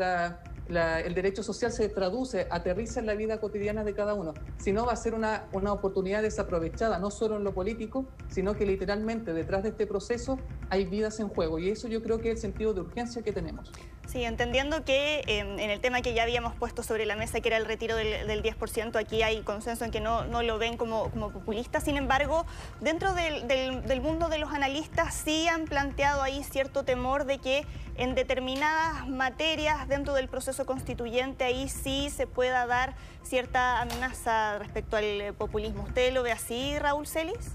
el 0.69 1.15
derecho 1.15 1.43
social 1.43 1.73
se 1.73 1.89
traduce, 1.89 2.47
aterriza 2.51 3.01
en 3.01 3.07
la 3.07 3.15
vida 3.15 3.39
cotidiana 3.39 3.85
de 3.85 3.95
cada 3.95 4.15
uno. 4.15 4.33
Si 4.59 4.73
no, 4.73 4.87
va 4.87 4.93
a 4.93 4.97
ser 4.97 5.15
una, 5.15 5.47
una 5.53 5.73
oportunidad 5.73 6.23
desaprovechada, 6.23 6.99
no 6.99 7.11
solo 7.11 7.37
en 7.37 7.45
lo 7.45 7.53
político, 7.53 8.07
sino 8.29 8.55
que 8.55 8.65
literalmente 8.65 9.33
detrás 9.33 9.63
de 9.63 9.71
este 9.71 9.87
proceso 9.87 10.39
hay 10.71 10.85
vidas 10.85 11.21
en 11.21 11.29
juego. 11.29 11.59
Y 11.59 11.69
eso 11.69 11.89
yo 11.89 12.03
creo 12.03 12.21
que 12.21 12.31
es 12.31 12.37
el 12.37 12.41
sentido 12.41 12.75
de 12.75 12.81
urgencia 12.81 13.23
que 13.23 13.33
tenemos. 13.33 13.71
Sí, 14.07 14.25
entendiendo 14.25 14.85
que 14.85 15.23
em, 15.27 15.59
en 15.59 15.71
el 15.71 15.81
tema 15.81 16.03
que 16.03 16.13
ya 16.13 16.23
habíamos 16.23 16.55
puesto 16.55 16.83
sobre 16.83 17.07
la 17.07 17.17
mesa, 17.17 17.41
que 17.41 17.49
era 17.49 17.57
el 17.57 17.65
retiro 17.65 17.97
del, 17.97 18.43
10%, 18.43 18.97
aquí 18.97 19.23
hay 19.23 19.41
consenso 19.43 19.85
en 19.85 19.91
que 19.91 20.01
no, 20.01 20.25
lo 20.43 20.59
ven 20.59 20.77
como, 20.77 21.09
populista. 21.11 21.81
Sin 21.81 21.97
embargo, 21.97 22.45
dentro 22.81 23.15
del, 23.15 23.47
del, 23.49 24.01
mundo 24.03 24.29
de 24.29 24.39
los 24.39 24.53
analistas 24.53 25.15
sí 25.15 25.49
han 25.49 25.65
planteado 25.65 26.23
ahí 26.23 26.43
cierto 26.45 26.83
temor 26.83 27.25
de 27.25 27.39
que 27.39 27.65
en 27.97 28.15
determinadas 28.15 29.09
materias 29.09 29.89
dentro 29.89 30.15
del 30.15 30.29
proceso 30.29 30.67
constituyente 30.67 31.45
ahí 31.45 31.69
sí 31.69 32.11
se 32.11 32.27
pueda 32.27 32.67
dar 32.67 32.95
cierta 33.23 33.81
amenaza 33.81 34.59
respecto 34.59 34.97
al 34.97 35.35
populismo. 35.39 35.85
¿Usted 35.85 36.13
lo 36.13 36.23
ve 36.23 36.33
así, 36.33 36.79
Raúl 36.79 37.07
Celis? 37.07 37.53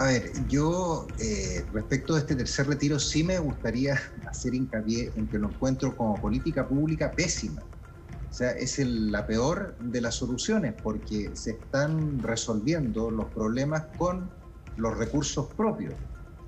A 0.00 0.04
ver, 0.06 0.32
yo 0.46 1.14
eh, 1.18 1.68
respecto 1.74 2.14
de 2.14 2.20
este 2.20 2.34
tercer 2.34 2.66
retiro 2.66 2.98
sí 2.98 3.22
me 3.22 3.38
gustaría 3.38 4.00
hacer 4.26 4.54
hincapié 4.54 5.12
en 5.14 5.28
que 5.28 5.38
lo 5.38 5.50
encuentro 5.50 5.94
como 5.94 6.18
política 6.22 6.66
pública 6.66 7.14
pésima. 7.14 7.60
O 7.62 8.32
sea, 8.32 8.52
es 8.52 8.78
la 8.78 9.26
peor 9.26 9.76
de 9.78 10.00
las 10.00 10.14
soluciones 10.14 10.74
porque 10.82 11.36
se 11.36 11.50
están 11.50 12.22
resolviendo 12.22 13.10
los 13.10 13.32
problemas 13.34 13.88
con 13.98 14.32
los 14.76 14.96
recursos 14.96 15.54
propios. 15.54 15.98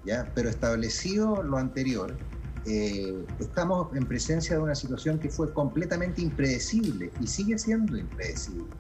¿ya? 0.03 0.33
Pero 0.35 0.49
establecido 0.49 1.43
lo 1.43 1.59
anterior, 1.59 2.25
eh, 2.65 3.29
estamos 3.39 3.95
en 3.95 4.07
presencia 4.09 4.57
de 4.57 4.63
una 4.63 4.75
situación 4.75 5.21
que 5.21 5.29
fue 5.29 5.53
completamente 5.53 6.23
impredecible 6.23 7.17
y 7.19 7.27
sigue 7.27 7.59
siendo 7.59 7.99
impredecible. 7.99 8.73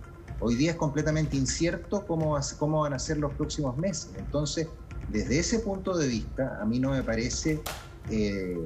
Hoy 0.45 0.57
día 0.57 0.72
es 0.72 0.76
completamente 0.76 1.36
incierto 1.36 2.05
cómo, 2.05 2.32
van 2.80 2.93
a 2.93 2.99
ser 2.99 3.18
los 3.18 3.32
próximos 3.34 3.76
meses. 3.78 4.11
Entonces, 4.18 4.66
desde 5.09 5.38
ese 5.38 5.61
punto 5.61 5.97
de 5.97 6.09
vista, 6.09 6.59
a 6.61 6.64
mí 6.64 6.80
no 6.80 6.90
me 6.90 7.05
parece 7.05 7.62
eh, 8.11 8.59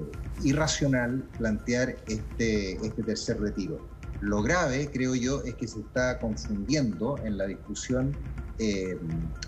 irracional 0.43 1.23
plantear 1.37 1.97
este, 2.09 2.73
este 2.77 3.03
tercer 3.03 3.39
retiro. 3.39 3.87
Lo 4.23 4.43
grave, 4.43 4.91
creo 4.91 5.15
yo, 5.15 5.43
es 5.45 5.55
que 5.57 5.69
se 5.69 5.81
está 5.81 6.19
confundiendo 6.19 7.19
en 7.23 7.37
la 7.37 7.47
discusión, 7.47 8.17
eh, 8.59 8.99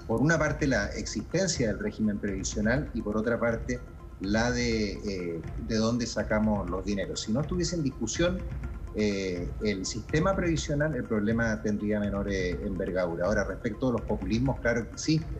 por 0.06 0.20
una 0.20 0.38
parte, 0.38 0.66
la 0.66 0.88
existencia 0.88 1.68
del 1.68 1.78
régimen 1.78 2.18
previsional 2.18 2.90
y 2.92 3.00
por 3.00 3.16
otra 3.16 3.40
parte, 3.40 3.80
la 4.20 4.50
de, 4.50 4.90
eh, 4.90 5.40
de 5.66 5.76
dónde 5.76 6.06
sacamos 6.06 6.68
los 6.68 6.84
dineros. 6.84 7.22
Si 7.22 7.32
no 7.32 7.40
estuviese 7.40 7.76
en 7.76 7.84
discusión 7.84 8.38
eh, 8.94 9.50
el 9.60 9.84
sistema 9.84 10.34
previsional, 10.34 10.94
el 10.94 11.04
problema 11.04 11.60
tendría 11.62 12.00
menor 12.00 12.30
eh, 12.30 12.50
envergadura. 12.64 13.26
Ahora, 13.26 13.44
respecto 13.44 13.88
a 13.88 13.92
los 13.92 14.02
populismos, 14.02 14.60
claro 14.60 14.84
que 14.84 14.92
existen. 14.92 15.38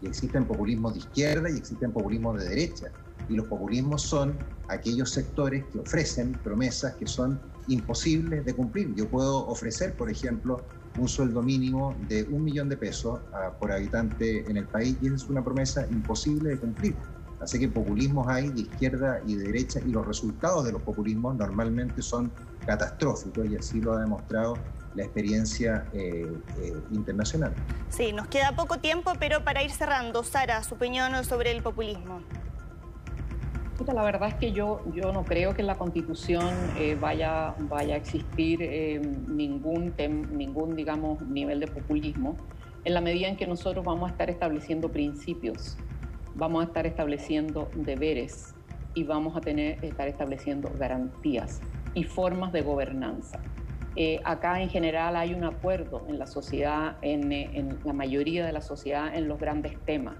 Y 0.00 0.06
existen 0.06 0.46
populismos 0.46 0.94
de 0.94 1.00
izquierda 1.00 1.50
y 1.50 1.56
existen 1.56 1.92
populismos 1.92 2.42
de 2.42 2.48
derecha. 2.48 2.86
Y 3.28 3.36
los 3.36 3.46
populismos 3.46 4.02
son 4.02 4.38
aquellos 4.68 5.10
sectores 5.10 5.66
que 5.66 5.78
ofrecen 5.78 6.34
promesas 6.34 6.96
que 6.96 7.06
son 7.06 7.40
imposibles 7.66 8.44
de 8.44 8.54
cumplir. 8.54 8.94
Yo 8.94 9.08
puedo 9.08 9.46
ofrecer, 9.46 9.96
por 9.96 10.10
ejemplo, 10.10 10.66
un 10.96 11.08
sueldo 11.08 11.42
mínimo 11.42 11.96
de 12.08 12.24
un 12.30 12.42
millón 12.42 12.68
de 12.68 12.76
pesos 12.76 13.20
por 13.58 13.72
habitante 13.72 14.50
en 14.50 14.56
el 14.56 14.68
país 14.68 14.96
y 15.00 15.06
esa 15.06 15.16
es 15.16 15.28
una 15.28 15.44
promesa 15.44 15.86
imposible 15.90 16.50
de 16.50 16.58
cumplir. 16.58 16.96
Así 17.40 17.58
que 17.58 17.68
populismos 17.68 18.28
hay 18.28 18.48
de 18.48 18.62
izquierda 18.62 19.20
y 19.26 19.34
de 19.34 19.44
derecha 19.44 19.80
y 19.84 19.90
los 19.90 20.06
resultados 20.06 20.64
de 20.64 20.72
los 20.72 20.82
populismos 20.82 21.36
normalmente 21.36 22.02
son 22.02 22.30
catastróficos 22.66 23.48
y 23.48 23.56
así 23.56 23.80
lo 23.80 23.94
ha 23.94 24.00
demostrado 24.00 24.58
la 24.94 25.04
experiencia 25.04 25.86
eh, 25.92 26.26
eh, 26.58 26.74
internacional. 26.90 27.54
Sí, 27.88 28.12
nos 28.12 28.26
queda 28.26 28.54
poco 28.54 28.78
tiempo, 28.78 29.12
pero 29.18 29.44
para 29.44 29.62
ir 29.62 29.70
cerrando, 29.70 30.22
Sara, 30.22 30.62
su 30.62 30.74
opinión 30.74 31.24
sobre 31.24 31.52
el 31.52 31.62
populismo. 31.62 32.20
La 33.94 34.02
verdad 34.02 34.28
es 34.28 34.34
que 34.34 34.52
yo, 34.52 34.82
yo 34.94 35.10
no 35.10 35.24
creo 35.24 35.54
que 35.54 35.62
en 35.62 35.66
la 35.66 35.78
Constitución 35.78 36.54
eh, 36.76 36.98
vaya, 37.00 37.54
vaya 37.60 37.94
a 37.94 37.96
existir 37.96 38.60
ningún, 39.26 39.94
ningún 40.32 40.76
digamos, 40.76 41.22
nivel 41.22 41.60
de 41.60 41.66
populismo 41.66 42.36
en 42.84 42.92
la 42.92 43.00
medida 43.00 43.28
en 43.28 43.36
que 43.36 43.46
nosotros 43.46 43.82
vamos 43.82 44.10
a 44.10 44.12
estar 44.12 44.28
estableciendo 44.28 44.90
principios 44.90 45.78
vamos 46.40 46.62
a 46.62 46.68
estar 46.68 46.86
estableciendo 46.86 47.68
deberes 47.74 48.54
y 48.94 49.04
vamos 49.04 49.36
a 49.36 49.42
tener, 49.42 49.84
estar 49.84 50.08
estableciendo 50.08 50.72
garantías 50.78 51.60
y 51.92 52.04
formas 52.04 52.50
de 52.50 52.62
gobernanza. 52.62 53.40
Eh, 53.94 54.22
acá 54.24 54.62
en 54.62 54.70
general 54.70 55.16
hay 55.16 55.34
un 55.34 55.44
acuerdo 55.44 56.02
en 56.08 56.18
la 56.18 56.26
sociedad, 56.26 56.96
en, 57.02 57.30
en, 57.30 57.78
la 57.84 57.92
mayoría 57.92 58.46
de 58.46 58.52
la 58.52 58.62
sociedad, 58.62 59.14
en 59.14 59.28
los 59.28 59.38
grandes 59.38 59.78
temas. 59.84 60.16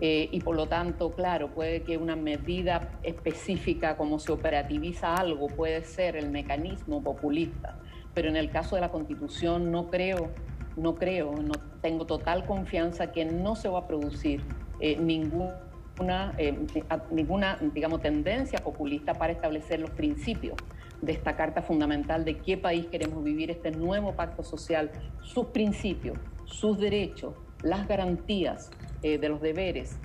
Eh, 0.00 0.28
y 0.30 0.40
por 0.40 0.54
lo 0.54 0.68
tanto, 0.68 1.10
claro, 1.10 1.48
puede 1.48 1.82
que 1.82 1.96
una 1.96 2.14
medida 2.14 2.92
específica, 3.02 3.96
como 3.96 4.20
se 4.20 4.30
operativiza 4.30 5.16
algo, 5.16 5.48
puede 5.48 5.82
ser 5.82 6.14
el 6.14 6.30
mecanismo 6.30 7.02
populista. 7.02 7.80
Pero 8.14 8.28
en 8.28 8.36
el 8.36 8.50
caso 8.50 8.76
de 8.76 8.80
la 8.80 8.92
Constitución 8.92 9.72
no 9.72 9.90
creo, 9.90 10.30
no 10.76 10.94
creo, 10.94 11.32
no 11.32 11.54
tengo 11.82 12.06
total 12.06 12.46
confianza 12.46 13.10
que 13.10 13.24
no 13.24 13.56
se 13.56 13.68
va 13.68 13.80
a 13.80 13.86
producir 13.88 14.40
eh, 14.80 14.96
ninguna, 14.96 16.34
eh, 16.38 16.58
ninguna, 17.10 17.58
digamos, 17.74 18.00
tendencia 18.00 18.58
populista 18.58 19.14
para 19.14 19.32
establecer 19.32 19.80
los 19.80 19.90
principios 19.90 20.56
de 21.00 21.12
esta 21.12 21.36
Carta 21.36 21.62
Fundamental 21.62 22.24
de 22.24 22.38
qué 22.38 22.56
país 22.56 22.86
queremos 22.86 23.22
vivir, 23.22 23.50
este 23.50 23.70
nuevo 23.70 24.14
pacto 24.14 24.42
social, 24.42 24.90
sus 25.22 25.46
principios, 25.46 26.18
sus 26.44 26.78
derechos, 26.78 27.34
las 27.62 27.86
garantías 27.86 28.70
eh, 29.02 29.18
de 29.18 29.28
los 29.28 29.40
deberes 29.40 29.98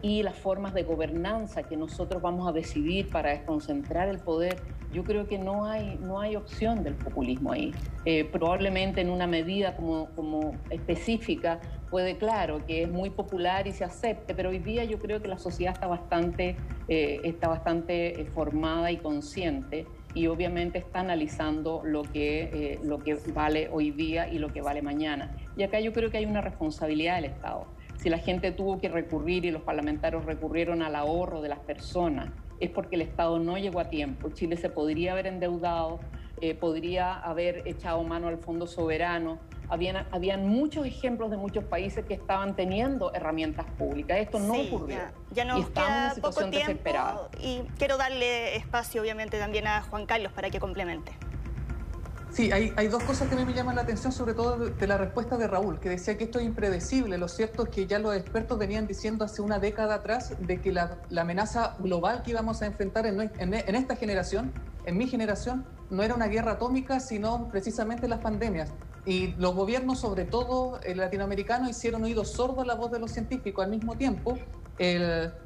y 0.00 0.22
las 0.22 0.34
formas 0.36 0.72
de 0.72 0.82
gobernanza 0.82 1.64
que 1.64 1.76
nosotros 1.76 2.22
vamos 2.22 2.48
a 2.48 2.52
decidir 2.52 3.10
para 3.10 3.32
desconcentrar 3.32 4.08
el 4.08 4.18
poder 4.18 4.56
yo 4.92 5.04
creo 5.04 5.26
que 5.26 5.38
no 5.38 5.64
hay, 5.64 5.98
no 6.02 6.20
hay 6.20 6.36
opción 6.36 6.84
del 6.84 6.94
populismo 6.94 7.52
ahí. 7.52 7.72
Eh, 8.04 8.24
probablemente 8.24 9.00
en 9.00 9.08
una 9.08 9.26
medida 9.26 9.74
como, 9.74 10.10
como 10.14 10.54
específica 10.70 11.60
puede, 11.92 12.16
claro, 12.16 12.66
que 12.66 12.82
es 12.82 12.90
muy 12.90 13.10
popular 13.10 13.68
y 13.68 13.72
se 13.72 13.84
acepte, 13.84 14.34
pero 14.34 14.48
hoy 14.48 14.58
día 14.58 14.82
yo 14.84 14.98
creo 14.98 15.22
que 15.22 15.28
la 15.28 15.38
sociedad 15.38 15.74
está 15.74 15.86
bastante, 15.86 16.56
eh, 16.88 17.20
está 17.22 17.46
bastante 17.46 18.20
eh, 18.20 18.24
formada 18.24 18.90
y 18.90 18.96
consciente 18.96 19.86
y 20.14 20.26
obviamente 20.26 20.78
está 20.78 21.00
analizando 21.00 21.82
lo 21.84 22.02
que, 22.02 22.78
lo 22.82 22.98
que 22.98 23.16
vale 23.34 23.68
hoy 23.70 23.90
día 23.92 24.26
y 24.28 24.38
lo 24.38 24.52
que 24.52 24.60
vale 24.60 24.82
mañana. 24.82 25.36
Y 25.56 25.62
acá 25.62 25.80
yo 25.80 25.92
creo 25.92 26.10
que 26.10 26.18
hay 26.18 26.26
una 26.26 26.40
responsabilidad 26.40 27.16
del 27.16 27.26
Estado. 27.26 27.66
Si 28.02 28.10
la 28.10 28.18
gente 28.18 28.50
tuvo 28.50 28.80
que 28.80 28.88
recurrir 28.88 29.44
y 29.44 29.52
los 29.52 29.62
parlamentarios 29.62 30.24
recurrieron 30.24 30.82
al 30.82 30.96
ahorro 30.96 31.40
de 31.40 31.48
las 31.48 31.60
personas, 31.60 32.30
es 32.58 32.70
porque 32.70 32.96
el 32.96 33.02
Estado 33.02 33.38
no 33.38 33.58
llegó 33.58 33.80
a 33.80 33.90
tiempo. 33.90 34.30
Chile 34.30 34.56
se 34.56 34.68
podría 34.68 35.12
haber 35.12 35.26
endeudado, 35.26 36.00
eh, 36.40 36.54
podría 36.54 37.14
haber 37.14 37.62
echado 37.66 38.02
mano 38.04 38.28
al 38.28 38.38
Fondo 38.38 38.66
Soberano. 38.66 39.38
Habían, 39.68 40.06
habían 40.10 40.46
muchos 40.46 40.86
ejemplos 40.86 41.30
de 41.30 41.36
muchos 41.36 41.64
países 41.64 42.04
que 42.04 42.14
estaban 42.14 42.54
teniendo 42.56 43.12
herramientas 43.14 43.66
públicas. 43.78 44.18
Esto 44.18 44.38
no 44.38 44.54
ocurrió. 44.54 44.98
Ya, 45.30 45.44
nos 45.44 45.60
y 45.60 45.64
queda 45.64 45.86
en 45.86 45.92
una 45.92 46.14
situación 46.14 46.50
poco 46.50 46.64
tiempo 46.64 47.30
y 47.40 47.62
quiero 47.78 47.96
darle 47.96 48.56
espacio, 48.56 49.00
obviamente, 49.00 49.38
también 49.38 49.66
a 49.66 49.82
Juan 49.82 50.06
Carlos 50.06 50.32
para 50.32 50.50
que 50.50 50.60
complemente. 50.60 51.12
Sí, 52.32 52.50
hay, 52.50 52.72
hay, 52.76 52.88
dos 52.88 53.02
cosas 53.02 53.28
que 53.28 53.34
a 53.34 53.38
mí 53.38 53.44
me 53.44 53.52
llaman 53.52 53.76
la 53.76 53.82
atención, 53.82 54.10
sobre 54.10 54.32
todo 54.32 54.56
de, 54.56 54.86
la 54.86 54.96
respuesta 54.96 55.36
de 55.36 55.46
Raúl, 55.46 55.78
que 55.78 55.90
decía 55.90 56.16
que 56.16 56.24
esto 56.24 56.38
es 56.38 56.46
impredecible. 56.46 57.18
Lo 57.18 57.28
cierto 57.28 57.64
es 57.64 57.68
que 57.68 57.86
ya 57.86 57.98
los 57.98 58.16
expertos 58.16 58.58
venían 58.58 58.86
diciendo 58.86 59.26
hace 59.26 59.42
una 59.42 59.58
década 59.58 59.96
atrás 59.96 60.34
de 60.40 60.58
que 60.58 60.72
la, 60.72 60.96
amenaza 61.14 61.76
global 61.78 62.22
que 62.22 62.30
íbamos 62.30 62.62
a 62.62 62.66
enfrentar 62.66 63.04
en, 63.04 63.20
en, 63.20 63.74
esta 63.74 63.96
generación, 63.96 64.50
en 64.86 64.96
mi 64.96 65.08
generación, 65.08 65.66
no 65.90 66.02
era 66.02 66.14
una 66.14 66.26
guerra 66.26 66.52
atómica, 66.52 67.00
sino 67.00 67.48
precisamente 67.50 68.08
las 68.08 68.20
pandemias. 68.20 68.72
Y 69.04 69.34
los 69.34 69.54
gobiernos, 69.54 69.98
sobre 69.98 70.24
todo 70.24 70.78
el 70.84 70.98
latinoamericano, 70.98 71.68
hicieron 71.68 72.04
oídos 72.04 72.32
sordos 72.32 72.66
la 72.66 72.74
voz 72.74 72.92
de 72.92 73.00
los 73.00 73.10
científicos. 73.10 73.64
Al 73.64 73.70
mismo 73.70 73.96
tiempo, 73.96 74.38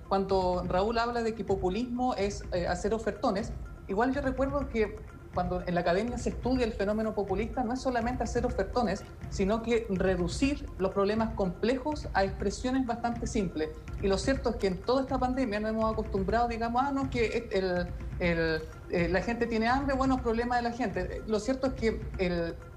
cuando 0.09 0.65
Raúl 0.67 0.99
habla 0.99 1.23
de 1.23 1.35
que 1.35 1.45
populismo 1.45 2.15
es 2.15 2.45
eh, 2.53 2.67
hacer 2.67 2.95
ofertones, 2.95 3.53
igual 3.89 4.15
yo 4.15 4.21
recuerdo 4.21 4.69
que 4.69 4.97
cuando 5.37 5.63
en 5.67 5.75
la 5.75 5.83
academia 5.83 6.17
se 6.17 6.31
estudia 6.31 6.65
el 6.65 6.73
fenómeno 6.73 7.15
populista, 7.15 7.63
no 7.63 7.75
es 7.75 7.83
solamente 7.83 8.23
hacer 8.23 8.47
ofertones, 8.47 9.05
sino 9.29 9.63
que 9.63 9.87
reducir 9.91 10.67
los 10.79 10.93
problemas 10.93 11.35
complejos 11.35 12.09
a 12.15 12.25
expresiones 12.25 12.87
bastante 12.87 13.27
simples. 13.27 13.69
Y 14.01 14.09
lo 14.09 14.17
cierto 14.17 14.49
es 14.49 14.57
que 14.57 14.69
en 14.69 14.81
toda 14.81 15.03
esta 15.03 15.19
pandemia 15.19 15.61
nos 15.61 15.73
hemos 15.73 15.93
acostumbrado, 15.93 16.49
digamos, 16.49 16.83
ah, 16.83 16.91
no, 16.91 17.11
que 17.11 17.51
el, 17.53 17.87
el, 18.19 18.63
eh, 18.91 19.09
la 19.09 19.21
gente 19.23 19.47
tiene 19.47 19.69
hambre, 19.69 19.97
buenos 19.97 20.21
problemas 20.21 20.59
de 20.59 20.71
la 20.71 20.73
gente. 20.73 21.23
Lo 21.27 21.41
cierto 21.41 21.67
es 21.69 21.73
que 21.75 22.01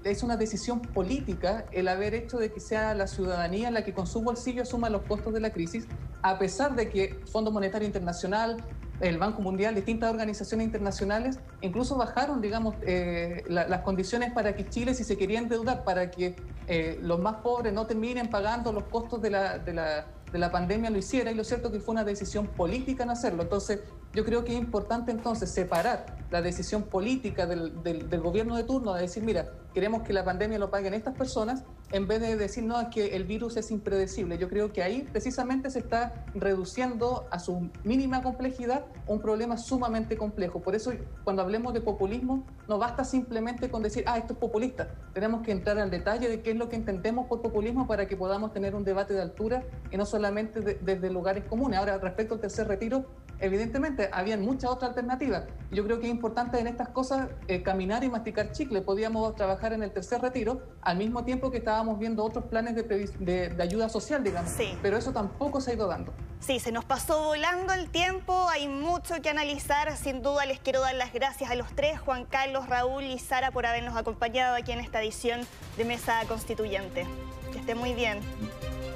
es 0.04 0.22
una 0.22 0.36
decisión 0.36 0.80
política 0.80 1.66
el 1.72 1.88
haber 1.88 2.14
hecho 2.14 2.38
de 2.38 2.52
que 2.52 2.60
sea 2.60 2.94
la 2.94 3.06
ciudadanía 3.06 3.70
la 3.70 3.84
que 3.84 3.94
con 3.94 4.06
su 4.06 4.22
bolsillo 4.22 4.62
asuma 4.62 4.90
los 4.90 5.02
costos 5.02 5.32
de 5.32 5.40
la 5.40 5.50
crisis, 5.50 5.86
a 6.22 6.38
pesar 6.38 6.74
de 6.74 6.88
que 6.88 7.20
Fondo 7.30 7.50
Monetario 7.50 7.86
Internacional, 7.86 8.56
el 9.00 9.18
Banco 9.18 9.40
Mundial, 9.40 9.74
distintas 9.74 10.10
organizaciones 10.10 10.66
internacionales, 10.66 11.38
incluso 11.60 11.96
bajaron, 11.96 12.40
digamos, 12.40 12.74
eh, 12.82 13.44
las 13.48 13.80
condiciones 13.82 14.32
para 14.32 14.54
que 14.54 14.68
Chile, 14.68 14.94
si 14.94 15.04
se 15.04 15.16
quería 15.16 15.38
endeudar, 15.38 15.84
para 15.84 16.10
que 16.10 16.36
eh, 16.66 16.98
los 17.02 17.18
más 17.18 17.36
pobres 17.36 17.72
no 17.72 17.86
terminen 17.86 18.28
pagando 18.28 18.72
los 18.72 18.84
costos 18.84 19.22
de 19.22 19.30
la, 19.30 19.58
de 19.58 19.74
la 19.74 20.06
de 20.32 20.38
la 20.38 20.50
pandemia 20.50 20.90
lo 20.90 20.98
hiciera 20.98 21.30
y 21.30 21.34
lo 21.34 21.44
cierto 21.44 21.68
es 21.68 21.74
que 21.74 21.80
fue 21.80 21.92
una 21.92 22.04
decisión 22.04 22.46
política 22.46 23.04
en 23.04 23.10
hacerlo. 23.10 23.42
Entonces, 23.42 23.80
yo 24.12 24.24
creo 24.24 24.44
que 24.44 24.52
es 24.52 24.58
importante 24.58 25.12
entonces 25.12 25.50
separar 25.50 26.18
la 26.30 26.42
decisión 26.42 26.84
política 26.84 27.46
del, 27.46 27.82
del, 27.82 28.20
gobierno 28.20 28.56
de 28.56 28.64
turno 28.64 28.94
de 28.94 29.02
decir, 29.02 29.22
mira, 29.22 29.50
queremos 29.74 30.02
que 30.02 30.12
la 30.12 30.24
pandemia 30.24 30.58
lo 30.58 30.70
paguen 30.70 30.94
estas 30.94 31.14
personas, 31.14 31.64
en 31.92 32.06
vez 32.06 32.20
de 32.20 32.36
decir, 32.36 32.62
no, 32.62 32.80
es 32.80 32.88
que 32.88 33.16
el 33.16 33.24
virus 33.24 33.56
es 33.56 33.70
impredecible. 33.72 34.38
Yo 34.38 34.48
creo 34.48 34.72
que 34.72 34.82
ahí 34.82 35.06
precisamente 35.10 35.70
se 35.70 35.80
está 35.80 36.24
reduciendo 36.34 37.26
a 37.30 37.40
su 37.40 37.68
mínima 37.82 38.22
complejidad 38.22 38.84
un 39.08 39.20
problema 39.20 39.58
sumamente 39.58 40.16
complejo. 40.16 40.60
Por 40.60 40.76
eso, 40.76 40.92
cuando 41.24 41.42
hablemos 41.42 41.74
de 41.74 41.80
populismo, 41.80 42.46
no 42.68 42.78
basta 42.78 43.04
simplemente 43.04 43.70
con 43.70 43.82
decir, 43.82 44.04
ah, 44.06 44.18
esto 44.18 44.34
es 44.34 44.38
populista. 44.38 44.88
Tenemos 45.14 45.42
que 45.42 45.50
entrar 45.50 45.78
al 45.78 45.90
detalle 45.90 46.28
de 46.28 46.42
qué 46.42 46.52
es 46.52 46.56
lo 46.56 46.68
que 46.68 46.76
entendemos 46.76 47.26
por 47.26 47.42
populismo 47.42 47.88
para 47.88 48.06
que 48.06 48.16
podamos 48.16 48.52
tener 48.52 48.76
un 48.76 48.84
debate 48.84 49.14
de 49.14 49.22
altura 49.22 49.64
y 49.90 49.96
no 49.96 50.06
solamente 50.06 50.60
desde 50.60 51.10
lugares 51.10 51.44
comunes. 51.44 51.80
Ahora, 51.80 51.98
respecto 51.98 52.34
al 52.34 52.40
tercer 52.40 52.68
retiro, 52.68 53.04
evidentemente 53.40 54.10
habían 54.12 54.42
muchas 54.42 54.70
otras 54.70 54.90
alternativas. 54.90 55.44
Yo 55.70 55.84
creo 55.84 56.00
que 56.00 56.06
es 56.06 56.12
importante 56.12 56.58
en 56.58 56.66
estas 56.66 56.88
cosas 56.88 57.28
eh, 57.48 57.62
caminar 57.62 58.04
y 58.04 58.08
masticar 58.08 58.52
chicle. 58.52 58.82
Podíamos 58.82 59.34
trabajar 59.36 59.72
en 59.72 59.82
el 59.82 59.92
tercer 59.92 60.20
retiro 60.20 60.62
al 60.82 60.96
mismo 60.96 61.24
tiempo 61.24 61.50
que 61.50 61.58
estábamos 61.58 61.98
viendo 61.98 62.24
otros 62.24 62.44
planes 62.46 62.74
de, 62.74 63.56
ayuda 63.60 63.88
social, 63.88 64.22
digamos. 64.22 64.50
Sí. 64.50 64.76
Pero 64.82 64.96
eso 64.96 65.12
tampoco 65.12 65.60
se 65.60 65.72
ha 65.72 65.74
ido 65.74 65.86
dando. 65.86 66.12
Sí, 66.40 66.58
se 66.58 66.72
nos 66.72 66.84
pasó 66.84 67.24
volando 67.24 67.74
el 67.74 67.90
tiempo, 67.90 68.48
hay 68.48 68.66
mucho 68.66 69.20
que 69.22 69.28
analizar. 69.28 69.96
Sin 69.96 70.22
duda 70.22 70.46
les 70.46 70.58
quiero 70.58 70.80
dar 70.80 70.94
las 70.94 71.12
gracias 71.12 71.50
a 71.50 71.54
los 71.54 71.68
tres, 71.74 72.00
Juan 72.00 72.24
Carlos, 72.24 72.68
Raúl 72.68 73.04
y 73.04 73.18
Sara, 73.18 73.50
por 73.50 73.66
habernos 73.66 73.96
acompañado 73.96 74.56
aquí 74.56 74.72
en 74.72 74.80
esta 74.80 75.02
edición 75.02 75.40
de 75.76 75.84
Mesa 75.84 76.22
Constituyente. 76.28 77.06
Que 77.52 77.58
esté 77.58 77.74
muy 77.74 77.94
bien. 77.94 78.20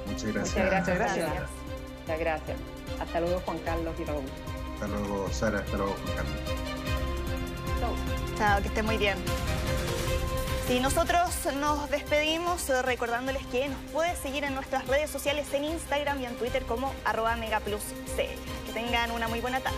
Muchas 0.07 0.33
gracias. 0.33 0.55
Muchas 0.55 0.69
gracias. 0.69 0.97
gracias. 0.97 1.49
Muchas 2.01 2.19
gracias. 2.19 2.74
Hasta 2.99 3.19
luego, 3.19 3.39
Juan 3.45 3.59
Carlos 3.59 3.95
y 3.99 4.03
Raúl. 4.05 4.23
Hasta 4.73 4.87
luego, 4.87 5.29
Sara. 5.31 5.59
Hasta 5.59 5.77
luego, 5.77 5.95
Juan 6.03 6.15
Carlos. 6.17 6.35
Chao. 8.37 8.61
que 8.61 8.67
esté 8.67 8.83
muy 8.83 8.97
bien. 8.97 9.17
Y 10.69 10.79
nosotros 10.79 11.29
nos 11.59 11.89
despedimos 11.91 12.69
eh, 12.69 12.81
recordándoles 12.81 13.45
que 13.47 13.69
nos 13.69 13.77
puede 13.91 14.15
seguir 14.15 14.43
en 14.43 14.55
nuestras 14.55 14.87
redes 14.87 15.11
sociales 15.11 15.45
en 15.53 15.63
Instagram 15.63 16.21
y 16.21 16.25
en 16.25 16.35
Twitter 16.35 16.63
como 16.63 16.91
arroba 17.05 17.35
megapluscl. 17.35 18.15
Que 18.17 18.73
tengan 18.73 19.11
una 19.11 19.27
muy 19.27 19.41
buena 19.41 19.59
tarde. 19.59 19.77